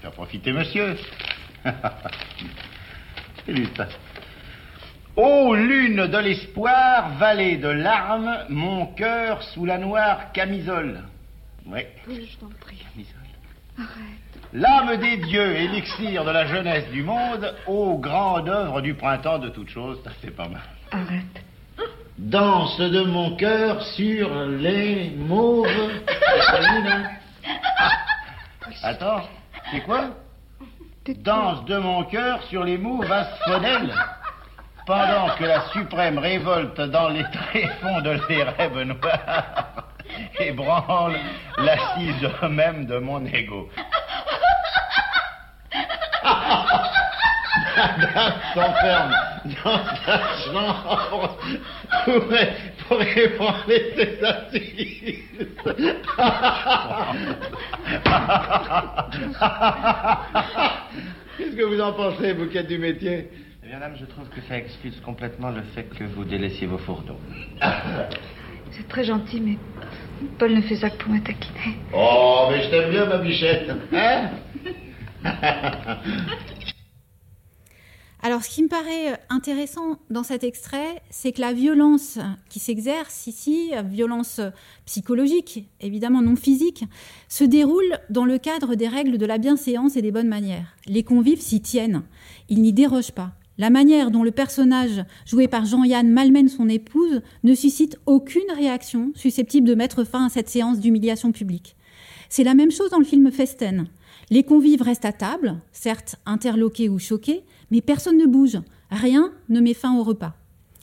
Faire 0.00 0.12
profiter 0.12 0.52
monsieur. 0.52 0.96
C'est 3.44 3.52
lui, 3.52 3.68
ça. 3.76 3.88
Ô 5.16 5.54
lune 5.54 6.06
de 6.06 6.18
l'espoir, 6.18 7.16
vallée 7.18 7.56
de 7.56 7.68
larmes, 7.68 8.44
mon 8.48 8.86
cœur 8.86 9.42
sous 9.42 9.66
la 9.66 9.76
noire 9.76 10.30
camisole. 10.32 11.02
Oui. 11.66 11.80
Oui, 12.06 12.28
je 12.30 12.38
t'en 12.38 12.48
prie. 12.60 12.76
Camisole. 12.76 13.16
Arrête. 13.76 14.30
L'âme 14.52 14.96
des 15.00 15.16
dieux, 15.16 15.56
élixir 15.56 16.24
de 16.24 16.30
la 16.30 16.46
jeunesse 16.46 16.88
du 16.90 17.02
monde, 17.02 17.54
ô 17.66 17.98
grande 17.98 18.48
œuvre 18.48 18.80
du 18.80 18.94
printemps 18.94 19.38
de 19.38 19.48
toutes 19.48 19.68
choses, 19.68 20.00
ça 20.04 20.10
c'est 20.22 20.34
pas 20.34 20.48
mal. 20.48 20.62
Arrête. 20.92 21.44
Danse 22.18 22.78
de 22.78 23.02
mon 23.02 23.36
cœur 23.36 23.82
sur 23.82 24.44
les 24.46 25.10
mauves. 25.10 25.66
Attends. 28.82 29.22
C'est 29.70 29.80
quoi 29.80 30.10
Danse 31.18 31.64
de 31.64 31.76
mon 31.76 32.04
cœur 32.04 32.42
sur 32.44 32.62
les 32.62 32.78
mouves 32.78 33.10
asphodèles 33.10 33.92
pendant 34.86 35.28
que 35.36 35.44
la 35.44 35.68
suprême 35.70 36.18
révolte 36.18 36.80
dans 36.80 37.08
les 37.08 37.24
tréfonds 37.24 38.00
de 38.00 38.10
les 38.28 38.42
rêves 38.42 38.82
noirs 38.82 39.90
ébranle 40.38 41.18
l'assise 41.58 42.28
même 42.48 42.86
de 42.86 42.98
mon 42.98 43.24
ego. 43.26 43.68
Madame 46.22 47.59
s'enferme 48.54 49.12
dans 49.64 49.84
sa 50.04 50.20
chambre 50.44 51.38
pour, 52.04 52.24
pour 52.88 53.02
ébranler 53.02 53.92
ses 53.96 54.24
assises. 54.24 55.46
Qu'est-ce 61.38 61.56
que 61.56 61.64
vous 61.64 61.80
en 61.80 61.92
pensez, 61.92 62.34
bouquet 62.34 62.64
du 62.64 62.78
métier? 62.78 63.28
Eh 63.64 63.68
bien, 63.68 63.78
dame, 63.80 63.94
je 63.98 64.04
trouve 64.06 64.28
que 64.28 64.40
ça 64.48 64.56
excuse 64.56 65.00
complètement 65.04 65.50
le 65.50 65.62
fait 65.74 65.84
que 65.84 66.04
vous 66.04 66.24
délaissiez 66.24 66.66
vos 66.66 66.78
fourneaux. 66.78 67.20
C'est 68.72 68.88
très 68.88 69.04
gentil, 69.04 69.40
mais 69.40 69.56
Paul 70.38 70.54
ne 70.54 70.60
fait 70.62 70.76
ça 70.76 70.90
que 70.90 70.96
pour 70.96 71.12
me 71.12 71.20
taquiner. 71.20 71.76
Oh, 71.92 72.48
mais 72.50 72.62
je 72.62 72.70
t'aime 72.70 72.90
bien, 72.90 73.06
ma 73.06 73.18
bichette. 73.18 73.70
Hein? 73.92 74.30
Alors, 78.22 78.44
ce 78.44 78.50
qui 78.50 78.62
me 78.62 78.68
paraît 78.68 79.12
euh, 79.12 79.16
intéressant 79.30 79.96
dans 80.10 80.22
cet 80.22 80.44
extrait, 80.44 81.02
c'est 81.08 81.32
que 81.32 81.40
la 81.40 81.54
violence 81.54 82.18
qui 82.50 82.58
s'exerce 82.58 83.26
ici, 83.26 83.70
violence 83.86 84.40
psychologique, 84.84 85.68
évidemment 85.80 86.20
non 86.20 86.36
physique, 86.36 86.84
se 87.28 87.44
déroule 87.44 87.98
dans 88.10 88.26
le 88.26 88.36
cadre 88.36 88.74
des 88.74 88.88
règles 88.88 89.16
de 89.16 89.26
la 89.26 89.38
bienséance 89.38 89.96
et 89.96 90.02
des 90.02 90.12
bonnes 90.12 90.28
manières. 90.28 90.76
Les 90.86 91.02
convives 91.02 91.40
s'y 91.40 91.62
tiennent, 91.62 92.02
ils 92.50 92.60
n'y 92.60 92.74
dérogent 92.74 93.12
pas. 93.12 93.32
La 93.56 93.70
manière 93.70 94.10
dont 94.10 94.22
le 94.22 94.30
personnage 94.30 95.04
joué 95.26 95.48
par 95.48 95.64
Jean-Yann 95.64 96.08
malmène 96.10 96.48
son 96.48 96.68
épouse 96.68 97.20
ne 97.42 97.54
suscite 97.54 97.98
aucune 98.06 98.50
réaction 98.54 99.12
susceptible 99.14 99.68
de 99.68 99.74
mettre 99.74 100.04
fin 100.04 100.26
à 100.26 100.28
cette 100.30 100.48
séance 100.48 100.78
d'humiliation 100.78 101.32
publique. 101.32 101.76
C'est 102.30 102.44
la 102.44 102.54
même 102.54 102.70
chose 102.70 102.90
dans 102.90 102.98
le 102.98 103.04
film 103.04 103.30
Festen. 103.30 103.88
Les 104.30 104.44
convives 104.44 104.82
restent 104.82 105.04
à 105.04 105.12
table, 105.12 105.60
certes 105.72 106.16
interloqués 106.24 106.88
ou 106.88 106.98
choqués, 106.98 107.42
mais 107.70 107.80
personne 107.80 108.18
ne 108.18 108.26
bouge, 108.26 108.58
rien 108.90 109.32
ne 109.48 109.60
met 109.60 109.74
fin 109.74 109.96
au 109.96 110.02
repas. 110.02 110.34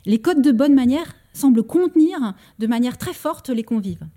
Les 0.05 0.19
codes 0.19 0.41
de 0.41 0.51
bonne 0.51 0.73
manière 0.73 1.15
semblent 1.33 1.63
contenir 1.63 2.33
de 2.59 2.67
manière 2.67 2.97
très 2.97 3.13
forte 3.13 3.49
les 3.49 3.63
convives. 3.63 4.07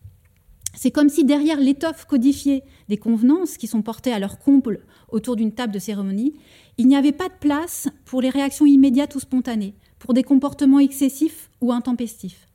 C'est 0.75 0.93
comme 0.93 1.09
si 1.09 1.25
derrière 1.25 1.61
l'étoffe 1.61 2.05
codifiée 2.05 2.63
des 2.89 2.97
convenances 2.97 3.57
qui 3.57 3.67
sont 3.67 3.83
portées 3.83 4.13
à 4.13 4.19
leur 4.19 4.39
comble 4.39 4.85
autour 5.11 5.37
d'une 5.37 5.53
table 5.53 5.73
de 5.73 5.79
cérémonie, 5.79 6.35
il 6.79 6.87
n'y 6.87 6.97
avait 6.97 7.13
pas 7.13 7.29
de 7.29 7.35
place 7.41 7.89
pour 8.05 8.23
les 8.23 8.31
réactions 8.31 8.67
immédiates 8.67 9.15
ou 9.17 9.21
spontanées, 9.21 9.75
pour 9.99 10.15
des 10.15 10.23
comportements 10.23 10.79
excessifs 10.79 11.51
ou 11.61 11.73
intempestifs. 11.73 12.47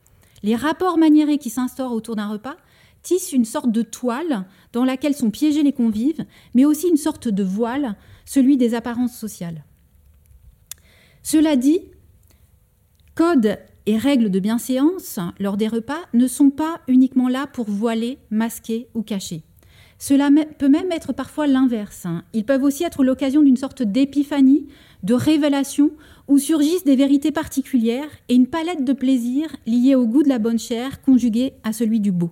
Les 0.44 0.56
rapports 0.56 0.98
maniérés 0.98 1.38
qui 1.38 1.50
s'instaurent 1.50 1.92
autour 1.92 2.16
d'un 2.16 2.30
repas 2.30 2.56
tissent 3.02 3.34
une 3.34 3.46
sorte 3.46 3.72
de 3.72 3.82
toile 3.82 4.46
dans 4.74 4.86
laquelle 4.86 5.14
sont 5.14 5.30
piégés 5.30 5.64
les 5.64 5.74
convives, 5.74 6.26
mais 6.54 6.66
aussi 6.66 6.88
une 6.88 6.98
sorte 6.98 7.28
de 7.28 7.44
voile, 7.44 7.96
celui 8.26 8.58
des 8.58 8.74
apparences 8.74 9.16
sociales. 9.16 9.64
Cela 11.28 11.56
dit, 11.56 11.80
codes 13.16 13.58
et 13.88 13.98
règles 13.98 14.30
de 14.30 14.40
bienséance 14.40 15.18
lors 15.40 15.58
des 15.58 15.68
repas 15.68 16.02
ne 16.14 16.28
sont 16.28 16.52
pas 16.52 16.82
uniquement 16.88 17.28
là 17.28 17.48
pour 17.48 17.66
voiler, 17.66 18.20
masquer 18.30 18.90
ou 18.94 19.02
cacher. 19.02 19.42
Cela 19.98 20.30
peut 20.60 20.70
même 20.70 20.92
être 20.92 21.14
parfois 21.14 21.48
l'inverse. 21.48 22.06
Ils 22.34 22.46
peuvent 22.46 22.62
aussi 22.62 22.84
être 22.84 23.04
l'occasion 23.04 23.42
d'une 23.42 23.58
sorte 23.58 23.82
d'épiphanie, 23.82 24.68
de 25.02 25.16
révélation, 25.16 25.90
où 26.28 26.38
surgissent 26.38 26.84
des 26.84 26.96
vérités 26.96 27.32
particulières 27.32 28.12
et 28.30 28.36
une 28.36 28.46
palette 28.46 28.86
de 28.86 28.94
plaisirs 28.94 29.56
liés 29.66 29.96
au 29.96 30.06
goût 30.06 30.22
de 30.22 30.30
la 30.30 30.38
bonne 30.38 30.60
chair 30.60 31.02
conjuguée 31.02 31.54
à 31.64 31.74
celui 31.74 32.00
du 32.00 32.12
beau. 32.12 32.30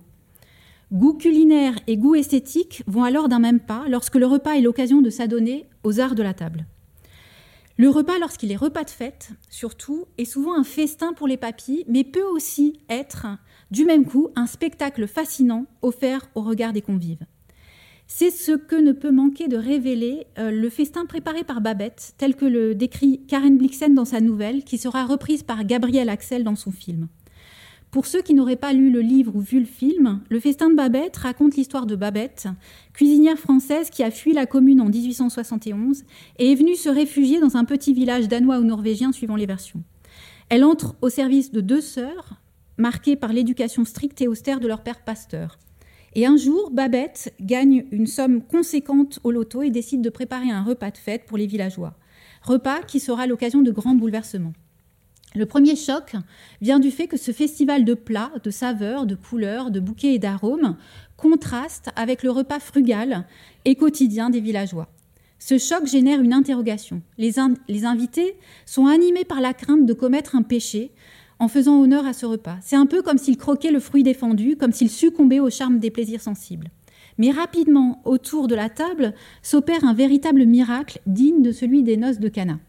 Goût 0.92 1.14
culinaire 1.14 1.74
et 1.88 1.96
goût 1.96 2.14
esthétique 2.14 2.84
vont 2.86 3.02
alors 3.02 3.28
d'un 3.28 3.40
même 3.40 3.58
pas 3.58 3.86
lorsque 3.88 4.14
le 4.14 4.26
repas 4.26 4.52
est 4.52 4.62
l'occasion 4.62 5.02
de 5.02 5.10
s'adonner 5.10 5.66
aux 5.82 5.98
arts 5.98 6.14
de 6.14 6.22
la 6.22 6.32
table. 6.32 6.64
Le 7.76 7.88
repas, 7.88 8.20
lorsqu'il 8.20 8.52
est 8.52 8.56
repas 8.56 8.84
de 8.84 8.90
fête, 8.90 9.30
surtout, 9.50 10.04
est 10.16 10.24
souvent 10.24 10.56
un 10.56 10.62
festin 10.62 11.12
pour 11.12 11.26
les 11.26 11.36
papilles, 11.36 11.84
mais 11.88 12.04
peut 12.04 12.22
aussi 12.22 12.78
être, 12.88 13.26
du 13.72 13.84
même 13.84 14.04
coup, 14.04 14.28
un 14.36 14.46
spectacle 14.46 15.08
fascinant 15.08 15.66
offert 15.82 16.30
au 16.36 16.42
regard 16.42 16.72
des 16.72 16.82
convives. 16.82 17.26
C'est 18.06 18.30
ce 18.30 18.52
que 18.52 18.76
ne 18.76 18.92
peut 18.92 19.10
manquer 19.10 19.48
de 19.48 19.56
révéler 19.56 20.28
euh, 20.38 20.52
le 20.52 20.70
festin 20.70 21.04
préparé 21.04 21.42
par 21.42 21.60
Babette, 21.60 22.14
tel 22.16 22.36
que 22.36 22.44
le 22.44 22.76
décrit 22.76 23.22
Karen 23.26 23.58
Blixen 23.58 23.92
dans 23.92 24.04
sa 24.04 24.20
nouvelle, 24.20 24.62
qui 24.62 24.78
sera 24.78 25.04
reprise 25.04 25.42
par 25.42 25.64
Gabriel 25.64 26.08
Axel 26.08 26.44
dans 26.44 26.54
son 26.54 26.70
film. 26.70 27.08
Pour 27.94 28.06
ceux 28.06 28.22
qui 28.22 28.34
n'auraient 28.34 28.56
pas 28.56 28.72
lu 28.72 28.90
le 28.90 28.98
livre 28.98 29.36
ou 29.36 29.40
vu 29.40 29.60
le 29.60 29.66
film, 29.66 30.20
Le 30.28 30.40
festin 30.40 30.68
de 30.68 30.74
Babette 30.74 31.16
raconte 31.16 31.54
l'histoire 31.54 31.86
de 31.86 31.94
Babette, 31.94 32.48
cuisinière 32.92 33.38
française 33.38 33.88
qui 33.88 34.02
a 34.02 34.10
fui 34.10 34.32
la 34.32 34.46
commune 34.46 34.80
en 34.80 34.86
1871 34.86 36.02
et 36.40 36.50
est 36.50 36.56
venue 36.56 36.74
se 36.74 36.88
réfugier 36.88 37.38
dans 37.38 37.56
un 37.56 37.64
petit 37.64 37.94
village 37.94 38.26
danois 38.26 38.58
ou 38.58 38.64
norvégien 38.64 39.12
suivant 39.12 39.36
les 39.36 39.46
versions. 39.46 39.84
Elle 40.48 40.64
entre 40.64 40.96
au 41.02 41.08
service 41.08 41.52
de 41.52 41.60
deux 41.60 41.80
sœurs, 41.80 42.42
marquées 42.78 43.14
par 43.14 43.32
l'éducation 43.32 43.84
stricte 43.84 44.20
et 44.20 44.26
austère 44.26 44.58
de 44.58 44.66
leur 44.66 44.82
père 44.82 45.04
pasteur. 45.04 45.60
Et 46.16 46.26
un 46.26 46.36
jour, 46.36 46.72
Babette 46.72 47.32
gagne 47.40 47.84
une 47.92 48.08
somme 48.08 48.42
conséquente 48.42 49.20
au 49.22 49.30
loto 49.30 49.62
et 49.62 49.70
décide 49.70 50.02
de 50.02 50.10
préparer 50.10 50.50
un 50.50 50.64
repas 50.64 50.90
de 50.90 50.98
fête 50.98 51.26
pour 51.26 51.38
les 51.38 51.46
villageois. 51.46 51.94
Repas 52.42 52.82
qui 52.82 52.98
sera 52.98 53.28
l'occasion 53.28 53.62
de 53.62 53.70
grands 53.70 53.94
bouleversements. 53.94 54.52
Le 55.36 55.46
premier 55.46 55.74
choc 55.74 56.14
vient 56.60 56.78
du 56.78 56.92
fait 56.92 57.08
que 57.08 57.16
ce 57.16 57.32
festival 57.32 57.84
de 57.84 57.94
plats, 57.94 58.30
de 58.44 58.50
saveurs, 58.50 59.04
de 59.04 59.16
couleurs, 59.16 59.72
de 59.72 59.80
bouquets 59.80 60.14
et 60.14 60.20
d'arômes 60.20 60.76
contraste 61.16 61.90
avec 61.96 62.22
le 62.22 62.30
repas 62.30 62.60
frugal 62.60 63.26
et 63.64 63.74
quotidien 63.74 64.30
des 64.30 64.40
villageois. 64.40 64.88
Ce 65.40 65.58
choc 65.58 65.86
génère 65.86 66.20
une 66.20 66.32
interrogation. 66.32 67.02
Les, 67.18 67.38
invités 67.38 68.36
sont 68.64 68.86
animés 68.86 69.24
par 69.24 69.40
la 69.40 69.54
crainte 69.54 69.86
de 69.86 69.92
commettre 69.92 70.36
un 70.36 70.42
péché 70.42 70.92
en 71.40 71.48
faisant 71.48 71.80
honneur 71.80 72.06
à 72.06 72.12
ce 72.12 72.26
repas. 72.26 72.58
C'est 72.62 72.76
un 72.76 72.86
peu 72.86 73.02
comme 73.02 73.18
s'ils 73.18 73.36
croquaient 73.36 73.72
le 73.72 73.80
fruit 73.80 74.04
défendu, 74.04 74.56
comme 74.56 74.72
s'ils 74.72 74.88
succombaient 74.88 75.40
au 75.40 75.50
charme 75.50 75.80
des 75.80 75.90
plaisirs 75.90 76.22
sensibles. 76.22 76.70
Mais 77.18 77.32
rapidement, 77.32 78.00
autour 78.04 78.46
de 78.46 78.54
la 78.54 78.68
table, 78.68 79.14
s'opère 79.42 79.84
un 79.84 79.94
véritable 79.94 80.46
miracle 80.46 81.00
digne 81.06 81.42
de 81.42 81.50
celui 81.50 81.82
des 81.82 81.96
noces 81.96 82.20
de 82.20 82.28
Cana. 82.28 82.60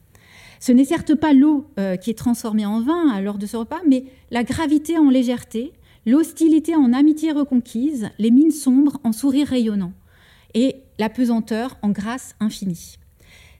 Ce 0.65 0.71
n'est 0.71 0.83
certes 0.83 1.13
pas 1.13 1.31
l'eau 1.31 1.67
euh, 1.77 1.95
qui 1.95 2.09
est 2.09 2.17
transformée 2.17 2.65
en 2.65 2.81
vin 2.81 3.21
lors 3.21 3.37
de 3.37 3.45
ce 3.45 3.55
repas, 3.55 3.81
mais 3.87 4.05
la 4.31 4.43
gravité 4.43 4.97
en 4.97 5.11
légèreté, 5.11 5.73
l'hostilité 6.07 6.75
en 6.75 6.91
amitié 6.91 7.31
reconquise, 7.31 8.09
les 8.17 8.31
mines 8.31 8.49
sombres 8.49 8.97
en 9.03 9.11
sourires 9.11 9.49
rayonnants, 9.49 9.93
et 10.55 10.77
la 10.97 11.09
pesanteur 11.09 11.77
en 11.83 11.89
grâce 11.89 12.33
infinie. 12.39 12.97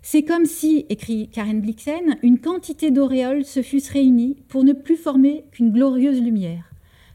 C'est 0.01 0.23
comme 0.23 0.47
si, 0.47 0.87
écrit 0.89 1.29
Karen 1.31 1.61
Blixen, 1.61 2.17
une 2.23 2.39
quantité 2.39 2.89
d'auréoles 2.89 3.45
se 3.45 3.61
fussent 3.61 3.91
réunies 3.91 4.37
pour 4.47 4.63
ne 4.63 4.73
plus 4.73 4.97
former 4.97 5.45
qu'une 5.51 5.71
glorieuse 5.71 6.19
lumière. 6.19 6.71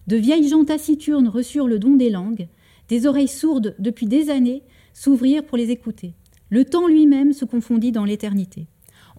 De 0.06 0.14
vieilles 0.14 0.46
gens 0.46 0.64
taciturnes 0.64 1.26
reçurent 1.26 1.66
le 1.66 1.80
don 1.80 1.96
des 1.96 2.10
langues, 2.10 2.46
des 2.88 3.08
oreilles 3.08 3.26
sourdes 3.26 3.74
depuis 3.80 4.06
des 4.06 4.30
années 4.30 4.62
s'ouvrirent 4.94 5.42
pour 5.42 5.58
les 5.58 5.72
écouter. 5.72 6.14
Le 6.48 6.64
temps 6.64 6.86
lui-même 6.86 7.32
se 7.32 7.44
confondit 7.44 7.90
dans 7.90 8.04
l'éternité. 8.04 8.68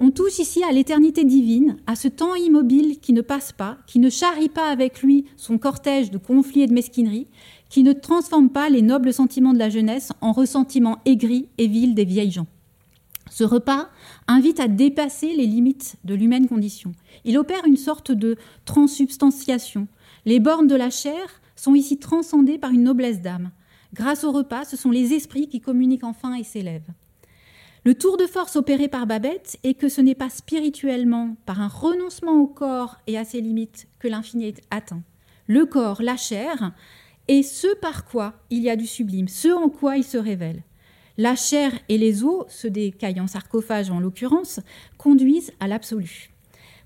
On 0.04 0.10
touche 0.10 0.40
ici 0.40 0.64
à 0.64 0.72
l'éternité 0.72 1.24
divine, 1.24 1.78
à 1.86 1.96
ce 1.96 2.08
temps 2.08 2.34
immobile 2.34 2.98
qui 3.00 3.14
ne 3.14 3.22
passe 3.22 3.52
pas, 3.52 3.78
qui 3.86 4.00
ne 4.00 4.10
charrie 4.10 4.50
pas 4.50 4.68
avec 4.68 5.04
lui 5.04 5.26
son 5.38 5.60
cortège 5.60 6.10
de 6.10 6.18
conflits 6.18 6.64
et 6.64 6.68
de 6.68 6.74
mesquineries, 6.74 7.28
qui 7.70 7.84
ne 7.84 7.94
transforme 7.94 8.50
pas 8.50 8.68
les 8.70 8.82
nobles 8.82 9.14
sentiments 9.14 9.54
de 9.54 9.60
la 9.60 9.70
jeunesse 9.70 10.12
en 10.20 10.32
ressentiments 10.32 10.98
aigris 11.06 11.50
et 11.60 11.68
vils 11.68 11.94
des 11.94 12.04
vieilles 12.04 12.32
gens. 12.32 12.48
Ce 13.30 13.44
repas 13.44 13.90
invite 14.28 14.60
à 14.60 14.68
dépasser 14.68 15.36
les 15.36 15.46
limites 15.46 15.98
de 16.04 16.16
l'humaine 16.16 16.48
condition. 16.48 16.94
Il 17.24 17.38
opère 17.38 17.68
une 17.68 17.78
sorte 17.78 18.12
de 18.12 18.38
transsubstantiation. 18.66 19.88
Les 20.26 20.40
bornes 20.40 20.66
de 20.66 20.76
la 20.76 20.90
chair 20.90 21.42
sont 21.56 21.76
ici 21.76 22.00
transcendées 22.00 22.58
par 22.58 22.72
une 22.72 22.86
noblesse 22.86 23.22
d'âme. 23.22 23.52
Grâce 23.94 24.24
au 24.24 24.32
repas, 24.32 24.66
ce 24.66 24.78
sont 24.78 24.90
les 24.90 25.14
esprits 25.14 25.48
qui 25.48 25.62
communiquent 25.62 26.06
enfin 26.06 26.34
et 26.34 26.44
s'élèvent. 26.44 26.90
Le 27.84 27.96
tour 27.96 28.16
de 28.16 28.28
force 28.28 28.58
opéré 28.58 28.88
par 28.88 29.08
Babette 29.08 29.58
est 29.64 29.74
que 29.74 29.90
ce 29.90 30.02
n'est 30.02 30.14
pas 30.14 30.30
spirituellement, 30.30 31.36
par 31.48 31.62
un 31.62 31.68
renoncement 31.68 32.40
au 32.40 32.46
corps 32.46 32.98
et 33.08 33.18
à 33.18 33.24
ses 33.24 33.42
limites, 33.42 33.88
que 33.98 34.08
l'infini 34.08 34.50
est 34.50 34.62
atteint. 34.70 35.02
Le 35.48 35.66
corps, 35.66 36.04
la 36.04 36.16
chair, 36.16 36.74
est 37.28 37.42
ce 37.42 37.76
par 37.78 38.06
quoi 38.06 38.36
il 38.52 38.62
y 38.62 38.70
a 38.70 38.76
du 38.76 38.86
sublime, 38.86 39.28
ce 39.28 39.48
en 39.48 39.70
quoi 39.70 39.98
il 39.98 40.04
se 40.04 40.20
révèle. 40.20 40.62
La 41.18 41.36
chair 41.36 41.72
et 41.90 41.98
les 41.98 42.24
os, 42.24 42.46
ceux 42.50 42.70
des 42.70 42.92
cailles 42.92 43.20
sarcophage 43.28 43.90
en 43.90 44.00
l'occurrence, 44.00 44.60
conduisent 45.00 45.52
à 45.60 45.68
l'absolu. 45.68 46.30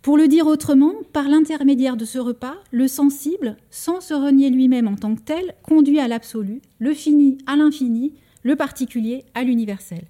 Pour 0.02 0.16
le 0.16 0.30
dire 0.30 0.48
autrement, 0.48 0.94
par 1.12 1.28
l'intermédiaire 1.28 1.98
de 1.98 2.06
ce 2.06 2.20
repas, 2.20 2.56
le 2.72 2.88
sensible, 2.88 3.58
sans 3.70 4.00
se 4.00 4.14
renier 4.14 4.50
lui-même 4.50 4.88
en 4.88 4.96
tant 4.96 5.14
que 5.16 5.22
tel, 5.22 5.56
conduit 5.62 6.00
à 6.00 6.08
l'absolu, 6.08 6.62
le 6.80 6.94
fini 6.94 7.38
à 7.48 7.58
l'infini, 7.58 8.14
le 8.44 8.56
particulier 8.56 9.26
à 9.34 9.44
l'universel. 9.44 10.06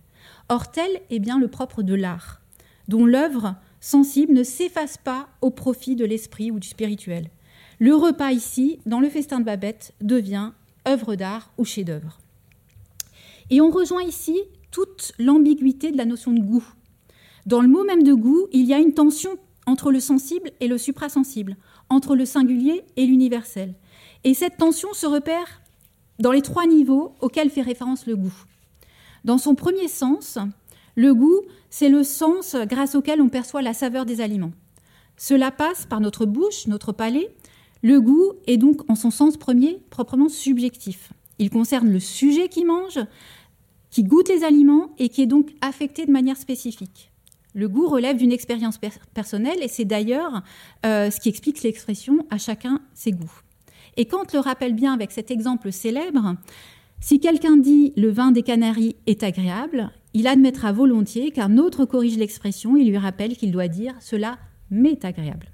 Or, 0.50 0.72
tel 0.72 1.02
est 1.10 1.20
bien 1.20 1.40
le 1.40 1.48
propre 1.48 1.82
de 1.82 1.96
l'art, 1.96 2.42
dont 2.88 3.06
l'œuvre 3.06 3.56
sensible 3.80 4.34
ne 4.34 4.44
s'efface 4.44 4.98
pas 4.98 5.28
au 5.42 5.50
profit 5.50 5.96
de 5.96 6.06
l'esprit 6.06 6.52
ou 6.52 6.60
du 6.60 6.68
spirituel. 6.68 7.30
Le 7.80 7.96
repas 7.96 8.32
ici, 8.32 8.80
dans 8.86 9.00
le 9.00 9.10
festin 9.10 9.40
de 9.40 9.46
Babette, 9.46 9.94
devient 10.02 10.52
œuvre 10.88 11.16
d'art 11.16 11.52
ou 11.58 11.66
chef-d'œuvre. 11.66 12.20
Et 13.50 13.60
on 13.62 13.70
rejoint 13.70 14.04
ici 14.04 14.40
toute 14.72 15.14
l'ambiguïté 15.20 15.92
de 15.92 15.98
la 15.98 16.06
notion 16.06 16.32
de 16.32 16.42
goût. 16.42 16.66
Dans 17.46 17.62
le 17.62 17.68
mot 17.68 17.84
même 17.84 18.04
de 18.04 18.14
goût, 18.14 18.48
il 18.52 18.66
y 18.66 18.74
a 18.74 18.80
une 18.80 18.94
tension 18.94 19.38
entre 19.66 19.92
le 19.92 20.00
sensible 20.00 20.52
et 20.60 20.68
le 20.68 20.78
suprasensible, 20.78 21.58
entre 21.90 22.16
le 22.16 22.26
singulier 22.26 22.84
et 22.98 23.06
l'universel. 23.06 23.74
Et 24.24 24.34
cette 24.34 24.58
tension 24.58 24.94
se 24.94 25.06
repère 25.06 25.62
dans 26.20 26.32
les 26.32 26.42
trois 26.42 26.66
niveaux 26.66 27.16
auxquels 27.20 27.50
fait 27.50 27.62
référence 27.62 28.06
le 28.06 28.16
goût. 28.16 28.46
Dans 29.26 29.40
son 29.40 29.56
premier 29.56 29.88
sens, 29.88 30.38
le 30.94 31.16
goût, 31.16 31.42
c'est 31.72 31.90
le 31.90 32.04
sens 32.04 32.56
grâce 32.68 32.94
auquel 32.94 33.22
on 33.24 33.28
perçoit 33.28 33.64
la 33.64 33.74
saveur 33.74 34.06
des 34.06 34.22
aliments. 34.22 34.52
Cela 35.18 35.50
passe 35.50 35.88
par 35.88 36.00
notre 36.00 36.28
bouche, 36.28 36.68
notre 36.68 36.92
palais. 36.92 37.34
Le 37.82 38.00
goût 38.00 38.34
est 38.46 38.58
donc, 38.58 38.88
en 38.88 38.94
son 38.94 39.10
sens 39.10 39.36
premier, 39.36 39.82
proprement 39.90 40.30
subjectif. 40.30 41.12
Il 41.40 41.50
concerne 41.50 41.90
le 41.90 42.00
sujet 42.00 42.50
qui 42.50 42.66
mange, 42.66 43.00
qui 43.90 44.04
goûte 44.04 44.30
les 44.30 44.44
aliments 44.44 44.94
et 45.00 45.10
qui 45.10 45.24
est 45.24 45.28
donc 45.28 45.50
affecté 45.62 46.06
de 46.06 46.12
manière 46.12 46.38
spécifique. 46.38 47.12
Le 47.56 47.68
goût 47.68 47.88
relève 47.88 48.18
d'une 48.18 48.32
expérience 48.32 48.80
personnelle 49.16 49.58
et 49.64 49.68
c'est 49.68 49.86
d'ailleurs 49.86 50.44
euh, 50.86 51.10
ce 51.10 51.20
qui 51.20 51.30
explique 51.30 51.64
l'expression 51.64 52.28
à 52.30 52.38
chacun 52.38 52.80
ses 52.94 53.12
goûts. 53.12 53.42
Et 53.98 54.06
quand 54.06 54.34
le 54.34 54.40
rappelle 54.40 54.74
bien 54.74 54.94
avec 54.94 55.12
cet 55.12 55.32
exemple 55.32 55.72
célèbre, 55.72 56.36
si 57.00 57.20
quelqu'un 57.20 57.58
dit 57.58 57.94
le 57.96 58.10
vin 58.10 58.32
des 58.32 58.42
Canaries 58.42 58.96
est 59.06 59.24
agréable, 59.24 59.92
il 60.14 60.28
admettra 60.28 60.72
volontiers 60.72 61.32
qu'un 61.32 61.58
autre 61.58 61.86
corrige 61.86 62.18
l'expression 62.18 62.78
et 62.78 62.84
lui 62.84 62.98
rappelle 62.98 63.36
qu'il 63.36 63.52
doit 63.52 63.68
dire 63.68 63.94
cela 64.00 64.38
m'est 64.72 65.04
agréable. 65.06 65.52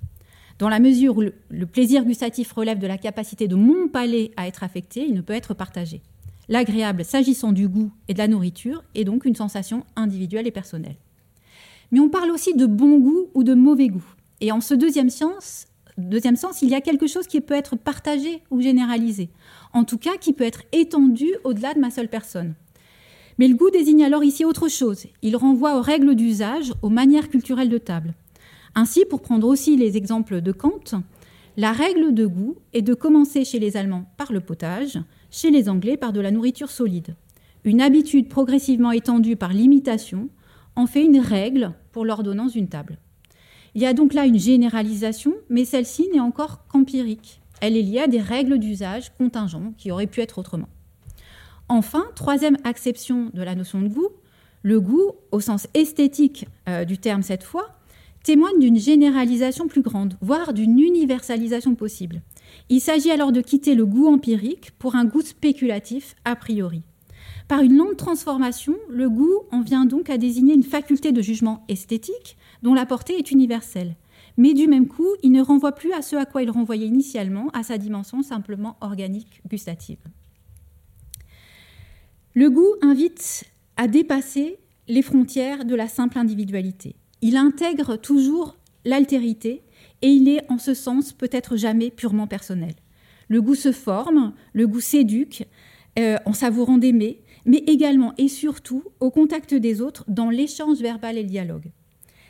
Dans 0.59 0.69
la 0.69 0.79
mesure 0.79 1.17
où 1.17 1.21
le 1.21 1.65
plaisir 1.65 2.05
gustatif 2.05 2.51
relève 2.51 2.77
de 2.77 2.85
la 2.85 2.99
capacité 2.99 3.47
de 3.47 3.55
mon 3.55 3.87
palais 3.87 4.31
à 4.37 4.47
être 4.47 4.63
affecté, 4.63 5.03
il 5.07 5.15
ne 5.15 5.21
peut 5.21 5.33
être 5.33 5.55
partagé. 5.55 6.01
L'agréable, 6.47 7.03
s'agissant 7.03 7.51
du 7.51 7.67
goût 7.67 7.91
et 8.07 8.13
de 8.13 8.19
la 8.19 8.27
nourriture, 8.27 8.83
est 8.93 9.03
donc 9.03 9.25
une 9.25 9.35
sensation 9.35 9.83
individuelle 9.95 10.47
et 10.47 10.51
personnelle. 10.51 10.97
Mais 11.91 11.99
on 11.99 12.09
parle 12.09 12.29
aussi 12.29 12.53
de 12.53 12.65
bon 12.65 12.99
goût 12.99 13.27
ou 13.33 13.43
de 13.43 13.53
mauvais 13.53 13.87
goût. 13.87 14.05
Et 14.39 14.51
en 14.51 14.61
ce 14.61 14.73
deuxième 14.73 15.09
sens, 15.09 15.67
deuxième 15.97 16.35
sens, 16.35 16.61
il 16.61 16.69
y 16.69 16.75
a 16.75 16.81
quelque 16.81 17.07
chose 17.07 17.27
qui 17.27 17.41
peut 17.41 17.53
être 17.53 17.75
partagé 17.75 18.43
ou 18.51 18.61
généralisé 18.61 19.29
en 19.73 19.83
tout 19.83 19.97
cas 19.97 20.17
qui 20.19 20.33
peut 20.33 20.43
être 20.43 20.63
étendu 20.71 21.29
au-delà 21.43 21.73
de 21.73 21.79
ma 21.79 21.91
seule 21.91 22.09
personne. 22.09 22.53
Mais 23.37 23.47
le 23.47 23.55
goût 23.55 23.69
désigne 23.69 24.03
alors 24.03 24.23
ici 24.23 24.45
autre 24.45 24.67
chose. 24.67 25.07
Il 25.21 25.35
renvoie 25.35 25.77
aux 25.77 25.81
règles 25.81 26.15
d'usage, 26.15 26.73
aux 26.81 26.89
manières 26.89 27.29
culturelles 27.29 27.69
de 27.69 27.77
table. 27.77 28.13
Ainsi, 28.75 29.05
pour 29.05 29.21
prendre 29.21 29.47
aussi 29.47 29.75
les 29.75 29.97
exemples 29.97 30.41
de 30.41 30.51
Kant, 30.51 31.01
la 31.57 31.71
règle 31.71 32.13
de 32.13 32.25
goût 32.25 32.55
est 32.73 32.81
de 32.81 32.93
commencer 32.93 33.43
chez 33.43 33.59
les 33.59 33.77
Allemands 33.77 34.05
par 34.17 34.31
le 34.31 34.39
potage, 34.39 34.99
chez 35.29 35.51
les 35.51 35.69
Anglais 35.69 35.97
par 35.97 36.13
de 36.13 36.21
la 36.21 36.31
nourriture 36.31 36.69
solide. 36.69 37.15
Une 37.63 37.81
habitude 37.81 38.29
progressivement 38.29 38.91
étendue 38.91 39.35
par 39.35 39.53
l'imitation 39.53 40.29
en 40.75 40.87
fait 40.87 41.03
une 41.03 41.19
règle 41.19 41.73
pour 41.91 42.05
l'ordonnance 42.05 42.53
d'une 42.53 42.69
table. 42.69 42.97
Il 43.75 43.81
y 43.81 43.85
a 43.85 43.93
donc 43.93 44.13
là 44.13 44.25
une 44.25 44.39
généralisation, 44.39 45.33
mais 45.49 45.65
celle-ci 45.65 46.09
n'est 46.13 46.19
encore 46.19 46.65
qu'empirique 46.67 47.40
elle 47.61 47.77
est 47.77 47.81
liée 47.81 47.99
à 47.99 48.07
des 48.07 48.19
règles 48.19 48.59
d'usage 48.59 49.11
contingents 49.17 49.73
qui 49.77 49.91
auraient 49.91 50.07
pu 50.07 50.21
être 50.21 50.37
autrement. 50.37 50.69
Enfin, 51.69 52.03
troisième 52.15 52.57
acception 52.65 53.29
de 53.33 53.41
la 53.41 53.55
notion 53.55 53.81
de 53.81 53.87
goût, 53.87 54.09
le 54.63 54.81
goût, 54.81 55.13
au 55.31 55.39
sens 55.39 55.67
esthétique 55.73 56.47
euh, 56.67 56.83
du 56.83 56.97
terme 56.97 57.23
cette 57.23 57.43
fois, 57.43 57.69
témoigne 58.23 58.59
d'une 58.59 58.77
généralisation 58.77 59.67
plus 59.67 59.81
grande, 59.81 60.17
voire 60.21 60.53
d'une 60.53 60.77
universalisation 60.77 61.75
possible. 61.75 62.21
Il 62.69 62.81
s'agit 62.81 63.11
alors 63.11 63.31
de 63.31 63.41
quitter 63.41 63.73
le 63.73 63.85
goût 63.85 64.07
empirique 64.07 64.71
pour 64.77 64.95
un 64.95 65.05
goût 65.05 65.21
spéculatif 65.21 66.15
a 66.25 66.35
priori. 66.35 66.83
Par 67.47 67.61
une 67.61 67.77
lente 67.77 67.97
transformation, 67.97 68.75
le 68.89 69.09
goût 69.09 69.39
en 69.51 69.61
vient 69.61 69.85
donc 69.85 70.09
à 70.09 70.17
désigner 70.17 70.53
une 70.53 70.63
faculté 70.63 71.11
de 71.11 71.21
jugement 71.21 71.63
esthétique 71.67 72.37
dont 72.61 72.73
la 72.73 72.85
portée 72.85 73.17
est 73.17 73.31
universelle. 73.31 73.95
Mais 74.41 74.55
du 74.55 74.67
même 74.67 74.87
coup, 74.87 75.07
il 75.21 75.31
ne 75.33 75.41
renvoie 75.43 75.73
plus 75.73 75.93
à 75.93 76.01
ce 76.01 76.15
à 76.15 76.25
quoi 76.25 76.41
il 76.41 76.49
renvoyait 76.49 76.87
initialement, 76.87 77.49
à 77.49 77.61
sa 77.61 77.77
dimension 77.77 78.23
simplement 78.23 78.75
organique 78.81 79.39
gustative. 79.47 79.99
Le 82.33 82.49
goût 82.49 82.73
invite 82.81 83.43
à 83.77 83.87
dépasser 83.87 84.57
les 84.87 85.03
frontières 85.03 85.63
de 85.63 85.75
la 85.75 85.87
simple 85.87 86.17
individualité. 86.17 86.95
Il 87.21 87.37
intègre 87.37 87.97
toujours 87.97 88.57
l'altérité 88.83 89.61
et 90.01 90.07
il 90.07 90.27
est 90.27 90.49
en 90.49 90.57
ce 90.57 90.73
sens 90.73 91.13
peut-être 91.13 91.55
jamais 91.55 91.91
purement 91.91 92.25
personnel. 92.25 92.73
Le 93.27 93.43
goût 93.43 93.53
se 93.53 93.71
forme, 93.71 94.33
le 94.53 94.65
goût 94.65 94.79
s'éduque 94.79 95.45
euh, 95.99 96.17
en 96.25 96.33
savourant 96.33 96.79
d'aimer, 96.79 97.21
mais 97.45 97.63
également 97.67 98.15
et 98.17 98.27
surtout 98.27 98.85
au 99.01 99.11
contact 99.11 99.53
des 99.53 99.81
autres 99.81 100.03
dans 100.07 100.31
l'échange 100.31 100.79
verbal 100.79 101.19
et 101.19 101.21
le 101.21 101.29
dialogue. 101.29 101.69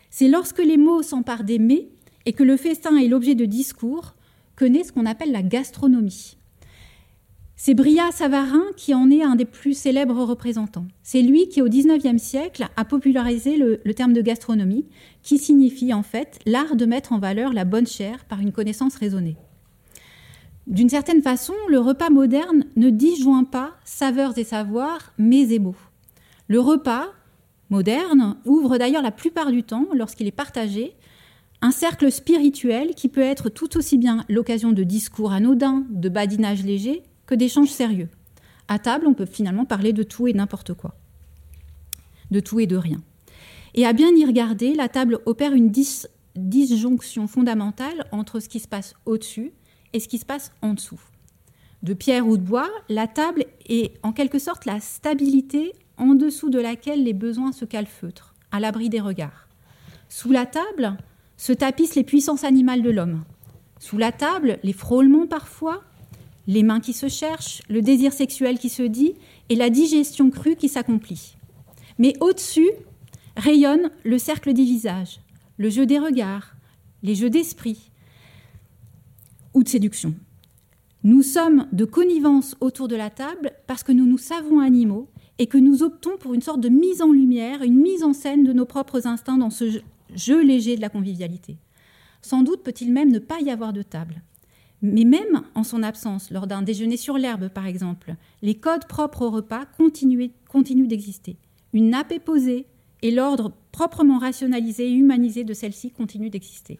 C'est 0.10 0.28
lorsque 0.28 0.60
les 0.60 0.76
mots 0.76 1.04
s'emparent 1.04 1.46
d'aimer 1.46 1.88
et 2.26 2.34
que 2.34 2.44
le 2.44 2.58
festin 2.58 2.98
est 2.98 3.08
l'objet 3.08 3.36
de 3.36 3.46
discours 3.46 4.16
que 4.56 4.66
naît 4.66 4.84
ce 4.84 4.92
qu'on 4.92 5.06
appelle 5.06 5.32
la 5.32 5.44
gastronomie. 5.44 6.38
C'est 7.64 7.76
Bria 7.76 8.12
Savarin 8.12 8.64
qui 8.76 8.96
en 8.96 9.12
est 9.12 9.22
un 9.22 9.36
des 9.36 9.46
plus 9.46 9.76
célèbres 9.76 10.24
représentants. 10.24 10.88
C'est 11.04 11.22
lui 11.22 11.48
qui, 11.48 11.62
au 11.62 11.70
XIXe 11.70 12.20
siècle, 12.20 12.68
a 12.76 12.86
popularisé 12.86 13.56
le, 13.56 13.78
terme 13.94 14.14
de 14.14 14.22
gastronomie, 14.22 14.88
qui 15.22 15.38
signifie 15.38 15.94
en 15.94 16.02
fait 16.02 16.40
l'art 16.48 16.76
de 16.76 16.88
mettre 16.88 17.14
en 17.14 17.20
valeur 17.20 17.54
la 17.54 17.64
bonne 17.64 17.86
chair 17.86 18.26
par 18.26 18.40
une 18.40 18.52
connaissance 18.52 18.96
raisonnée. 18.96 19.36
D'une 20.66 20.90
certaine 20.90 21.22
façon, 21.22 21.54
le 21.70 21.78
repas 21.78 22.10
moderne 22.10 22.66
ne 22.78 22.90
disjoint 22.90 23.44
pas 23.44 23.74
saveurs 23.86 24.36
et 24.40 24.44
savoirs, 24.44 25.14
mais 25.20 25.54
et 25.54 25.60
mots. 25.60 25.76
Le 26.48 26.60
repas 26.60 27.10
moderne 27.70 28.38
ouvre 28.46 28.80
d'ailleurs 28.80 29.04
la 29.04 29.12
plupart 29.12 29.52
du 29.52 29.62
temps, 29.62 29.86
lorsqu'il 29.94 30.26
est 30.26 30.32
partagé, 30.32 30.96
un 31.62 31.72
cercle 31.72 32.12
spirituel 32.12 32.96
qui 32.96 33.08
peut 33.08 33.22
être 33.22 33.50
tout 33.50 33.78
aussi 33.78 33.98
bien 33.98 34.26
l'occasion 34.30 34.72
de 34.72 34.84
discours 34.84 35.32
anodins, 35.32 35.86
de 35.90 36.10
badinage 36.10 36.64
léger, 36.64 37.04
que 37.28 37.36
d'échanges 37.36 37.70
sérieux. 37.70 38.10
À 38.68 38.80
table, 38.80 39.06
on 39.08 39.14
peut 39.14 39.26
finalement 39.26 39.66
parler 39.66 39.94
de 39.94 40.04
tout 40.04 40.28
et 40.28 40.34
n'importe 40.34 40.74
quoi, 40.74 40.96
de 42.32 42.40
tout 42.40 42.60
et 42.60 42.68
de 42.68 42.78
rien. 42.78 43.02
Et 43.74 43.86
à 43.86 43.94
bien 43.94 44.10
y 44.16 44.26
regarder, 44.26 44.74
la 44.74 44.90
table 44.90 45.20
opère 45.26 45.54
une 45.54 45.70
dis 45.70 46.04
disjonction 46.36 47.28
fondamentale 47.28 48.06
entre 48.12 48.40
ce 48.40 48.48
qui 48.50 48.60
se 48.60 48.68
passe 48.68 48.94
au-dessus 49.06 49.52
et 49.94 50.00
ce 50.00 50.08
qui 50.08 50.18
se 50.18 50.26
passe 50.26 50.54
en 50.62 50.74
dessous. 50.74 51.02
De 51.84 51.94
pierre 51.94 52.28
ou 52.28 52.38
de 52.38 52.44
bois, 52.44 52.70
la 52.90 53.08
table 53.08 53.46
est 53.68 53.94
en 54.04 54.14
quelque 54.14 54.40
sorte 54.40 54.66
la 54.66 54.80
stabilité 54.80 55.74
en 55.98 56.16
dessous 56.16 56.50
de 56.50 56.60
laquelle 56.60 57.04
les 57.04 57.14
besoins 57.14 57.52
se 57.52 57.66
calfeutrent, 57.66 58.34
à 58.52 58.60
l'abri 58.60 58.90
des 58.90 59.02
regards. 59.02 59.48
Sous 60.08 60.32
la 60.32 60.46
table 60.46 60.98
se 61.42 61.54
tapissent 61.54 61.96
les 61.96 62.04
puissances 62.04 62.44
animales 62.44 62.84
de 62.84 62.92
l'homme. 62.92 63.24
Sous 63.80 63.98
la 63.98 64.12
table, 64.12 64.60
les 64.62 64.74
frôlements 64.74 65.26
parfois, 65.26 65.82
les 66.46 66.62
mains 66.62 66.80
qui 66.80 66.94
se 66.94 67.10
cherchent, 67.10 67.64
le 67.68 67.82
désir 67.82 68.14
sexuel 68.14 68.60
qui 68.60 68.70
se 68.70 68.84
dit 68.84 69.16
et 69.50 69.56
la 69.56 69.72
digestion 69.72 70.30
crue 70.30 70.56
qui 70.56 70.70
s'accomplit. 70.70 71.36
Mais 71.98 72.14
au-dessus 72.22 72.70
rayonne 73.36 73.90
le 74.04 74.20
cercle 74.20 74.54
des 74.54 74.64
visages, 74.64 75.20
le 75.58 75.72
jeu 75.72 75.88
des 75.88 75.98
regards, 75.98 76.54
les 77.02 77.16
jeux 77.16 77.32
d'esprit, 77.32 77.90
ou 79.56 79.64
de 79.64 79.70
séduction. 79.70 80.14
Nous 81.04 81.24
sommes 81.24 81.66
de 81.72 81.86
connivence 81.86 82.56
autour 82.62 82.88
de 82.88 82.96
la 82.96 83.10
table 83.10 83.52
parce 83.66 83.82
que 83.82 83.92
nous 83.92 84.06
nous 84.06 84.20
savons 84.20 84.60
animaux 84.60 85.10
et 85.40 85.48
que 85.48 85.58
nous 85.58 85.82
optons 85.82 86.18
pour 86.20 86.36
une 86.36 86.44
sorte 86.44 86.62
de 86.62 86.70
mise 86.70 87.02
en 87.02 87.12
lumière, 87.12 87.64
une 87.64 87.82
mise 87.82 88.04
en 88.04 88.14
scène 88.14 88.44
de 88.44 88.54
nos 88.54 88.66
propres 88.66 89.08
instincts 89.08 89.40
dans 89.40 89.50
ce 89.50 89.82
jeu 90.16 90.44
léger 90.44 90.76
de 90.76 90.82
la 90.82 90.90
convivialité. 90.90 91.58
Sans 92.22 92.44
doute 92.44 92.64
peut-il 92.64 92.92
même 92.92 93.12
ne 93.12 93.20
pas 93.20 93.40
y 93.40 93.50
avoir 93.50 93.74
de 93.74 93.82
table. 93.82 94.22
Mais 94.82 95.04
même 95.04 95.44
en 95.54 95.64
son 95.64 95.84
absence, 95.84 96.32
lors 96.32 96.48
d'un 96.48 96.62
déjeuner 96.62 96.98
sur 96.98 97.18
l'herbe 97.18 97.50
par 97.50 97.68
exemple, 97.68 98.16
les 98.42 98.56
codes 98.56 98.88
propres 98.88 99.26
au 99.26 99.30
repas 99.30 99.66
continuent, 99.78 100.32
d'exister. 100.88 101.38
Une 101.74 101.92
nappe 101.92 102.12
est 102.12 102.20
posée 102.20 102.66
et 103.02 103.12
l'ordre 103.12 103.54
proprement 103.72 104.18
rationalisé 104.18 104.88
et 104.88 104.94
humanisé 104.94 105.44
de 105.44 105.54
celle-ci 105.54 105.92
continue 105.92 106.30
d'exister. 106.30 106.80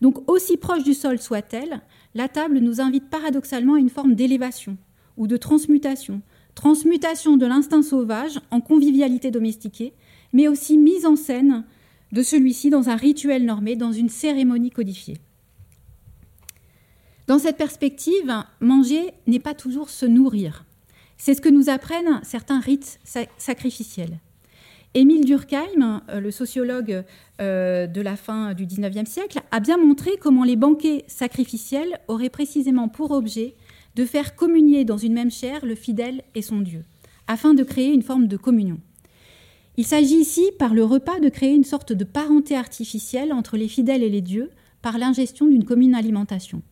Donc 0.00 0.28
aussi 0.30 0.56
proche 0.56 0.82
du 0.82 0.94
sol 0.94 1.18
soit-elle, 1.18 1.80
la 2.14 2.28
table 2.28 2.58
nous 2.58 2.80
invite 2.80 3.08
paradoxalement 3.08 3.74
à 3.74 3.78
une 3.78 3.90
forme 3.90 4.14
d'élévation 4.14 4.76
ou 5.16 5.26
de 5.26 5.36
transmutation. 5.36 6.22
Transmutation 6.54 7.36
de 7.36 7.46
l'instinct 7.46 7.82
sauvage 7.82 8.40
en 8.50 8.60
convivialité 8.60 9.30
domestiquée, 9.30 9.94
mais 10.32 10.48
aussi 10.48 10.76
mise 10.76 11.06
en 11.06 11.16
scène 11.16 11.64
de 12.12 12.22
celui-ci 12.22 12.70
dans 12.70 12.88
un 12.88 12.96
rituel 12.96 13.44
normé, 13.44 13.74
dans 13.74 13.92
une 13.92 14.08
cérémonie 14.08 14.70
codifiée. 14.70 15.16
Dans 17.26 17.38
cette 17.38 17.56
perspective, 17.56 18.32
manger 18.60 19.12
n'est 19.26 19.38
pas 19.38 19.54
toujours 19.54 19.90
se 19.90 20.06
nourrir. 20.06 20.64
C'est 21.16 21.34
ce 21.34 21.40
que 21.40 21.48
nous 21.48 21.70
apprennent 21.70 22.20
certains 22.22 22.60
rites 22.60 22.98
sacrificiels. 23.38 24.18
Émile 24.94 25.24
Durkheim, 25.24 26.02
euh, 26.10 26.20
le 26.20 26.30
sociologue 26.30 27.04
euh, 27.40 27.86
de 27.86 28.00
la 28.02 28.16
fin 28.16 28.52
du 28.52 28.66
XIXe 28.66 29.08
siècle, 29.08 29.40
a 29.50 29.60
bien 29.60 29.78
montré 29.78 30.18
comment 30.20 30.44
les 30.44 30.56
banquets 30.56 31.04
sacrificiels 31.06 31.98
auraient 32.08 32.28
précisément 32.28 32.88
pour 32.88 33.12
objet 33.12 33.54
de 33.94 34.04
faire 34.04 34.36
communier 34.36 34.84
dans 34.84 34.98
une 34.98 35.14
même 35.14 35.30
chair 35.30 35.64
le 35.64 35.74
fidèle 35.74 36.22
et 36.34 36.42
son 36.42 36.60
Dieu, 36.60 36.84
afin 37.26 37.54
de 37.54 37.62
créer 37.62 37.92
une 37.92 38.02
forme 38.02 38.26
de 38.26 38.36
communion. 38.36 38.80
Il 39.78 39.86
s'agit 39.86 40.16
ici, 40.16 40.50
par 40.58 40.74
le 40.74 40.84
repas, 40.84 41.18
de 41.18 41.30
créer 41.30 41.54
une 41.54 41.64
sorte 41.64 41.94
de 41.94 42.04
parenté 42.04 42.54
artificielle 42.54 43.32
entre 43.32 43.56
les 43.56 43.68
fidèles 43.68 44.02
et 44.02 44.10
les 44.10 44.20
dieux 44.20 44.50
par 44.82 44.98
l'ingestion 44.98 45.46
d'une 45.46 45.64
commune 45.64 45.94
alimentation. 45.94 46.62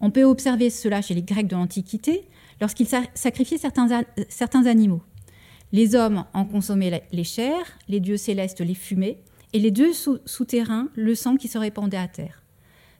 On 0.00 0.10
peut 0.12 0.22
observer 0.22 0.70
cela 0.70 1.02
chez 1.02 1.14
les 1.14 1.22
Grecs 1.22 1.48
de 1.48 1.56
l'Antiquité 1.56 2.28
lorsqu'ils 2.60 2.86
sacrifiaient 2.86 3.58
certains, 3.58 4.66
animaux. 4.66 5.02
Les 5.72 5.96
hommes 5.96 6.24
en 6.34 6.44
consommaient 6.44 7.02
les 7.10 7.24
chairs, 7.24 7.78
les 7.88 7.98
dieux 7.98 8.16
célestes 8.16 8.60
les 8.60 8.74
fumaient, 8.74 9.18
et 9.52 9.58
les 9.58 9.70
dieux 9.70 9.92
souterrains 10.26 10.88
le 10.94 11.14
sang 11.14 11.36
qui 11.36 11.48
se 11.48 11.58
répandait 11.58 11.96
à 11.96 12.08
terre. 12.08 12.42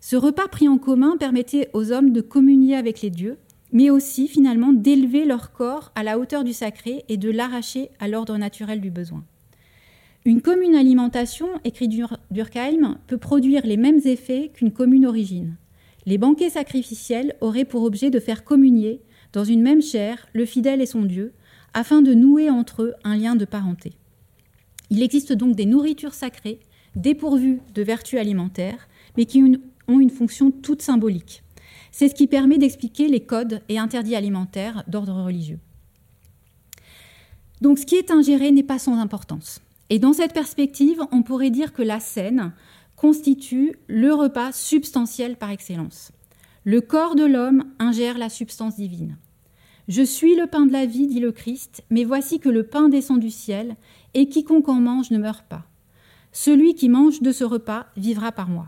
Ce 0.01 0.17
repas 0.17 0.49
pris 0.49 0.69
en 0.69 0.79
commun 0.79 1.17
permettait 1.19 1.69
aux 1.73 1.93
hommes 1.93 2.11
de 2.11 2.21
communier 2.21 2.77
avec 2.77 3.01
les 3.01 3.11
dieux, 3.11 3.39
mais 3.73 3.91
aussi 3.91 4.27
finalement 4.27 4.73
d'élever 4.73 5.25
leur 5.25 5.53
corps 5.53 5.93
à 5.95 6.03
la 6.03 6.19
hauteur 6.19 6.45
du 6.45 6.53
sacré 6.53 7.05
et 7.09 7.17
de 7.17 7.31
l'arracher 7.31 7.91
à 8.01 8.09
l'ordre 8.09 8.37
naturel 8.37 8.81
du 8.81 8.91
besoin. 8.91 9.25
Une 10.27 10.43
commune 10.43 10.75
alimentation, 10.75 11.47
écrit 11.63 11.87
Durkheim, 11.87 12.99
peut 13.07 13.17
produire 13.17 13.65
les 13.65 13.77
mêmes 13.77 14.01
effets 14.07 14.51
qu'une 14.53 14.73
commune 14.73 15.07
origine. 15.07 15.55
Les 16.05 16.19
banquets 16.19 16.51
sacrificiels 16.51 17.37
auraient 17.41 17.65
pour 17.65 17.85
objet 17.85 18.11
de 18.11 18.19
faire 18.19 18.43
communier, 18.43 19.03
dans 19.33 19.45
une 19.45 19.63
même 19.63 19.81
chair, 19.81 20.27
le 20.33 20.45
fidèle 20.45 20.81
et 20.83 20.87
son 20.87 21.03
Dieu, 21.03 21.33
afin 21.75 22.03
de 22.03 22.13
nouer 22.13 22.51
entre 22.51 22.83
eux 22.83 22.95
un 23.05 23.17
lien 23.17 23.37
de 23.37 23.45
parenté. 23.45 23.93
Il 24.91 25.01
existe 25.01 25.33
donc 25.33 25.55
des 25.55 25.65
nourritures 25.65 26.15
sacrées, 26.15 26.59
dépourvues 26.97 27.61
de 27.73 27.83
vertus 27.83 28.19
alimentaires, 28.19 28.89
mais 29.17 29.27
qui 29.27 29.45
ont 29.87 30.01
une 30.01 30.11
fonction 30.11 30.51
toute 30.51 30.83
symbolique. 30.83 31.45
C'est 31.93 32.09
ce 32.09 32.17
qui 32.17 32.27
permet 32.27 32.59
d'expliquer 32.59 33.07
les 33.07 33.21
codes 33.21 33.61
et 33.69 33.79
interdits 33.79 34.17
alimentaires 34.17 34.83
d'ordre 34.89 35.23
religieux. 35.23 35.61
Donc 37.61 37.79
ce 37.79 37.87
qui 37.87 37.95
est 37.95 38.11
ingéré 38.11 38.51
n'est 38.51 38.65
pas 38.65 38.81
sans 38.81 38.99
importance. 38.99 39.61
Et 39.91 39.99
dans 39.99 40.13
cette 40.13 40.33
perspective, 40.33 41.03
on 41.13 41.23
pourrait 41.23 41.51
dire 41.51 41.73
que 41.73 41.83
la 41.83 42.01
scène 42.01 42.53
constitue 42.97 43.77
le 43.87 44.13
repas 44.15 44.53
substantiel 44.53 45.37
par 45.37 45.51
excellence. 45.51 46.13
Le 46.65 46.81
corps 46.81 47.15
de 47.15 47.25
l'homme 47.25 47.65
ingère 47.79 48.19
la 48.19 48.29
substance 48.29 48.77
divine. 48.77 49.17
Je 49.89 50.03
suis 50.03 50.35
le 50.35 50.49
pain 50.49 50.67
de 50.67 50.73
la 50.73 50.87
vie, 50.87 51.07
dit 51.07 51.21
le 51.21 51.31
Christ, 51.31 51.85
mais 51.91 52.03
voici 52.03 52.41
que 52.41 52.49
le 52.49 52.65
pain 52.65 52.89
descend 52.89 53.21
du 53.21 53.31
ciel, 53.31 53.77
et 54.15 54.29
quiconque 54.29 54.69
en 54.69 54.81
mange 54.81 55.13
ne 55.13 55.19
meurt 55.19 55.47
pas. 55.47 55.65
Celui 56.33 56.75
qui 56.75 56.89
mange 56.89 57.23
de 57.23 57.31
ce 57.31 57.45
repas 57.45 57.87
vivra 57.97 58.33
par 58.33 58.49
moi. 58.49 58.67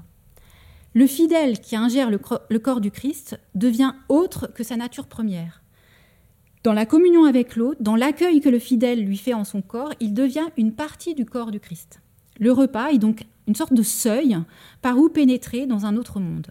Le 0.95 1.07
fidèle 1.07 1.61
qui 1.61 1.77
ingère 1.77 2.11
le, 2.11 2.19
corps 2.59 2.81
du 2.81 2.91
Christ 2.91 3.39
devient 3.55 3.93
autre 4.09 4.47
que 4.55 4.63
sa 4.63 4.77
nature 4.77 5.07
première. 5.07 5.63
Dans 6.65 6.73
la 6.73 6.87
communion 6.87 7.25
avec 7.25 7.55
l'autre, 7.55 7.83
dans 7.83 7.97
l'accueil 7.97 8.41
que 8.41 8.49
le 8.49 8.59
fidèle 8.59 9.05
lui 9.05 9.17
fait 9.17 9.35
en 9.35 9.45
son 9.45 9.63
corps, 9.63 9.95
il 10.01 10.13
devient 10.13 10.47
une 10.57 10.73
partie 10.73 11.15
du 11.15 11.25
corps 11.25 11.53
du 11.53 11.61
Christ. 11.61 12.01
Le 12.41 12.53
repas 12.53 12.91
est 12.91 12.99
donc 12.99 13.25
une 13.47 13.55
sorte 13.55 13.73
de 13.73 13.83
seuil 13.83 14.37
par 14.83 14.99
où 14.99 15.09
pénétrer 15.09 15.67
dans 15.67 15.87
un 15.87 15.97
autre 15.97 16.21
monde. 16.21 16.49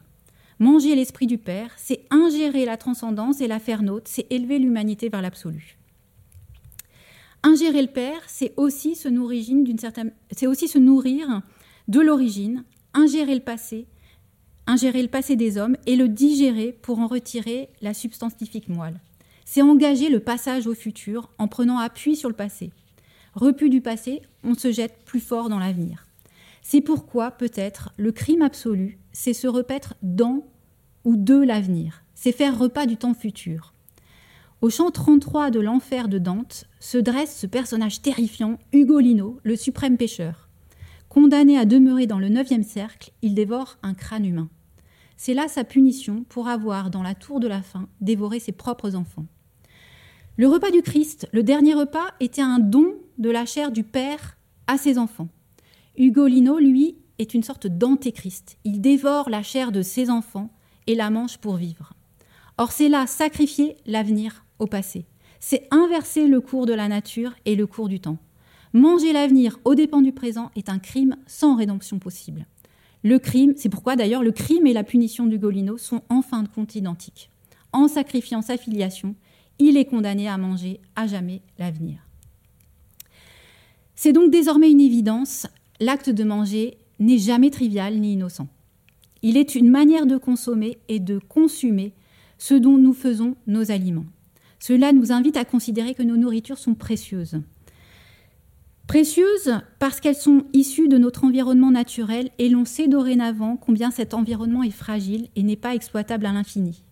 Manger 0.60 0.96
l'esprit 0.96 1.28
du 1.28 1.38
Père, 1.38 1.72
c'est 1.78 2.02
ingérer 2.10 2.66
la 2.66 2.78
transcendance 2.78 3.42
et 3.42 3.48
la 3.48 3.60
faire 3.60 3.84
nôtre, 3.84 4.10
c'est 4.10 4.32
élever 4.32 4.60
l'humanité 4.60 5.10
vers 5.10 5.22
l'absolu. 5.22 5.78
Ingérer 7.44 7.82
le 7.82 7.88
Père, 7.88 8.22
c'est 8.28 8.54
aussi, 8.58 8.96
se 8.96 9.10
nourrir 9.10 9.46
de 11.88 12.00
l'origine, 12.00 12.64
ingérer 12.94 13.36
le 13.36 13.42
passé, 13.42 13.86
ingérer 14.66 15.04
le 15.04 15.08
passé 15.08 15.36
des 15.36 15.58
hommes 15.58 15.78
et 15.86 15.96
le 15.96 16.08
digérer 16.08 16.78
pour 16.82 17.00
en 17.00 17.08
retirer 17.08 17.70
la 17.82 17.94
substantifique 17.94 18.68
moelle. 18.68 19.00
C'est 19.50 19.62
engager 19.62 20.10
le 20.10 20.20
passage 20.20 20.68
au 20.68 20.74
futur 20.74 21.30
en 21.38 21.48
prenant 21.48 21.78
appui 21.78 22.18
sur 22.18 22.28
le 22.28 22.36
passé. 22.36 22.74
Repu 23.34 23.70
du 23.70 23.80
passé, 23.80 24.22
on 24.44 24.56
se 24.56 24.74
jette 24.74 25.06
plus 25.06 25.22
fort 25.22 25.48
dans 25.48 25.58
l'avenir. 25.58 26.06
C'est 26.62 26.82
pourquoi, 26.82 27.32
peut-être, 27.32 27.94
le 27.96 28.12
crime 28.12 28.42
absolu, 28.42 29.00
c'est 29.14 29.32
se 29.32 29.48
repaître 29.48 29.94
dans 30.02 30.46
ou 31.06 31.16
de 31.16 31.42
l'avenir, 31.42 32.04
c'est 32.14 32.34
faire 32.34 32.60
repas 32.60 32.86
du 32.86 32.98
temps 32.98 33.14
futur. 33.14 33.74
Au 34.60 34.70
chant 34.70 34.92
33 34.92 35.50
de 35.50 35.62
l'enfer 35.62 36.10
de 36.10 36.18
Dante 36.18 36.66
se 36.82 36.98
dresse 36.98 37.40
ce 37.40 37.48
personnage 37.48 38.02
terrifiant, 38.02 38.60
Ugolino, 38.74 39.40
le 39.44 39.56
suprême 39.56 39.96
pécheur. 39.96 40.50
Condamné 41.08 41.58
à 41.58 41.64
demeurer 41.64 42.06
dans 42.06 42.20
le 42.20 42.28
neuvième 42.28 42.64
cercle, 42.64 43.12
il 43.22 43.34
dévore 43.34 43.78
un 43.82 43.94
crâne 43.94 44.26
humain. 44.26 44.50
C'est 45.16 45.34
là 45.34 45.48
sa 45.48 45.64
punition 45.64 46.26
pour 46.28 46.50
avoir, 46.50 46.90
dans 46.90 47.02
la 47.02 47.16
tour 47.16 47.40
de 47.40 47.48
la 47.48 47.62
faim, 47.62 47.88
dévoré 48.02 48.42
ses 48.42 48.52
propres 48.52 48.94
enfants. 48.96 49.26
Le 50.40 50.48
repas 50.48 50.70
du 50.70 50.84
Christ, 50.84 51.28
le 51.34 51.42
dernier 51.42 51.74
repas, 51.74 52.14
était 52.20 52.44
un 52.44 52.60
don 52.60 52.94
de 53.18 53.32
la 53.32 53.48
chair 53.48 53.72
du 53.72 53.84
Père 53.84 54.38
à 54.68 54.78
ses 54.78 55.00
enfants. 55.00 55.30
Ugolino, 55.98 56.60
lui, 56.60 56.96
est 57.18 57.34
une 57.34 57.42
sorte 57.42 57.66
d'antéchrist. 57.66 58.60
Il 58.64 58.80
dévore 58.80 59.32
la 59.32 59.42
chair 59.42 59.72
de 59.72 59.82
ses 59.82 60.12
enfants 60.12 60.52
et 60.86 60.94
la 60.94 61.10
mange 61.10 61.40
pour 61.40 61.56
vivre. 61.56 61.94
Or, 62.60 62.72
c'est 62.72 62.88
là 62.88 63.08
sacrifier 63.08 63.78
l'avenir 63.88 64.46
au 64.60 64.68
passé. 64.68 65.08
C'est 65.40 65.68
inverser 65.72 66.28
le 66.28 66.40
cours 66.40 66.68
de 66.68 66.74
la 66.74 66.88
nature 66.88 67.34
et 67.46 67.56
le 67.56 67.66
cours 67.66 67.90
du 67.90 68.00
temps. 68.00 68.20
Manger 68.74 69.14
l'avenir 69.14 69.58
aux 69.66 69.74
dépens 69.74 70.04
du 70.04 70.12
présent 70.12 70.52
est 70.56 70.70
un 70.70 70.78
crime 70.78 71.16
sans 71.26 71.56
rédemption 71.56 71.98
possible. 71.98 72.46
Le 73.04 73.18
crime, 73.18 73.54
c'est 73.56 73.70
pourquoi 73.70 73.96
d'ailleurs 73.96 74.22
le 74.22 74.32
crime 74.32 74.68
et 74.68 74.74
la 74.74 74.84
punition 74.84 75.26
d'Ugolino 75.26 75.80
sont 75.80 76.04
en 76.10 76.22
fin 76.22 76.44
de 76.44 76.48
compte 76.48 76.76
identiques. 76.76 77.32
En 77.74 77.88
sacrifiant 77.88 78.44
sa 78.44 78.58
filiation, 78.58 79.16
il 79.60 79.78
est 79.78 79.86
condamné 79.86 80.28
à 80.28 80.38
manger 80.38 80.80
à 80.96 81.08
jamais 81.08 81.42
l'avenir. 81.58 82.00
C'est 83.96 84.14
donc 84.14 84.32
désormais 84.32 84.70
une 84.70 84.82
évidence, 84.82 85.48
l'acte 85.80 86.10
de 86.10 86.24
manger 86.24 86.78
n'est 87.00 87.18
jamais 87.18 87.50
trivial 87.50 88.00
ni 88.00 88.14
innocent. 88.14 88.48
Il 89.24 89.38
est 89.38 89.56
une 89.56 89.70
manière 89.70 90.06
de 90.06 90.18
consommer 90.18 90.78
et 90.88 91.00
de 91.00 91.20
consumer 91.20 91.94
ce 92.38 92.54
dont 92.54 92.78
nous 92.78 92.94
faisons 92.94 93.36
nos 93.48 93.72
aliments. 93.72 94.06
Cela 94.60 94.92
nous 94.94 95.12
invite 95.12 95.38
à 95.38 95.46
considérer 95.46 95.94
que 95.94 96.04
nos 96.04 96.18
nourritures 96.18 96.58
sont 96.58 96.76
précieuses. 96.76 97.42
Précieuses 98.88 99.60
parce 99.80 100.00
qu'elles 100.00 100.16
sont 100.16 100.46
issues 100.54 100.88
de 100.88 100.98
notre 100.98 101.26
environnement 101.26 101.72
naturel 101.72 102.30
et 102.40 102.50
l'on 102.50 102.64
sait 102.64 102.88
dorénavant 102.88 103.58
combien 103.58 103.92
cet 103.92 104.14
environnement 104.14 104.64
est 104.64 104.72
fragile 104.72 105.28
et 105.36 105.44
n'est 105.44 105.58
pas 105.58 105.76
exploitable 105.76 106.26
à 106.26 106.32
l'infini. 106.32 106.84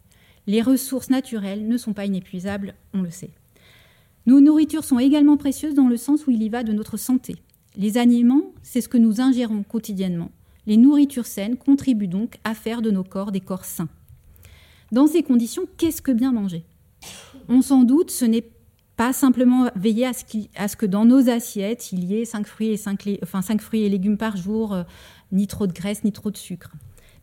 Les 0.48 0.62
ressources 0.62 1.10
naturelles 1.10 1.68
ne 1.68 1.78
sont 1.78 1.94
pas 1.94 2.06
inépuisables, 2.06 2.76
on 2.94 3.02
le 3.02 3.10
sait. 3.10 3.32
Nos 4.26 4.42
nourritures 4.42 4.84
sont 4.84 5.00
également 5.00 5.38
précieuses 5.38 5.76
dans 5.76 5.88
le 5.88 5.98
sens 5.98 6.28
où 6.28 6.32
il 6.32 6.42
y 6.42 6.50
va 6.50 6.64
de 6.64 6.74
notre 6.74 6.98
santé. 6.98 7.36
Les 7.78 7.98
aliments, 7.98 8.54
c'est 8.64 8.82
ce 8.82 8.90
que 8.90 8.98
nous 8.98 9.22
ingérons 9.22 9.64
quotidiennement. 9.64 10.32
Les 10.66 10.78
nourritures 10.78 11.26
saines 11.26 11.58
contribuent 11.58 12.08
donc 12.08 12.38
à 12.44 12.56
faire 12.56 12.82
de 12.82 12.90
nos 12.90 13.04
corps 13.04 13.32
des 13.32 13.42
corps 13.42 13.66
sains. 13.66 13.90
Dans 14.92 15.08
ces 15.08 15.24
conditions, 15.24 15.64
qu'est-ce 15.78 16.02
que 16.02 16.12
bien 16.12 16.32
manger? 16.32 16.64
On 17.50 17.62
s'en 17.62 17.84
doute, 17.84 18.12
ce 18.12 18.26
n'est 18.26 18.48
pas 18.96 19.14
simplement 19.14 19.70
veiller 19.76 20.08
à 20.08 20.68
ce, 20.68 20.76
que 20.76 20.86
dans 20.86 21.06
nos 21.06 21.30
assiettes, 21.30 21.92
il 21.92 22.06
y 22.06 22.16
ait 22.16 22.26
5 22.26 22.48
fruits 22.48 22.80
et, 23.74 23.90
légumes 23.90 24.18
par 24.18 24.38
jour, 24.38 24.74
euh, 24.74 24.84
ni 25.32 25.48
trop 25.48 25.68
de 25.68 25.74
graisse, 25.74 26.04
ni 26.04 26.12
trop 26.12 26.32
de 26.32 26.38
sucre. 26.38 26.72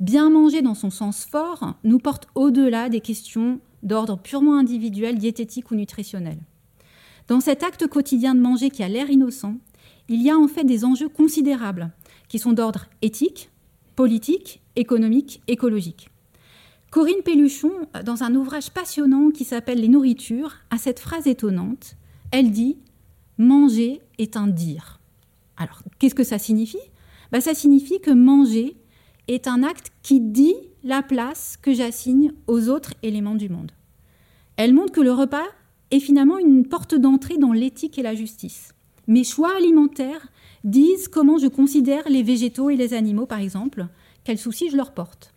Bien 0.00 0.30
manger 0.30 0.62
dans 0.62 0.74
son 0.74 0.90
sens 0.90 1.24
fort 1.24 1.74
nous 1.84 1.98
porte 1.98 2.26
au-delà 2.34 2.88
des 2.88 3.00
questions 3.00 3.60
d'ordre 3.82 4.18
purement 4.18 4.56
individuel, 4.56 5.18
diététique 5.18 5.70
ou 5.70 5.74
nutritionnel. 5.74 6.38
Dans 7.28 7.40
cet 7.40 7.62
acte 7.62 7.86
quotidien 7.86 8.34
de 8.34 8.40
manger 8.40 8.70
qui 8.70 8.82
a 8.82 8.88
l'air 8.88 9.10
innocent, 9.10 9.56
il 10.08 10.22
y 10.22 10.30
a 10.30 10.38
en 10.38 10.48
fait 10.48 10.64
des 10.64 10.84
enjeux 10.84 11.08
considérables 11.08 11.90
qui 12.28 12.38
sont 12.38 12.52
d'ordre 12.52 12.86
éthique, 13.00 13.50
politique, 13.96 14.60
économique, 14.76 15.42
écologique. 15.46 16.10
Corinne 16.90 17.22
Pelluchon, 17.24 17.72
dans 18.04 18.22
un 18.22 18.34
ouvrage 18.34 18.70
passionnant 18.70 19.30
qui 19.30 19.44
s'appelle 19.44 19.80
Les 19.80 19.88
nourritures, 19.88 20.56
a 20.70 20.78
cette 20.78 21.00
phrase 21.00 21.26
étonnante. 21.26 21.96
Elle 22.30 22.50
dit 22.50 22.76
Manger 23.38 24.02
est 24.18 24.36
un 24.36 24.46
dire. 24.46 25.00
Alors, 25.56 25.82
qu'est-ce 25.98 26.14
que 26.14 26.24
ça 26.24 26.38
signifie? 26.38 26.76
Bah, 27.30 27.40
Ça 27.40 27.54
signifie 27.54 28.00
que 28.00 28.10
manger 28.10 28.76
est 29.28 29.46
un 29.46 29.62
acte 29.62 29.90
qui 30.02 30.20
dit 30.20 30.54
la 30.84 31.02
place 31.02 31.56
que 31.60 31.72
j'assigne 31.72 32.32
aux 32.46 32.68
autres 32.68 32.94
éléments 33.02 33.34
du 33.34 33.48
monde. 33.48 33.72
Elle 34.56 34.74
montre 34.74 34.92
que 34.92 35.00
le 35.00 35.12
repas 35.12 35.46
est 35.90 36.00
finalement 36.00 36.38
une 36.38 36.66
porte 36.66 36.94
d'entrée 36.94 37.38
dans 37.38 37.52
l'éthique 37.52 37.98
et 37.98 38.02
la 38.02 38.14
justice. 38.14 38.72
Mes 39.06 39.24
choix 39.24 39.56
alimentaires 39.56 40.28
disent 40.64 41.08
comment 41.08 41.38
je 41.38 41.48
considère 41.48 42.08
les 42.08 42.22
végétaux 42.22 42.70
et 42.70 42.76
les 42.76 42.94
animaux, 42.94 43.26
par 43.26 43.40
exemple, 43.40 43.86
quels 44.24 44.38
soucis 44.38 44.70
je 44.70 44.76
leur 44.76 44.92
porte. 44.92 45.34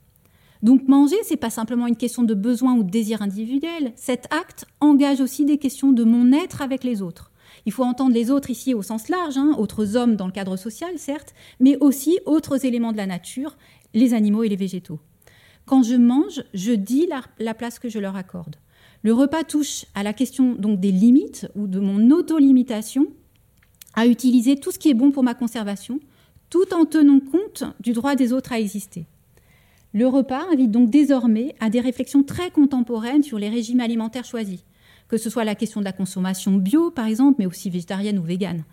Donc 0.64 0.88
manger, 0.88 1.18
c'est 1.24 1.36
pas 1.36 1.50
simplement 1.50 1.88
une 1.88 1.96
question 1.96 2.24
de 2.24 2.34
besoin 2.34 2.76
ou 2.76 2.84
de 2.84 2.90
désir 2.90 3.22
individuel. 3.22 3.94
Cet 3.96 4.32
acte 4.34 4.66
engage 4.80 5.22
aussi 5.22 5.46
des 5.46 5.58
questions 5.58 5.92
de 5.92 6.04
mon 6.04 6.32
être 6.32 6.62
avec 6.62 6.84
les 6.84 7.02
autres. 7.02 7.32
Il 7.66 7.72
faut 7.72 7.84
entendre 7.84 8.14
les 8.14 8.32
autres 8.32 8.50
ici 8.50 8.74
au 8.74 8.82
sens 8.82 9.10
large, 9.10 9.38
hein, 9.38 9.56
autres 9.58 9.96
hommes 9.96 10.16
dans 10.16 10.28
le 10.28 10.32
cadre 10.32 10.56
social, 10.56 10.98
certes, 10.98 11.34
mais 11.60 11.78
aussi 11.78 12.20
autres 12.26 12.66
éléments 12.66 12.92
de 12.92 12.98
la 12.98 13.08
nature, 13.08 13.58
les 13.96 14.14
animaux 14.14 14.44
et 14.44 14.50
les 14.50 14.56
végétaux. 14.56 15.00
Quand 15.66 15.82
je 15.82 15.96
mange, 15.96 16.44
je 16.54 16.74
dis 16.74 17.08
la, 17.08 17.24
la 17.40 17.56
place 17.56 17.80
que 17.80 17.90
je 17.90 17.98
leur 17.98 18.16
accorde. 18.16 18.58
Le 19.02 19.14
repas 19.14 19.44
touche 19.44 19.86
à 19.96 20.04
la 20.04 20.14
question 20.14 20.54
donc 20.54 20.80
des 20.80 20.92
limites 20.92 21.48
ou 21.56 21.66
de 21.68 21.80
mon 21.80 22.12
auto-limitation 22.12 23.08
à 23.96 24.06
utiliser 24.06 24.58
tout 24.58 24.72
ce 24.72 24.78
qui 24.78 24.90
est 24.90 24.94
bon 24.94 25.12
pour 25.12 25.24
ma 25.24 25.34
conservation, 25.34 26.00
tout 26.50 26.74
en 26.74 26.86
tenant 26.86 27.20
compte 27.20 27.64
du 27.80 27.94
droit 27.94 28.16
des 28.16 28.34
autres 28.34 28.52
à 28.52 28.60
exister. 28.60 29.08
Le 29.94 30.08
repas 30.08 30.44
invite 30.52 30.72
donc 30.72 30.90
désormais 30.90 31.56
à 31.62 31.70
des 31.70 31.80
réflexions 31.80 32.24
très 32.24 32.52
contemporaines 32.52 33.24
sur 33.24 33.40
les 33.40 33.50
régimes 33.50 33.80
alimentaires 33.80 34.26
choisis, 34.26 34.66
que 35.08 35.18
ce 35.18 35.30
soit 35.30 35.46
la 35.46 35.56
question 35.56 35.80
de 35.80 35.86
la 35.86 35.94
consommation 35.94 36.52
bio, 36.54 36.92
par 36.92 37.06
exemple, 37.06 37.38
mais 37.40 37.46
aussi 37.46 37.70
végétarienne 37.70 38.20
ou 38.20 38.24
végane. 38.24 38.66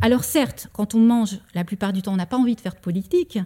Alors 0.00 0.24
certes, 0.24 0.68
quand 0.72 0.94
on 0.94 1.00
mange, 1.00 1.40
la 1.54 1.64
plupart 1.64 1.92
du 1.92 2.02
temps, 2.02 2.12
on 2.12 2.16
n'a 2.16 2.26
pas 2.26 2.36
envie 2.36 2.54
de 2.54 2.60
faire 2.60 2.74
de 2.74 2.80
politique, 2.80 3.38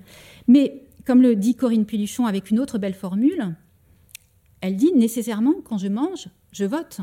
mais 0.49 0.83
comme 1.07 1.23
le 1.23 1.37
dit 1.37 1.55
Corinne 1.55 1.87
Piluchon 1.87 2.27
avec 2.27 2.51
une 2.51 2.61
autre 2.61 2.79
belle 2.79 2.95
formule, 2.95 3.55
elle 4.61 4.77
dit 4.77 4.93
nécessairement, 4.95 5.55
quand 5.65 5.79
je 5.79 5.89
mange, 5.89 6.29
je 6.53 6.65
vote. 6.65 7.01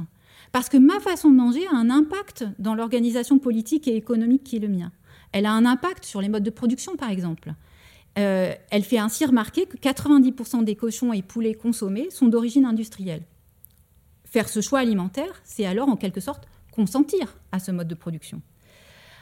Parce 0.51 0.69
que 0.69 0.77
ma 0.77 0.99
façon 0.99 1.29
de 1.29 1.35
manger 1.35 1.65
a 1.67 1.75
un 1.75 1.89
impact 1.89 2.45
dans 2.57 2.73
l'organisation 2.73 3.37
politique 3.37 3.87
et 3.87 3.95
économique 3.95 4.43
qui 4.43 4.55
est 4.55 4.59
le 4.59 4.69
mien. 4.69 4.91
Elle 5.31 5.45
a 5.45 5.51
un 5.51 5.65
impact 5.65 6.05
sur 6.05 6.21
les 6.21 6.29
modes 6.29 6.43
de 6.43 6.49
production, 6.49 6.95
par 6.95 7.09
exemple. 7.09 7.53
Euh, 8.17 8.53
elle 8.71 8.83
fait 8.83 8.97
ainsi 8.97 9.25
remarquer 9.25 9.65
que 9.65 9.77
90% 9.77 10.63
des 10.63 10.75
cochons 10.75 11.13
et 11.13 11.21
poulets 11.21 11.53
consommés 11.53 12.09
sont 12.09 12.27
d'origine 12.27 12.65
industrielle. 12.65 13.23
Faire 14.25 14.49
ce 14.49 14.61
choix 14.61 14.79
alimentaire, 14.79 15.41
c'est 15.43 15.65
alors 15.65 15.89
en 15.89 15.95
quelque 15.95 16.21
sorte 16.21 16.47
consentir 16.71 17.37
à 17.51 17.59
ce 17.59 17.71
mode 17.71 17.87
de 17.87 17.95
production. 17.95 18.41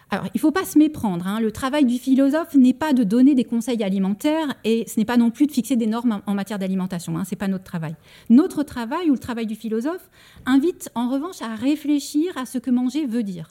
Alors, 0.10 0.26
il 0.28 0.38
ne 0.38 0.40
faut 0.40 0.52
pas 0.52 0.64
se 0.64 0.78
méprendre. 0.78 1.28
Hein. 1.28 1.42
Le 1.42 1.52
travail 1.52 1.86
du 1.86 1.98
philosophe 1.98 2.56
n'est 2.56 2.74
pas 2.74 2.94
de 2.94 3.04
donner 3.04 3.36
des 3.36 3.44
conseils 3.44 3.84
alimentaires 3.84 4.56
et 4.64 4.86
ce 4.88 5.00
n'est 5.00 5.06
pas 5.06 5.18
non 5.18 5.32
plus 5.32 5.48
de 5.48 5.52
fixer 5.52 5.76
des 5.76 5.88
normes 5.88 6.22
en 6.26 6.34
matière 6.34 6.60
d'alimentation. 6.60 7.18
Hein. 7.18 7.26
Ce 7.26 7.32
n'est 7.32 7.38
pas 7.38 7.50
notre 7.50 7.66
travail. 7.66 7.96
Notre 8.30 8.64
travail 8.64 9.10
ou 9.10 9.14
le 9.14 9.20
travail 9.20 9.48
du 9.48 9.56
philosophe 9.56 10.10
invite 10.46 10.90
en 10.96 11.10
revanche 11.10 11.42
à 11.42 11.56
réfléchir 11.56 12.38
à 12.38 12.46
ce 12.46 12.58
que 12.58 12.72
manger 12.72 13.06
veut 13.06 13.24
dire. 13.24 13.50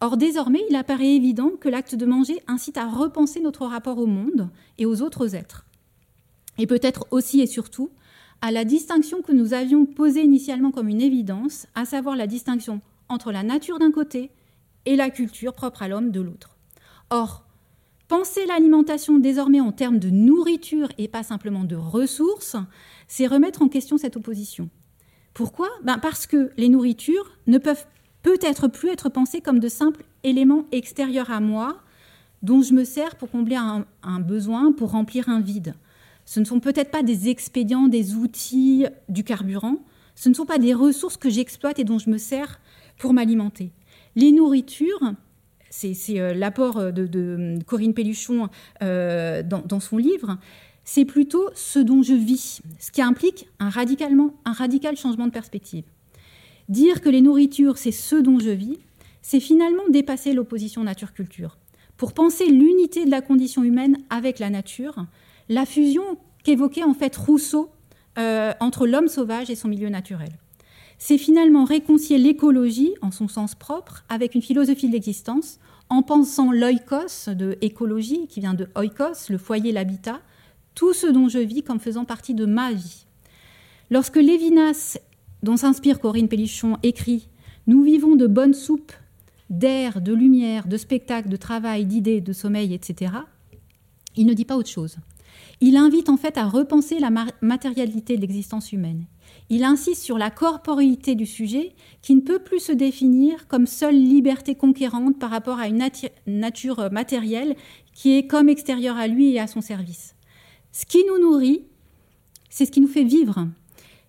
Or, 0.00 0.16
désormais, 0.16 0.62
il 0.70 0.76
apparaît 0.76 1.16
évident 1.16 1.50
que 1.60 1.68
l'acte 1.68 1.96
de 1.96 2.06
manger 2.06 2.40
incite 2.46 2.78
à 2.78 2.86
repenser 2.86 3.40
notre 3.40 3.66
rapport 3.66 3.98
au 3.98 4.06
monde 4.06 4.48
et 4.78 4.86
aux 4.86 5.02
autres 5.02 5.34
êtres. 5.34 5.66
Et 6.58 6.68
peut-être 6.68 7.06
aussi 7.10 7.40
et 7.40 7.48
surtout 7.48 7.90
à 8.40 8.52
la 8.52 8.64
distinction 8.64 9.20
que 9.20 9.32
nous 9.32 9.52
avions 9.52 9.84
posée 9.84 10.22
initialement 10.22 10.70
comme 10.70 10.88
une 10.88 11.00
évidence, 11.00 11.66
à 11.74 11.84
savoir 11.84 12.14
la 12.14 12.28
distinction 12.28 12.80
entre 13.08 13.32
la 13.32 13.42
nature 13.42 13.80
d'un 13.80 13.90
côté 13.90 14.30
et 14.86 14.96
la 14.96 15.10
culture 15.10 15.52
propre 15.52 15.82
à 15.82 15.88
l'homme 15.88 16.10
de 16.10 16.20
l'autre. 16.20 16.56
Or, 17.10 17.44
penser 18.08 18.46
l'alimentation 18.46 19.18
désormais 19.18 19.60
en 19.60 19.72
termes 19.72 19.98
de 19.98 20.10
nourriture 20.10 20.88
et 20.98 21.08
pas 21.08 21.22
simplement 21.22 21.64
de 21.64 21.76
ressources, 21.76 22.56
c'est 23.06 23.26
remettre 23.26 23.62
en 23.62 23.68
question 23.68 23.98
cette 23.98 24.16
opposition. 24.16 24.68
Pourquoi? 25.34 25.68
Ben 25.84 25.98
Parce 25.98 26.26
que 26.26 26.50
les 26.56 26.68
nourritures 26.68 27.36
ne 27.46 27.58
peuvent 27.58 27.86
peut-être 28.22 28.68
plus 28.68 28.88
être 28.88 29.08
pensées 29.08 29.40
comme 29.40 29.60
de 29.60 29.68
simples 29.68 30.04
éléments 30.24 30.64
extérieurs 30.72 31.30
à 31.30 31.40
moi 31.40 31.78
dont 32.42 32.62
je 32.62 32.72
me 32.72 32.84
sers 32.84 33.16
pour 33.16 33.30
combler 33.30 33.56
un, 33.56 33.84
un 34.02 34.20
besoin, 34.20 34.72
pour 34.72 34.92
remplir 34.92 35.28
un 35.28 35.40
vide. 35.40 35.74
Ce 36.24 36.40
ne 36.40 36.44
sont 36.44 36.60
peut-être 36.60 36.90
pas 36.90 37.02
des 37.02 37.28
expédients, 37.28 37.88
des 37.88 38.14
outils, 38.14 38.86
du 39.08 39.24
carburant. 39.24 39.76
Ce 40.14 40.28
ne 40.28 40.34
sont 40.34 40.44
pas 40.44 40.58
des 40.58 40.74
ressources 40.74 41.16
que 41.16 41.30
j'exploite 41.30 41.78
et 41.78 41.84
dont 41.84 41.98
je 41.98 42.10
me 42.10 42.18
sers 42.18 42.60
pour 42.98 43.12
m'alimenter. 43.12 43.72
Les 44.18 44.32
nourritures, 44.32 45.14
c'est 45.70 45.94
l'apport 46.34 46.92
de, 46.92 47.58
Corinne 47.66 47.94
Pelluchon 47.94 48.48
dans, 48.80 49.80
son 49.80 49.96
livre, 49.96 50.38
c'est 50.82 51.04
plutôt 51.04 51.48
ce 51.54 51.78
dont 51.78 52.02
je 52.02 52.14
vis, 52.14 52.60
ce 52.80 52.90
qui 52.90 53.00
implique 53.00 53.48
un, 53.60 53.70
radical 53.70 54.96
changement 54.96 55.26
de 55.26 55.30
perspective. 55.30 55.84
Dire 56.68 57.00
que 57.00 57.08
les 57.08 57.20
nourritures, 57.20 57.78
c'est 57.78 57.92
ce 57.92 58.16
dont 58.16 58.40
je 58.40 58.50
vis, 58.50 58.78
c'est 59.22 59.38
finalement 59.38 59.88
dépasser 59.88 60.32
l'opposition 60.32 60.82
nature-culture. 60.82 61.56
Pour 61.96 62.12
penser 62.12 62.46
l'unité 62.46 63.04
de 63.04 63.12
la 63.12 63.20
condition 63.20 63.62
humaine 63.62 63.98
avec 64.10 64.40
la 64.40 64.50
nature, 64.50 65.06
la 65.48 65.64
fusion 65.64 66.18
qu'évoquait 66.42 66.82
en 66.82 66.94
fait 66.94 67.14
Rousseau 67.14 67.70
euh, 68.18 68.52
entre 68.58 68.88
l'homme 68.88 69.06
sauvage 69.06 69.48
et 69.48 69.54
son 69.54 69.68
milieu 69.68 69.90
naturel. 69.90 70.30
C'est 70.98 71.18
finalement 71.18 71.64
réconcilier 71.64 72.18
l'écologie, 72.18 72.94
en 73.02 73.10
son 73.10 73.28
sens 73.28 73.54
propre, 73.54 74.04
avec 74.08 74.34
une 74.34 74.42
philosophie 74.42 74.88
de 74.88 74.92
l'existence, 74.92 75.60
en 75.88 76.02
pensant 76.02 76.52
l'oikos 76.52 77.32
de 77.34 77.56
écologie, 77.60 78.26
qui 78.26 78.40
vient 78.40 78.54
de 78.54 78.68
oikos, 78.76 79.30
le 79.30 79.38
foyer, 79.38 79.72
l'habitat, 79.72 80.20
tout 80.74 80.92
ce 80.92 81.06
dont 81.06 81.28
je 81.28 81.38
vis 81.38 81.62
comme 81.62 81.80
faisant 81.80 82.04
partie 82.04 82.34
de 82.34 82.46
ma 82.46 82.72
vie. 82.72 83.06
Lorsque 83.90 84.16
Lévinas, 84.16 84.98
dont 85.42 85.56
s'inspire 85.56 86.00
Corinne 86.00 86.28
Pellichon, 86.28 86.76
écrit 86.82 87.28
Nous 87.66 87.82
vivons 87.82 88.16
de 88.16 88.26
bonnes 88.26 88.54
soupes, 88.54 88.92
d'air, 89.50 90.02
de 90.02 90.12
lumière, 90.12 90.66
de 90.66 90.76
spectacle, 90.76 91.28
de 91.28 91.36
travail, 91.36 91.86
d'idées, 91.86 92.20
de 92.20 92.32
sommeil, 92.32 92.74
etc., 92.74 93.12
il 94.16 94.26
ne 94.26 94.34
dit 94.34 94.44
pas 94.44 94.56
autre 94.56 94.68
chose. 94.68 94.96
Il 95.60 95.76
invite 95.76 96.08
en 96.08 96.16
fait 96.16 96.36
à 96.38 96.48
repenser 96.48 96.98
la 96.98 97.10
matérialité 97.40 98.16
de 98.16 98.20
l'existence 98.20 98.72
humaine. 98.72 99.04
Il 99.50 99.64
insiste 99.64 100.02
sur 100.02 100.18
la 100.18 100.30
corporéité 100.30 101.14
du 101.14 101.26
sujet 101.26 101.74
qui 102.02 102.14
ne 102.14 102.20
peut 102.20 102.38
plus 102.38 102.60
se 102.60 102.72
définir 102.72 103.48
comme 103.48 103.66
seule 103.66 103.96
liberté 103.96 104.54
conquérante 104.54 105.18
par 105.18 105.30
rapport 105.30 105.58
à 105.58 105.68
une 105.68 105.82
nature 106.26 106.92
matérielle 106.92 107.56
qui 107.94 108.16
est 108.16 108.26
comme 108.26 108.48
extérieure 108.48 108.96
à 108.96 109.06
lui 109.06 109.32
et 109.32 109.40
à 109.40 109.46
son 109.46 109.60
service. 109.60 110.14
Ce 110.72 110.84
qui 110.84 111.04
nous 111.06 111.18
nourrit, 111.18 111.64
c'est 112.50 112.66
ce 112.66 112.70
qui 112.70 112.80
nous 112.80 112.88
fait 112.88 113.04
vivre, 113.04 113.48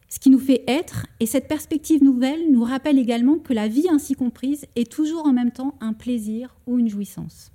ce 0.10 0.20
qui 0.20 0.30
nous 0.30 0.40
fait 0.40 0.64
être, 0.68 1.06
et 1.20 1.26
cette 1.26 1.48
perspective 1.48 2.04
nouvelle 2.04 2.52
nous 2.52 2.64
rappelle 2.64 2.98
également 2.98 3.38
que 3.38 3.54
la 3.54 3.68
vie 3.68 3.88
ainsi 3.90 4.16
comprise 4.16 4.66
est 4.76 4.92
toujours 4.92 5.26
en 5.26 5.34
même 5.34 5.52
temps 5.52 5.76
un 5.82 5.94
plaisir 5.94 6.56
ou 6.68 6.80
une 6.80 6.90
jouissance. 6.90 7.52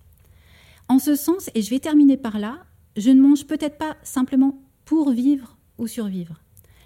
En 0.89 0.99
ce 0.99 1.17
sens, 1.17 1.51
et 1.55 1.63
je 1.63 1.71
vais 1.71 1.81
terminer 1.81 2.17
par 2.17 2.39
là, 2.39 2.59
je 2.97 3.11
ne 3.11 3.21
mange 3.21 3.47
peut-être 3.47 3.79
pas 3.79 3.97
simplement 4.03 4.63
pour 4.85 5.11
vivre 5.11 5.57
ou 5.79 5.87
survivre. 5.87 6.41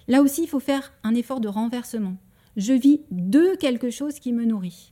Là 0.09 0.23
aussi, 0.23 0.41
il 0.43 0.47
faut 0.47 0.59
faire 0.59 0.91
un 1.03 1.13
effort 1.13 1.39
de 1.39 1.47
renversement. 1.47 2.17
Je 2.57 2.73
vis 2.73 3.01
de 3.11 3.55
quelque 3.55 3.91
chose 3.91 4.19
qui 4.19 4.33
me 4.33 4.43
nourrit. 4.43 4.91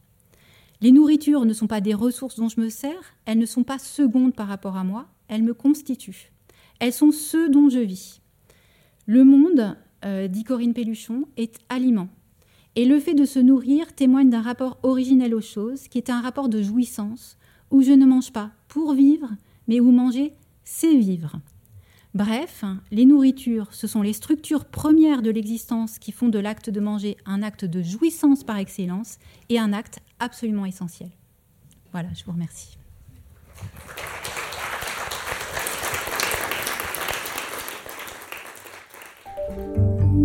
Les 0.80 0.92
nourritures 0.92 1.46
ne 1.46 1.54
sont 1.54 1.66
pas 1.66 1.82
des 1.82 1.96
ressources 1.96 2.38
dont 2.38 2.50
je 2.50 2.62
me 2.62 2.70
sers, 2.70 3.16
elles 3.26 3.40
ne 3.40 3.48
sont 3.48 3.64
pas 3.64 3.80
secondes 3.80 4.36
par 4.36 4.48
rapport 4.48 4.78
à 4.78 4.84
moi, 4.84 5.08
elles 5.28 5.42
me 5.42 5.56
constituent. 5.56 6.32
Elles 6.80 6.94
sont 6.94 7.12
ceux 7.12 7.50
dont 7.50 7.68
je 7.68 7.80
vis. 7.80 8.22
Le 9.08 9.24
monde, 9.24 9.76
euh, 10.06 10.28
dit 10.28 10.44
Corinne 10.44 10.76
Pelluchon, 10.76 11.26
est 11.36 11.56
aliment. 11.70 12.10
Et 12.76 12.86
le 12.86 13.00
fait 13.00 13.16
de 13.16 13.26
se 13.26 13.40
nourrir 13.40 13.96
témoigne 13.96 14.30
d'un 14.30 14.44
rapport 14.44 14.78
originel 14.84 15.34
aux 15.34 15.42
choses, 15.42 15.88
qui 15.88 15.98
est 15.98 16.12
un 16.12 16.22
rapport 16.22 16.48
de 16.48 16.62
jouissance, 16.62 17.38
où 17.72 17.82
je 17.82 17.92
ne 17.92 18.06
mange 18.06 18.32
pas 18.32 18.52
pour 18.68 18.94
vivre, 18.94 19.32
mais 19.68 19.80
où 19.80 19.90
manger 19.90 20.34
c'est 20.64 20.96
vivre. 20.96 21.40
Bref, 22.14 22.64
les 22.92 23.06
nourritures, 23.06 23.74
ce 23.74 23.86
sont 23.86 24.02
les 24.02 24.14
structures 24.14 24.66
premières 24.66 25.22
de 25.22 25.30
l'existence 25.30 26.00
qui 26.00 26.12
font 26.12 26.30
de 26.30 26.40
l'acte 26.40 26.70
de 26.70 26.80
manger 26.80 27.18
un 27.26 27.44
acte 27.44 27.66
de 27.66 27.82
jouissance 27.82 28.44
par 28.44 28.58
excellence 28.58 29.18
et 29.50 29.60
un 29.60 29.74
acte 29.74 30.00
absolument 30.20 30.66
essentiel. 30.66 31.10
Voilà, 31.92 32.10
je 32.14 32.24
vous 32.26 32.32
remercie. 32.32 32.78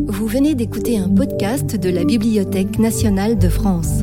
Vous 0.09 0.27
venez 0.27 0.55
d'écouter 0.55 0.99
un 0.99 1.09
podcast 1.09 1.77
de 1.77 1.91
la 1.91 2.05
Bibliothèque 2.05 2.79
nationale 2.79 3.39
de 3.39 3.49
France. 3.49 4.03